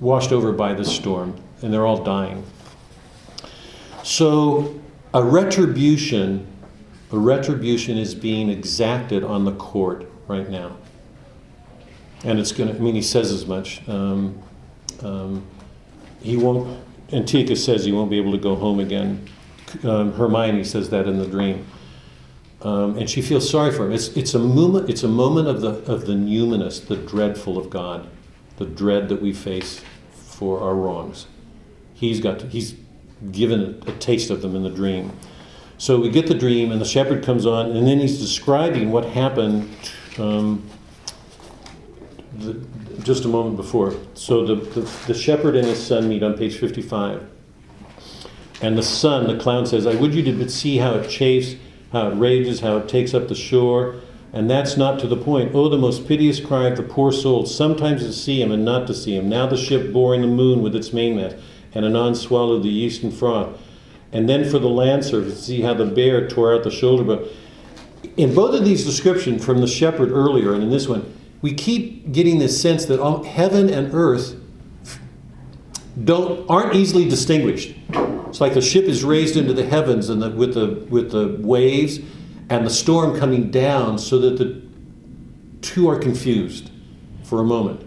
[0.01, 2.45] washed over by the storm, and they're all dying.
[4.03, 4.81] So,
[5.13, 6.47] a retribution,
[7.11, 10.77] a retribution is being exacted on the court right now,
[12.25, 12.77] and it's going to.
[12.77, 13.87] I mean, he says as much.
[13.89, 14.43] Um,
[15.03, 15.47] um,
[16.25, 16.83] he won't.
[17.13, 19.29] Antigonus says he won't be able to go home again.
[19.83, 21.67] Um, Hermione says that in the dream.
[22.63, 23.93] Um, and she feels sorry for him.
[23.93, 27.69] It's, it's, a moment, it's a moment of the, of the numinous, the dreadful of
[27.69, 28.09] God,
[28.57, 29.85] the dread that we face
[30.15, 31.27] for our wrongs.
[31.93, 32.75] He's, got to, he's
[33.31, 35.13] given a, a taste of them in the dream.
[35.77, 39.05] So we get the dream, and the shepherd comes on, and then he's describing what
[39.05, 39.69] happened
[40.19, 40.67] um,
[42.39, 42.61] the,
[43.03, 43.95] just a moment before.
[44.15, 47.29] So the, the, the shepherd and his son meet on page 55.
[48.63, 51.57] And the son, the clown says, I would you to see how it chafes,
[51.93, 53.97] how it rages, how it takes up the shore.
[54.33, 55.55] And that's not to the point.
[55.55, 58.87] Oh, the most piteous cry of the poor soul, sometimes to see him and not
[58.89, 59.29] to see him.
[59.29, 61.37] Now the ship boring the moon with its mainmast,
[61.73, 63.61] and anon swallowed the yeast and froth.
[64.13, 67.29] And then for the land surface, see how the bear tore out the shoulder bone.
[68.17, 71.13] In both of these descriptions from the shepherd earlier and in this one,
[71.45, 74.35] we keep getting this sense that all, heaven and earth
[76.03, 77.77] don't aren't easily distinguished.
[77.91, 81.37] It's like the ship is raised into the heavens and the, with the with the
[81.47, 81.99] waves
[82.49, 84.63] and the storm coming down, so that the
[85.61, 86.71] two are confused
[87.25, 87.85] for a moment.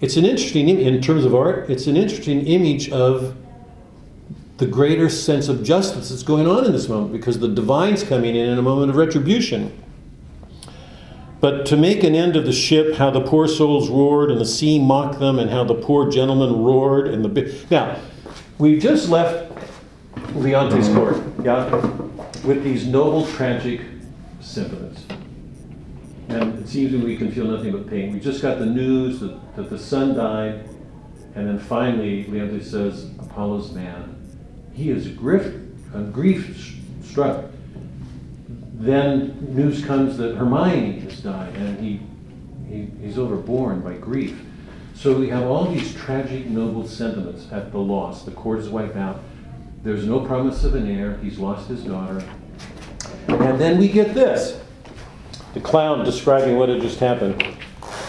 [0.00, 1.70] It's an interesting in terms of art.
[1.70, 3.36] It's an interesting image of
[4.56, 8.34] the greater sense of justice that's going on in this moment because the divine's coming
[8.34, 9.80] in in a moment of retribution.
[11.40, 14.46] But to make an end of the ship, how the poor souls roared and the
[14.46, 17.98] sea mocked them, and how the poor gentleman roared and the now,
[18.58, 19.50] we just left
[20.34, 21.64] Leontes court, yeah,
[22.44, 23.80] with these noble tragic
[24.40, 25.06] sentiments,
[26.28, 28.12] and it seems that we can feel nothing but pain.
[28.12, 30.68] We just got the news that, that the son died,
[31.34, 34.14] and then finally Leontes says, "Apollo's man,
[34.74, 35.54] he is grief,
[35.94, 37.46] uh, grief struck."
[38.80, 42.00] Then news comes that Hermione has died and he,
[42.66, 44.40] he, he's overborne by grief.
[44.94, 48.24] So we have all these tragic, noble sentiments at the loss.
[48.24, 49.20] The court is wiped out.
[49.82, 51.18] There's no promise of an heir.
[51.18, 52.24] He's lost his daughter.
[53.28, 54.60] And then we get this
[55.52, 57.44] the clown describing what had just happened.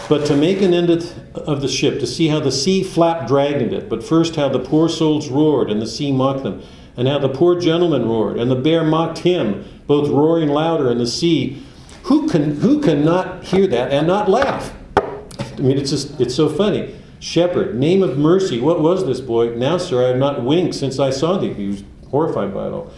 [0.08, 0.90] But to make an end
[1.34, 4.58] of the ship, to see how the sea flap dragged it, but first how the
[4.58, 6.62] poor souls roared and the sea mocked them,
[6.96, 10.98] and how the poor gentleman roared, and the bear mocked him, both roaring louder in
[10.98, 11.64] the sea.
[12.04, 14.72] Who can who cannot hear that and not laugh?
[14.96, 16.94] I mean, it's just it's so funny.
[17.20, 19.54] Shepherd, name of mercy, what was this boy?
[19.54, 21.52] Now, sir, I have not winked since I saw thee.
[21.52, 22.92] He was horrified by it all.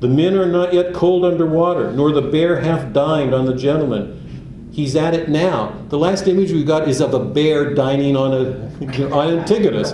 [0.00, 3.54] The men are not yet cold under water, nor the bear half dined on the
[3.54, 4.68] gentleman.
[4.70, 5.74] He's at it now.
[5.88, 8.70] The last image we got is of a bear dining on a
[9.14, 9.92] on Antigonus.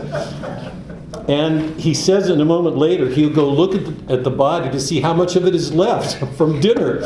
[1.28, 4.70] And he says in a moment later, he'll go look at the, at the body
[4.70, 7.05] to see how much of it is left from dinner.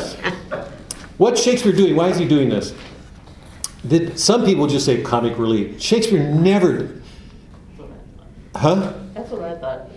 [1.17, 1.95] What's Shakespeare doing?
[1.95, 2.75] Why is he doing this?
[3.85, 5.81] That some people just say comic relief.
[5.81, 7.01] Shakespeare never.
[8.55, 8.93] Huh?
[9.13, 9.89] That's what I thought.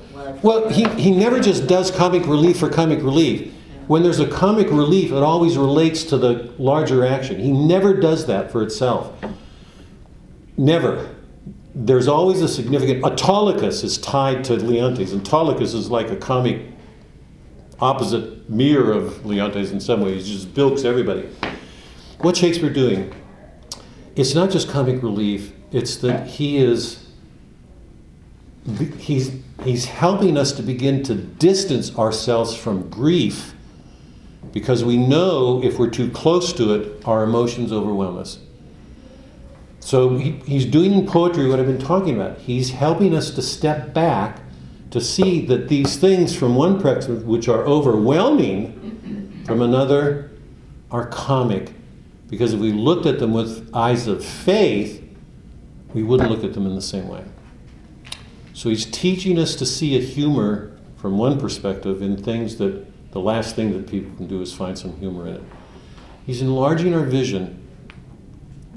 [0.42, 3.52] Well, he, he never just does comic relief for comic relief.
[3.88, 7.38] When there's a comic relief, it always relates to the larger action.
[7.38, 9.12] He never does that for itself.
[10.56, 11.14] Never
[11.74, 13.02] there's always a significant.
[13.02, 16.62] Autolycus is tied to Leontes, and Autolycus is like a comic
[17.80, 20.26] opposite mirror of Leontes in some ways.
[20.26, 21.28] He just bilks everybody.
[22.18, 23.12] What's Shakespeare doing?
[24.14, 25.52] It's not just comic relief.
[25.72, 27.08] It's that he is
[28.98, 29.32] he's
[29.64, 33.54] he's helping us to begin to distance ourselves from grief
[34.52, 38.38] because we know if we're too close to it, our emotions overwhelm us.
[39.84, 42.38] So he, he's doing poetry what I've been talking about.
[42.38, 44.40] He's helping us to step back
[44.90, 50.30] to see that these things from one perspective, which are overwhelming, from another
[50.90, 51.74] are comic.
[52.30, 55.06] Because if we looked at them with eyes of faith,
[55.92, 57.22] we wouldn't look at them in the same way.
[58.54, 63.20] So he's teaching us to see a humor from one perspective in things that the
[63.20, 65.42] last thing that people can do is find some humor in it.
[66.24, 67.60] He's enlarging our vision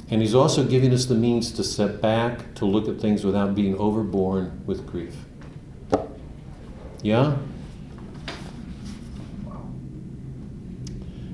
[0.09, 3.55] and he's also giving us the means to step back, to look at things without
[3.55, 5.15] being overborne with grief.
[7.01, 7.37] Yeah?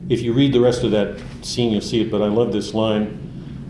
[0.09, 2.73] If you read the rest of that scene, you'll see it, but I love this
[2.73, 3.19] line.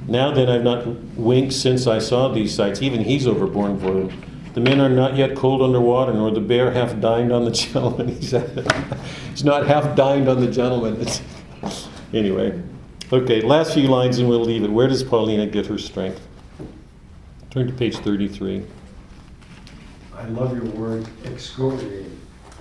[0.07, 0.85] Now then, I've not
[1.15, 2.81] winked since I saw these sights.
[2.81, 4.23] Even he's overborne for them.
[4.53, 7.51] The men are not yet cold under water, nor the bear half dined on the
[7.51, 8.09] gentleman.
[9.31, 11.05] He's not half dined on the gentleman.
[12.13, 12.61] Anyway.
[13.11, 14.71] Okay, last few lines and we'll leave it.
[14.71, 16.19] Where does Paulina get her strength?
[17.51, 18.63] Turn to page 33.
[20.15, 22.07] I love your word excoriate.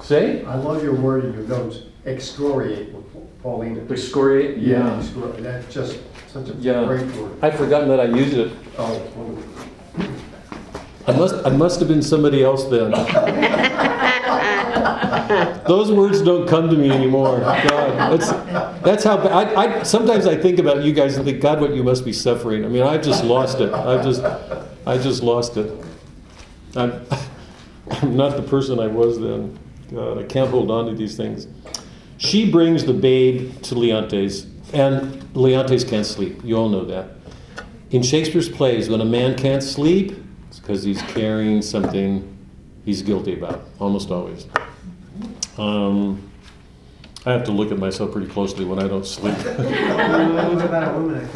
[0.02, 0.44] Say?
[0.44, 2.93] I love your word in your notes, excoriate,
[3.43, 3.81] Paulina.
[3.90, 4.59] Excoriate?
[4.59, 5.43] Yeah, excoriate.
[5.43, 5.98] that's just
[6.31, 6.85] such a Yeah.
[6.85, 7.31] great word.
[7.40, 8.51] I'd forgotten that I used it.
[8.78, 9.48] Oh, wonderful.
[11.06, 12.90] I must, I must have been somebody else then.
[15.66, 17.39] Those words don't come to me anymore.
[17.89, 18.21] God.
[18.21, 21.75] That's, that's how, I, I, sometimes I think about you guys and think, God, what
[21.75, 22.65] you must be suffering.
[22.65, 23.73] I mean, I've just lost it.
[23.73, 24.23] I've just,
[24.87, 25.85] I just lost it.
[26.77, 27.05] I'm,
[27.91, 29.59] I'm not the person I was then.
[29.93, 31.47] God, I can't hold on to these things.
[32.19, 36.41] She brings the babe to Leontes, and Leontes can't sleep.
[36.45, 37.11] You all know that.
[37.91, 40.15] In Shakespeare's plays, when a man can't sleep,
[40.49, 42.33] it's because he's carrying something
[42.85, 44.47] he's guilty about, almost always.
[45.59, 46.32] Um,
[47.24, 49.36] I have to look at myself pretty closely when I don't sleep.
[49.47, 51.27] It was about a woman, I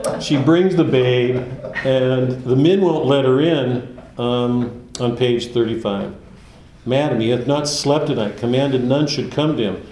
[0.00, 0.22] think.
[0.22, 1.36] she brings the babe,
[1.84, 6.14] and the men won't let her in um, on page 35.
[6.86, 9.86] Madam, he hath not slept tonight, commanded none should come to him.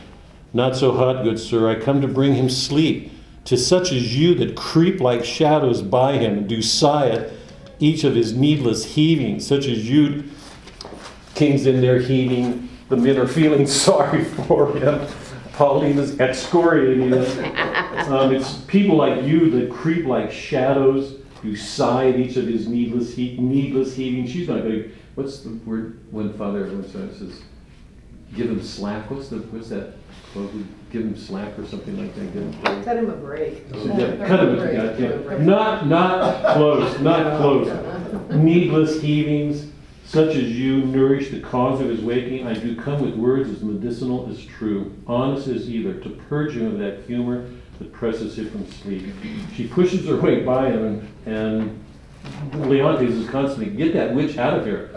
[0.54, 3.12] Not so hot, good sir, I come to bring him sleep.
[3.46, 7.32] To such as you that creep like shadows by him, and do sigh at
[7.78, 10.24] each of his needless heaving, such as you,
[11.34, 15.06] king's in their heaving, the men are feeling sorry for him.
[15.52, 18.12] Paulina is excoriating him.
[18.12, 22.66] Um, it's people like you that creep like shadows, who sigh at each of his
[22.66, 24.26] needless he- needless heaving.
[24.26, 24.90] She's not going to.
[25.14, 27.42] What's the word when Father when says,
[28.34, 29.10] "Give him slack"?
[29.10, 29.94] What's the what's that?
[30.32, 30.52] quote?
[30.90, 32.32] Give him slack or something like that.
[32.32, 32.84] Give him.
[32.84, 33.64] Cut him a break.
[33.72, 34.96] Yeah, kind of, a- yeah,
[35.30, 35.38] yeah.
[35.38, 37.68] Not, not close, not close.
[38.32, 39.66] Needless heavings,
[40.04, 42.46] such as you nourish the cause of his waking.
[42.46, 46.66] I do come with words as medicinal as true, honest as either, to purge him
[46.66, 47.48] of that humor
[47.78, 49.06] that presses him from sleep.
[49.54, 51.84] She pushes her way by him, and,
[52.54, 54.90] and Leontes is constantly, get that witch out of here.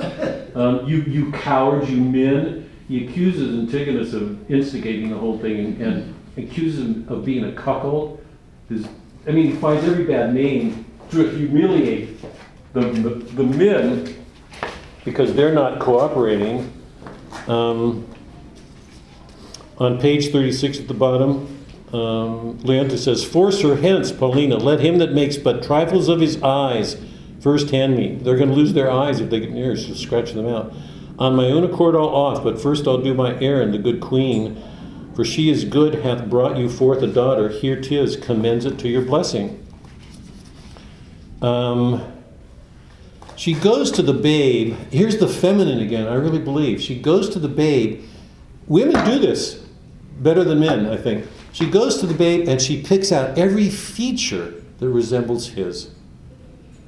[0.56, 2.70] Um, you, you cowards, you men.
[2.88, 7.52] He accuses Antigonus of instigating the whole thing and, and accuses him of being a
[7.52, 8.24] cuckold.
[8.70, 8.88] His,
[9.28, 12.20] I mean, he finds every bad name to humiliate
[12.74, 14.17] the, the, the men
[15.08, 16.70] because they're not cooperating.
[17.48, 18.06] Um,
[19.78, 21.64] on page 36 at the bottom,
[21.94, 24.58] um, Leontes says, Force her hence, Paulina.
[24.58, 26.98] Let him that makes but trifles of his eyes
[27.40, 28.16] first hand me.
[28.16, 30.74] They're going to lose their eyes if they get near, so scratch them out.
[31.18, 34.62] On my own accord I'll off, but first I'll do my errand, the good queen.
[35.16, 37.48] For she is good, hath brought you forth a daughter.
[37.48, 39.66] Here 'tis, commends it to your blessing.
[41.42, 42.02] Um,
[43.38, 44.76] she goes to the babe.
[44.92, 46.82] Here's the feminine again, I really believe.
[46.82, 48.04] She goes to the babe.
[48.68, 49.64] Women do this
[50.20, 51.26] better than men, I think.
[51.54, 55.92] She goes to the babe and she picks out every feature that resembles his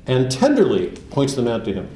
[0.08, 1.90] and tenderly points them out to him.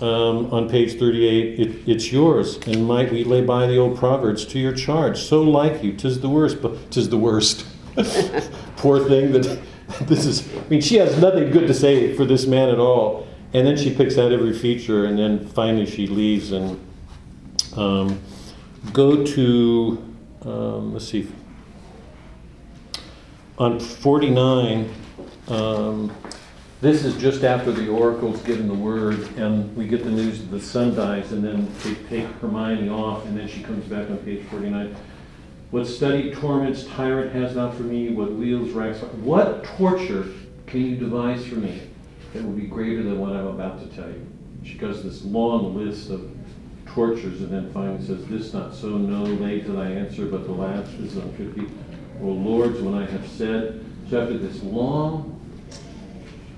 [0.00, 4.46] Um, on page 38, it, it's yours, and might we lay by the old proverbs
[4.46, 5.18] to your charge.
[5.18, 7.66] So like you, tis the worst, but tis the worst.
[8.76, 9.58] Poor thing that
[10.02, 10.48] this is.
[10.56, 13.26] I mean, she has nothing good to say for this man at all.
[13.52, 16.78] And then she picks out every feature, and then finally she leaves and
[17.76, 18.20] um,
[18.92, 20.14] go to.
[20.42, 21.28] Um, let's see.
[23.58, 24.88] On 49.
[25.48, 26.12] Um,
[26.80, 30.50] this is just after the oracle's given the word, and we get the news that
[30.50, 34.16] the son dies, and then they take Hermione off, and then she comes back on
[34.18, 34.96] page 49.
[35.70, 38.98] What study torments tyrant has not for me, what wheels racks.
[39.22, 40.26] What torture
[40.66, 41.80] can you devise for me
[42.32, 44.26] that will be greater than what I'm about to tell you?
[44.64, 46.28] She goes this long list of
[46.86, 50.52] tortures, and then finally says, This not so, no, late did I answer, but the
[50.52, 51.66] last is on 50.
[52.20, 55.36] O lords, when I have said, so after this long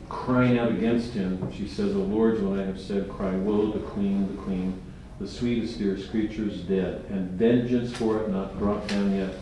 [0.09, 3.79] crying out against him, she says, O Lord, when I have said, cry, woe, the
[3.81, 4.82] queen, the queen,
[5.23, 9.33] the sweetest, dearest creature is dead, and vengeance for it not brought down yet.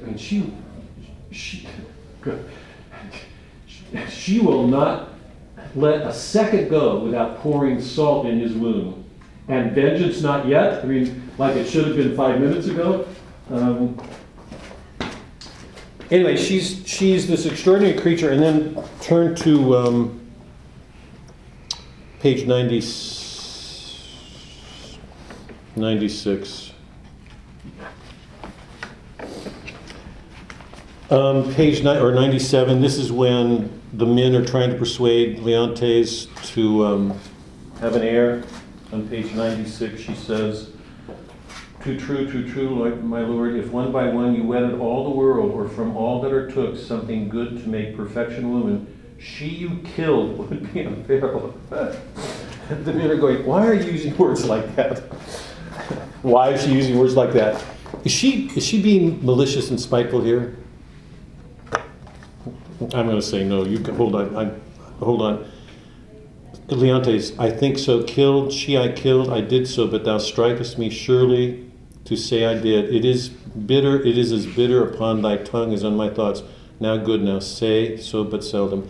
[0.00, 0.52] Mean, she,
[1.30, 1.68] she,
[4.08, 5.10] she will not
[5.74, 9.04] let a second go without pouring salt in his wound.
[9.48, 13.06] And vengeance not yet, I mean, like it should have been five minutes ago.
[13.50, 14.00] Um,
[16.10, 20.20] anyway, she's she's this extraordinary creature, and then turn to um,
[22.20, 22.80] page 90,
[25.76, 26.72] 96.
[31.10, 36.26] Um, page nine, or 97, this is when the men are trying to persuade Leontes
[36.52, 37.18] to um,
[37.80, 38.42] have an heir.
[38.92, 40.70] On page 96, she says,
[41.82, 45.16] Too true, too true, Lord, my Lord, if one by one you wedded all the
[45.16, 49.80] world, or from all that are took something good to make perfection woman, she you
[49.84, 51.54] killed would be unbearable.
[51.70, 55.02] the men are going, why are you using words like that?
[56.24, 57.62] Why is she using words like that?
[58.04, 60.56] Is she, is she being malicious and spiteful here?
[62.80, 63.64] I'm going to say no.
[63.64, 64.34] You can, hold on.
[64.34, 64.50] I,
[65.04, 65.50] hold on.
[66.68, 68.02] Leontes, I think so.
[68.04, 71.70] Killed, she I killed, I did so, but thou strikest me surely
[72.06, 72.94] to say I did.
[72.94, 76.42] It is bitter, it is as bitter upon thy tongue as on my thoughts.
[76.80, 78.88] Now good, now say so but seldom.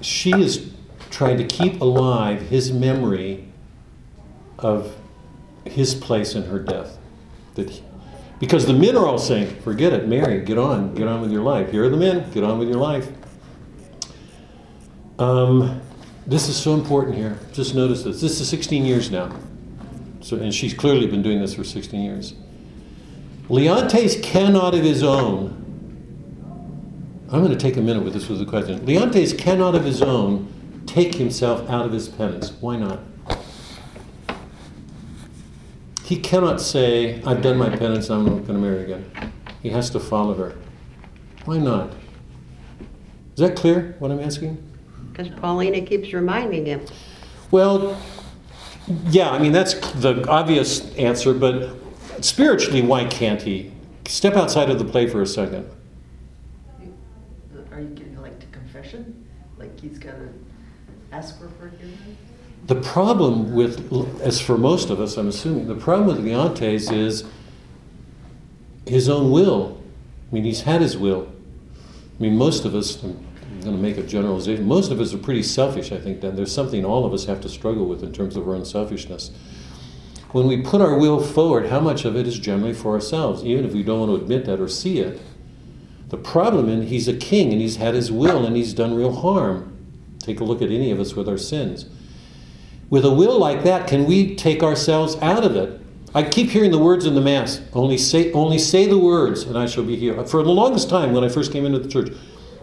[0.00, 0.72] She is
[1.10, 3.46] trying to keep alive his memory
[4.58, 4.96] of
[5.66, 6.98] his place in her death.
[7.54, 7.82] That he-
[8.40, 11.42] because the men are all saying, forget it, marry, get on, get on with your
[11.42, 11.70] life.
[11.70, 13.08] Here are the men, get on with your life.
[15.18, 15.80] Um,
[16.26, 17.38] this is so important here.
[17.52, 18.20] Just notice this.
[18.20, 19.34] This is 16 years now.
[20.20, 22.34] So, and she's clearly been doing this for 16 years.
[23.48, 25.60] Leontes cannot of his own.
[27.30, 28.84] I'm going to take a minute with this with a question.
[28.86, 32.52] Leontes cannot of his own take himself out of his penance.
[32.60, 33.00] Why not?
[36.04, 39.32] He cannot say, I've done my penance, I'm not going to marry again.
[39.62, 40.54] He has to follow her.
[41.46, 41.94] Why not?
[43.32, 44.62] Is that clear what I'm asking?
[45.10, 46.84] Because Paulina keeps reminding him.
[47.50, 47.98] Well,
[49.08, 51.74] yeah, I mean, that's the obvious answer, but
[52.20, 53.72] spiritually, why can't he?
[54.06, 55.66] Step outside of the play for a second.
[57.72, 59.26] Are you getting like to confession?
[59.56, 60.28] Like he's gotta
[61.12, 62.18] ask for forgiveness?
[62.66, 63.92] The problem with,
[64.22, 67.24] as for most of us, I'm assuming, the problem with Leontes is
[68.86, 69.82] his own will.
[70.30, 71.28] I mean, he's had his will.
[72.18, 75.18] I mean, most of us, I'm going to make a generalization, most of us are
[75.18, 76.36] pretty selfish, I think, then.
[76.36, 79.30] There's something all of us have to struggle with in terms of our own selfishness.
[80.32, 83.66] When we put our will forward, how much of it is generally for ourselves, even
[83.66, 85.20] if we don't want to admit that or see it?
[86.08, 89.14] The problem is he's a king and he's had his will and he's done real
[89.14, 89.76] harm.
[90.18, 91.86] Take a look at any of us with our sins.
[92.90, 95.80] With a will like that, can we take ourselves out of it?
[96.14, 99.58] I keep hearing the words in the Mass only say, only say the words and
[99.58, 100.30] I shall be healed.
[100.30, 102.12] For the longest time, when I first came into the church,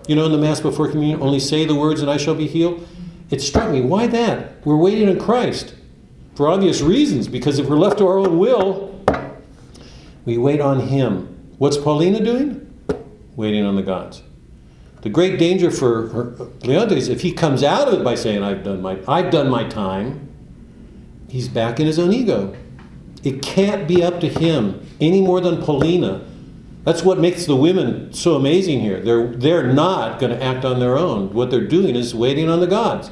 [0.08, 2.48] you know, in the Mass before communion, only say the words and I shall be
[2.48, 2.88] healed.
[3.30, 4.66] It struck me, why that?
[4.66, 5.76] We're waiting on Christ
[6.36, 9.04] for obvious reasons, because if we're left to our own will,
[10.26, 11.28] we wait on Him.
[11.58, 12.68] What's Paulina doing?
[13.36, 14.24] Waiting on the gods.
[15.02, 16.10] The great danger for
[16.64, 19.68] Leontes, if he comes out of it by saying, I've done my, I've done my
[19.68, 20.30] time,
[21.28, 22.56] he's back in his own ego.
[23.24, 26.26] It can't be up to him any more than Paulina.
[26.84, 29.00] That's what makes the women so amazing here.
[29.00, 31.34] They're, they're not going to act on their own.
[31.34, 33.12] What they're doing is waiting on the gods.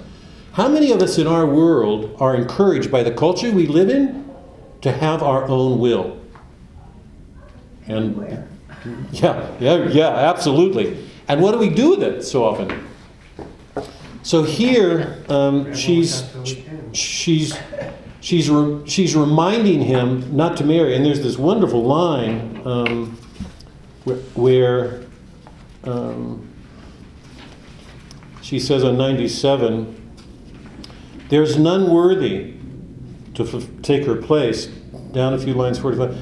[0.54, 4.30] How many of us in our world are encouraged by the culture we live in
[4.82, 6.20] to have our own will?
[7.88, 8.48] And
[9.12, 11.09] yeah, yeah, yeah, absolutely.
[11.30, 12.88] And what do we do with it so often?
[14.24, 16.24] So here, um, she's
[16.92, 17.56] she's
[18.20, 20.96] she's re- she's reminding him not to marry.
[20.96, 23.18] And there's this wonderful line um,
[24.34, 25.04] where,
[25.84, 26.48] um,
[28.42, 30.12] she says on 97,
[31.30, 32.56] "There's none worthy
[33.36, 34.66] to f- take her place."
[35.12, 36.18] Down a few lines, 45.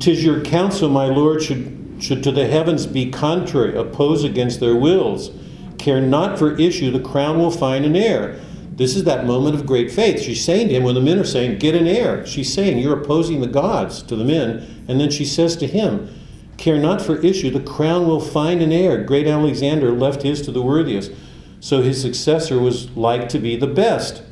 [0.00, 4.76] Tis your counsel, my lord, should should to the heavens be contrary, oppose against their
[4.76, 5.30] wills.
[5.78, 8.40] Care not for issue, the crown will find an heir.
[8.78, 10.20] This is that moment of great faith.
[10.20, 13.00] She's saying to him, when the men are saying, Get an heir, she's saying, You're
[13.00, 14.84] opposing the gods to the men.
[14.86, 16.14] And then she says to him,
[16.58, 19.02] Care not for issue, the crown will find an heir.
[19.02, 21.12] Great Alexander left his to the worthiest.
[21.60, 24.22] So his successor was like to be the best.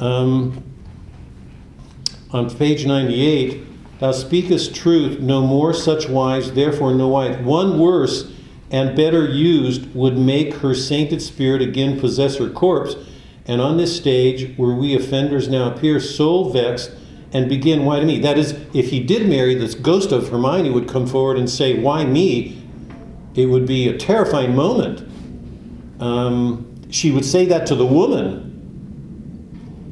[0.00, 0.64] Um,
[2.30, 3.66] on page 98,
[4.02, 7.40] Thou speakest truth, no more such wives, therefore no wife.
[7.40, 8.32] One worse
[8.68, 12.96] and better used would make her sainted spirit again possess her corpse.
[13.46, 16.90] And on this stage, where we offenders now appear, soul vexed,
[17.32, 18.18] and begin, Why to me?
[18.18, 21.78] That is, if he did marry, this ghost of Hermione would come forward and say,
[21.78, 22.60] Why me?
[23.36, 25.08] It would be a terrifying moment.
[26.00, 28.48] Um, she would say that to the woman.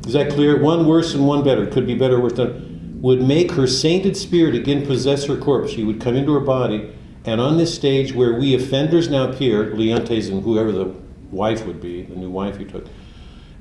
[0.04, 0.60] Is that clear?
[0.60, 1.64] One worse and one better.
[1.64, 2.69] Could be better worse than
[3.00, 5.72] would make her sainted spirit again possess her corpse.
[5.72, 6.94] She would come into her body,
[7.24, 10.94] and on this stage where we offenders now appear, Leontes and whoever the
[11.30, 12.86] wife would be, the new wife he took,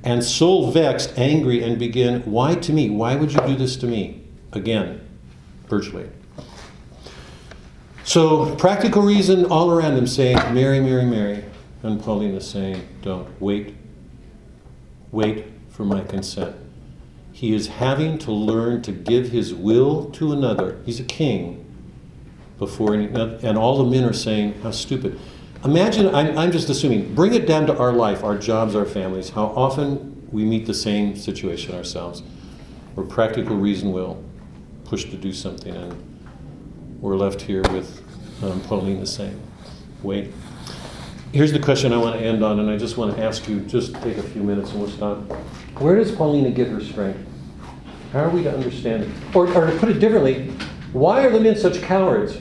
[0.03, 2.90] and soul vexed, angry, and begin, Why to me?
[2.90, 4.24] Why would you do this to me?
[4.52, 5.02] Again,
[5.68, 6.10] virtually.
[8.03, 11.44] So, practical reason all around him saying, marry, marry, marry.
[11.84, 13.30] And Paulina saying, Don't.
[13.40, 13.76] Wait.
[15.11, 16.56] Wait for my consent.
[17.40, 20.78] He is having to learn to give his will to another.
[20.86, 21.66] He's a king.
[22.57, 25.18] Before any, and all the men are saying, How stupid.
[25.64, 29.30] Imagine, I'm, I'm just assuming, bring it down to our life, our jobs, our families,
[29.30, 32.24] how often we meet the same situation ourselves,
[32.95, 34.22] where practical reason will
[34.84, 38.02] push to do something, and we're left here with
[38.44, 39.40] um, Paulina the same.
[40.03, 40.34] Wait.
[41.32, 43.61] Here's the question I want to end on, and I just want to ask you
[43.61, 45.20] just take a few minutes and we'll stop.
[45.78, 47.28] Where does Paulina get her strength?
[48.14, 49.36] How are we to understand it?
[49.36, 50.49] Or, or to put it differently,
[50.94, 52.38] why are the men such cowards?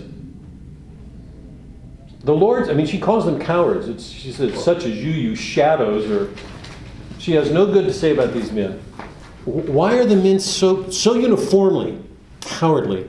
[2.24, 3.88] The Lord's, I mean, she calls them cowards.
[3.88, 6.32] It's, she says, such as you, you shadows, or
[7.18, 8.80] she has no good to say about these men.
[9.44, 11.98] Why are the men so, so uniformly
[12.40, 13.08] cowardly?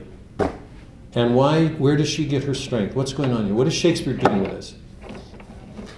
[1.14, 2.94] And why, where does she get her strength?
[2.94, 3.54] What's going on here?
[3.54, 4.74] What is Shakespeare doing with this?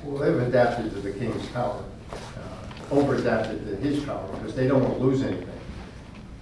[0.05, 4.83] Well, they've adapted to the king's power, uh, over-adapted to his power, because they don't
[4.83, 5.52] want to lose anything.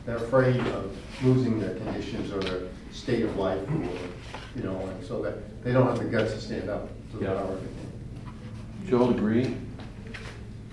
[0.06, 2.62] They're afraid of losing their conditions or their
[2.92, 6.40] state of life, or, you know, and so that they don't have the guts to
[6.40, 7.32] stand up to the Yeah.
[7.34, 8.88] power of the king.
[8.88, 9.54] Joel, agree?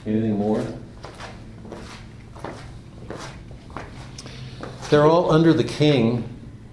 [0.06, 0.64] Anything more?
[4.90, 6.24] They're all under the king.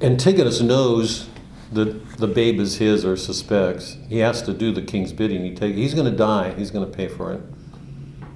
[0.01, 1.27] Antigonus knows
[1.73, 3.97] that the babe is his or suspects.
[4.09, 5.43] He has to do the king's bidding.
[5.45, 6.55] He take, he's going to die.
[6.57, 7.41] He's going to pay for it.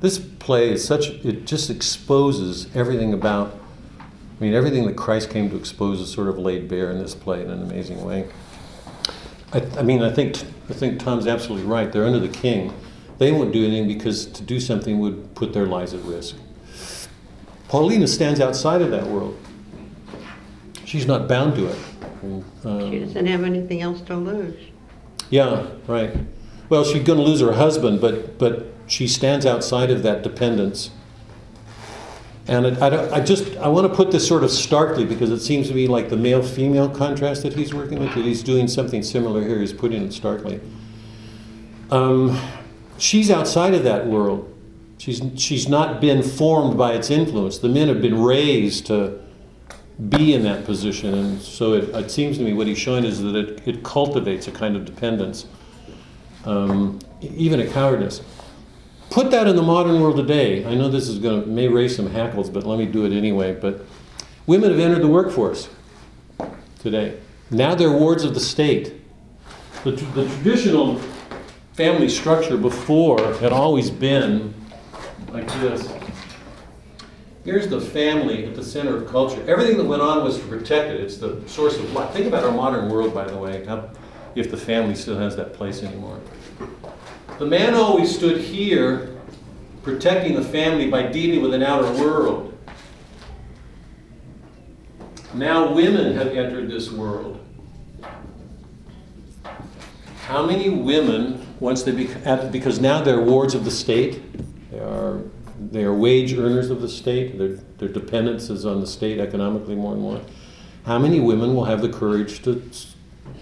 [0.01, 3.57] This play is such, it just exposes everything about,
[4.39, 7.15] I mean, everything that Christ came to expose is sort of laid bare in this
[7.15, 8.29] play in an amazing way.
[9.53, 10.37] I, I mean, I think,
[10.71, 11.91] I think Tom's absolutely right.
[11.91, 12.73] They're under the king.
[13.19, 16.37] They won't do anything because to do something would put their lives at risk.
[17.69, 19.37] Paulina stands outside of that world.
[20.85, 21.79] She's not bound to it.
[22.65, 24.57] Um, She doesn't have anything else to lose.
[25.31, 26.15] yeah, right.
[26.69, 30.91] Well, she's going to lose her husband, but but she stands outside of that dependence.
[32.49, 35.41] And I, don't, I just I want to put this sort of starkly because it
[35.41, 38.15] seems to me like the male-female contrast that he's working with.
[38.15, 39.61] That he's doing something similar here.
[39.61, 40.61] He's putting it starkly.
[41.91, 42.41] Um,
[42.97, 44.55] she's outside of that world.
[44.97, 47.59] She's she's not been formed by its influence.
[47.59, 49.21] The men have been raised to
[50.09, 51.13] be in that position.
[51.15, 54.47] And so it, it seems to me what he's showing is that it, it cultivates
[54.47, 55.47] a kind of dependence,
[56.45, 58.23] um, even a cowardice.
[59.11, 60.65] Put that in the modern world today.
[60.67, 63.13] I know this is going to may raise some hackles, but let me do it
[63.13, 63.55] anyway.
[63.55, 63.85] But
[64.47, 65.69] women have entered the workforce
[66.79, 67.19] today.
[67.51, 68.95] Now they're wards of the state.
[69.85, 71.01] The, the traditional
[71.73, 74.55] family structure before had always been
[75.33, 75.91] like this.
[77.45, 79.43] Here's the family at the center of culture.
[79.49, 81.01] Everything that went on was to protect it.
[81.01, 82.13] It's the source of life.
[82.13, 83.67] Think about our modern world, by the way,
[84.35, 86.21] if the family still has that place anymore.
[87.39, 89.17] The man always stood here
[89.85, 92.59] protecting the family by dealing with an outer world.
[95.35, 97.41] Now women have entered this world.
[100.23, 104.21] How many women, once they become, because now they're wards of the state,
[104.73, 105.21] they are,
[105.71, 109.77] they are wage earners of the state, their, their dependence is on the state economically
[109.77, 110.21] more and more.
[110.85, 112.69] How many women will have the courage to,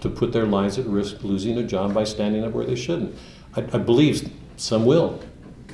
[0.01, 3.17] to put their lives at risk losing a job by standing up where they shouldn't?
[3.57, 5.21] I, I believe some will.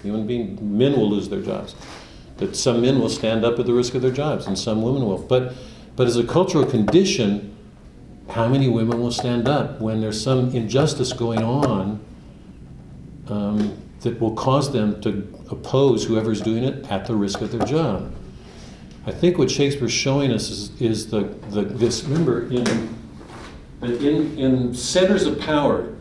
[0.02, 1.74] Human being, men will lose their jobs.
[2.38, 5.06] That some men will stand up at the risk of their jobs, and some women
[5.06, 5.18] will.
[5.18, 5.54] But,
[5.96, 7.56] but as a cultural condition,
[8.30, 12.04] how many women will stand up when there's some injustice going on
[13.28, 17.66] um, that will cause them to oppose whoever's doing it at the risk of their
[17.66, 18.12] job?
[19.04, 22.04] I think what Shakespeare's showing us is, is the, the this.
[22.04, 22.66] Remember, in
[23.82, 25.92] in, in centers of power,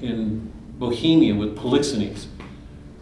[0.00, 2.26] in Bohemia with Polixenes,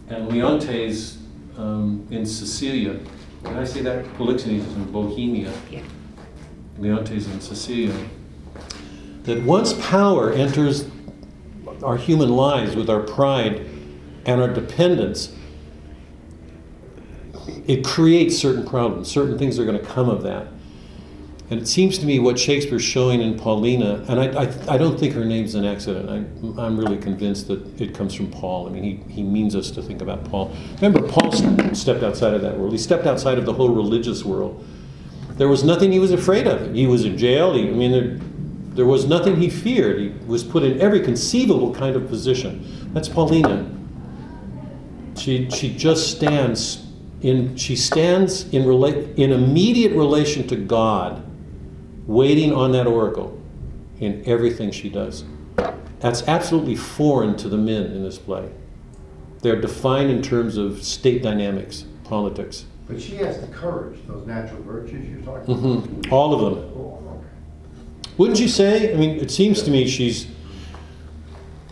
[0.09, 1.19] and Leontes
[1.57, 2.99] um, in Sicilia.
[3.45, 4.05] Did I say that?
[4.17, 5.53] Polixenes is in Bohemia.
[5.71, 5.83] Yeah.
[6.79, 7.95] Leontes in Sicilia.
[9.25, 10.89] That once power enters
[11.83, 13.67] our human lives with our pride
[14.27, 15.35] and our dependence,
[17.67, 19.11] it creates certain problems.
[19.11, 20.47] Certain things are going to come of that.
[21.51, 24.99] And it seems to me what Shakespeare's showing in Paulina, and I, I, I don't
[24.99, 26.09] think her name's an accident.
[26.09, 28.69] I, I'm really convinced that it comes from Paul.
[28.69, 30.55] I mean, he, he means us to think about Paul.
[30.81, 31.31] Remember, Paul
[31.75, 32.73] stepped outside of that world.
[32.73, 34.65] He stepped outside of the whole religious world.
[35.33, 36.75] There was nothing he was afraid of.
[36.75, 37.53] He was in jail.
[37.53, 38.19] He, I mean, there,
[38.75, 40.01] there was nothing he feared.
[40.01, 42.91] He was put in every conceivable kind of position.
[42.95, 43.69] That's Paulina.
[45.19, 46.87] She, she just stands
[47.21, 51.23] in, she stands in, rela- in immediate relation to God
[52.07, 53.41] waiting on that oracle
[54.01, 55.25] in everything she does.
[56.01, 58.51] That's absolutely foreign to the men in this play.
[59.41, 62.65] They're defined in terms of state dynamics, politics.
[62.89, 65.85] But she has the courage, those natural virtues you're talking about.
[65.87, 66.65] hmm All of them.
[66.77, 67.23] Oh,
[68.19, 68.93] Wouldn't you say?
[68.93, 70.27] I mean, it seems to me she's.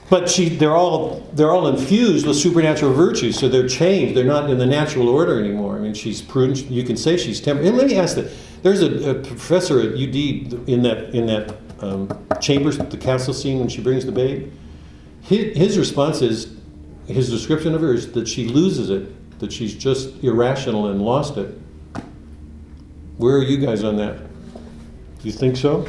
[0.08, 4.16] But she, they're all they're all infused with supernatural virtues, so they're changed.
[4.16, 5.76] They're not in the natural order anymore.
[5.76, 6.68] I mean, she's prudent.
[6.70, 7.68] You can say she's temperate.
[7.68, 8.30] And let me ask that.
[8.62, 13.58] There's a, a professor at UD in that in that um, chambers, the castle scene
[13.58, 14.52] when she brings the babe.
[15.22, 16.56] His, his response is,
[17.06, 21.36] his description of her is that she loses it, that she's just irrational and lost
[21.36, 21.58] it.
[23.16, 24.18] Where are you guys on that?
[24.18, 25.86] Do you think so?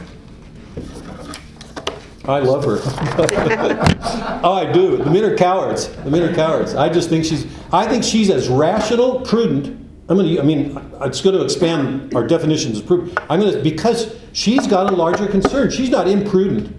[2.26, 2.80] I love her.
[4.44, 4.98] oh, I do.
[4.98, 5.88] The men are cowards.
[5.90, 6.76] The men are cowards.
[6.76, 7.48] I just think she's.
[7.74, 9.81] I think she's as rational, prudent.
[10.12, 10.42] I'm gonna.
[10.42, 13.18] I mean, it's going to expand our definitions of prudent.
[13.30, 15.72] I'm going to because she's got a larger concern.
[15.72, 16.76] She's not imprudent,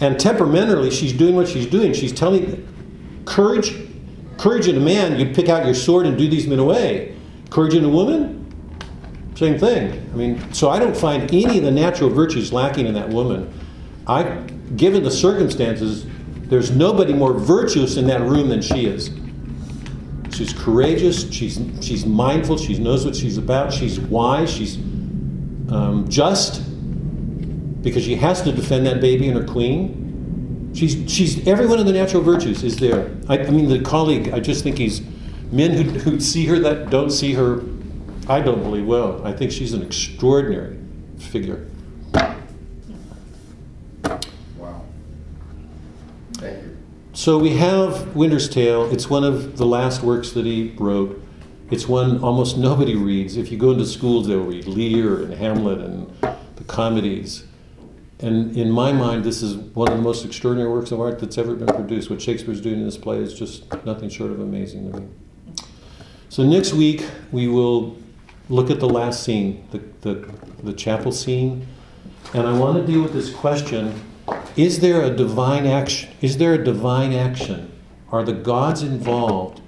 [0.00, 1.92] and temperamentally, she's doing what she's doing.
[1.92, 2.66] She's telling
[3.26, 3.82] courage.
[4.38, 7.16] Courage in a man, you pick out your sword and do these men away.
[7.48, 8.46] Courage in a woman,
[9.34, 9.92] same thing.
[10.12, 13.52] I mean, so I don't find any of the natural virtues lacking in that woman.
[14.06, 14.24] I,
[14.76, 16.06] given the circumstances,
[16.48, 19.10] there's nobody more virtuous in that room than she is.
[20.36, 21.30] She's courageous.
[21.32, 22.58] She's she's mindful.
[22.58, 23.72] She knows what she's about.
[23.72, 24.52] She's wise.
[24.52, 26.62] She's um, just
[27.82, 30.72] because she has to defend that baby and her queen.
[30.74, 33.10] She's she's every one of the natural virtues is there.
[33.30, 34.28] I, I mean, the colleague.
[34.34, 35.00] I just think he's
[35.50, 37.62] men who, who see her that don't see her.
[38.28, 39.26] I don't believe well.
[39.26, 40.76] I think she's an extraordinary
[41.18, 41.66] figure.
[44.58, 44.84] Wow.
[46.34, 46.76] Thank you.
[47.16, 48.92] So we have Winter's Tale.
[48.92, 51.18] It's one of the last works that he wrote.
[51.70, 53.38] It's one almost nobody reads.
[53.38, 56.14] If you go into schools, they'll read Lear and Hamlet and
[56.56, 57.44] the comedies.
[58.18, 61.38] And in my mind, this is one of the most extraordinary works of art that's
[61.38, 62.10] ever been produced.
[62.10, 65.08] What Shakespeare's doing in this play is just nothing short of amazing to me.
[66.28, 67.02] So next week,
[67.32, 67.96] we will
[68.50, 71.66] look at the last scene, the, the, the chapel scene.
[72.34, 74.02] And I want to deal with this question
[74.56, 76.10] is there a divine action?
[76.20, 77.72] Is there a divine action?
[78.10, 79.60] Are the gods involved?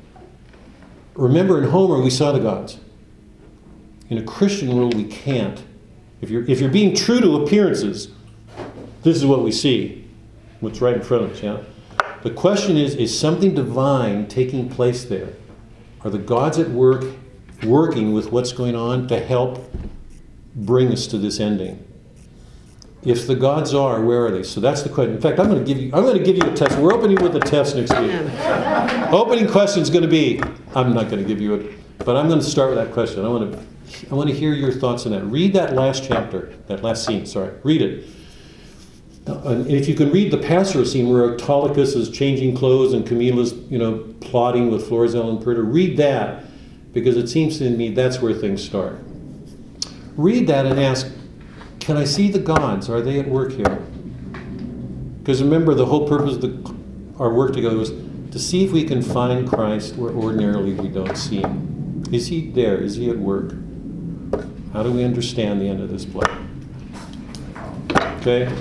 [1.14, 2.78] Remember, in Homer, we saw the gods.
[4.08, 5.62] In a Christian world, we can't.
[6.20, 8.08] If you're, if you're being true to appearances,
[9.02, 10.08] this is what we see.
[10.60, 11.62] What's right in front of us, yeah?
[12.22, 15.34] The question is is something divine taking place there?
[16.02, 17.04] Are the gods at work
[17.64, 19.72] working with what's going on to help
[20.54, 21.84] bring us to this ending?
[23.04, 24.42] If the gods are, where are they?
[24.42, 25.14] So that's the question.
[25.14, 26.76] In fact, I'm going to give you I'm going to give you a test.
[26.78, 28.10] We're opening with a test next week.
[29.12, 30.42] Opening question is going to be
[30.74, 33.24] I'm not going to give you it, but I'm going to start with that question.
[33.24, 33.58] I want to
[34.10, 35.24] I want to hear your thoughts on that.
[35.24, 37.54] Read that last chapter, that last scene, sorry.
[37.62, 38.06] Read it.
[39.28, 43.06] Uh, and if you can read the pastoral scene where Autolycus is changing clothes and
[43.06, 46.44] Camillo's, you know, plotting with Florizel and Perdita, read that
[46.92, 48.98] because it seems to me that's where things start.
[50.16, 51.12] Read that and ask,
[51.88, 52.90] can I see the gods?
[52.90, 53.82] Are they at work here?
[55.20, 56.74] Because remember, the whole purpose of the,
[57.18, 57.92] our work together was
[58.30, 62.04] to see if we can find Christ where ordinarily we don't see him.
[62.12, 62.76] Is he there?
[62.76, 63.52] Is he at work?
[64.74, 66.26] How do we understand the end of this play?
[68.20, 68.52] Okay?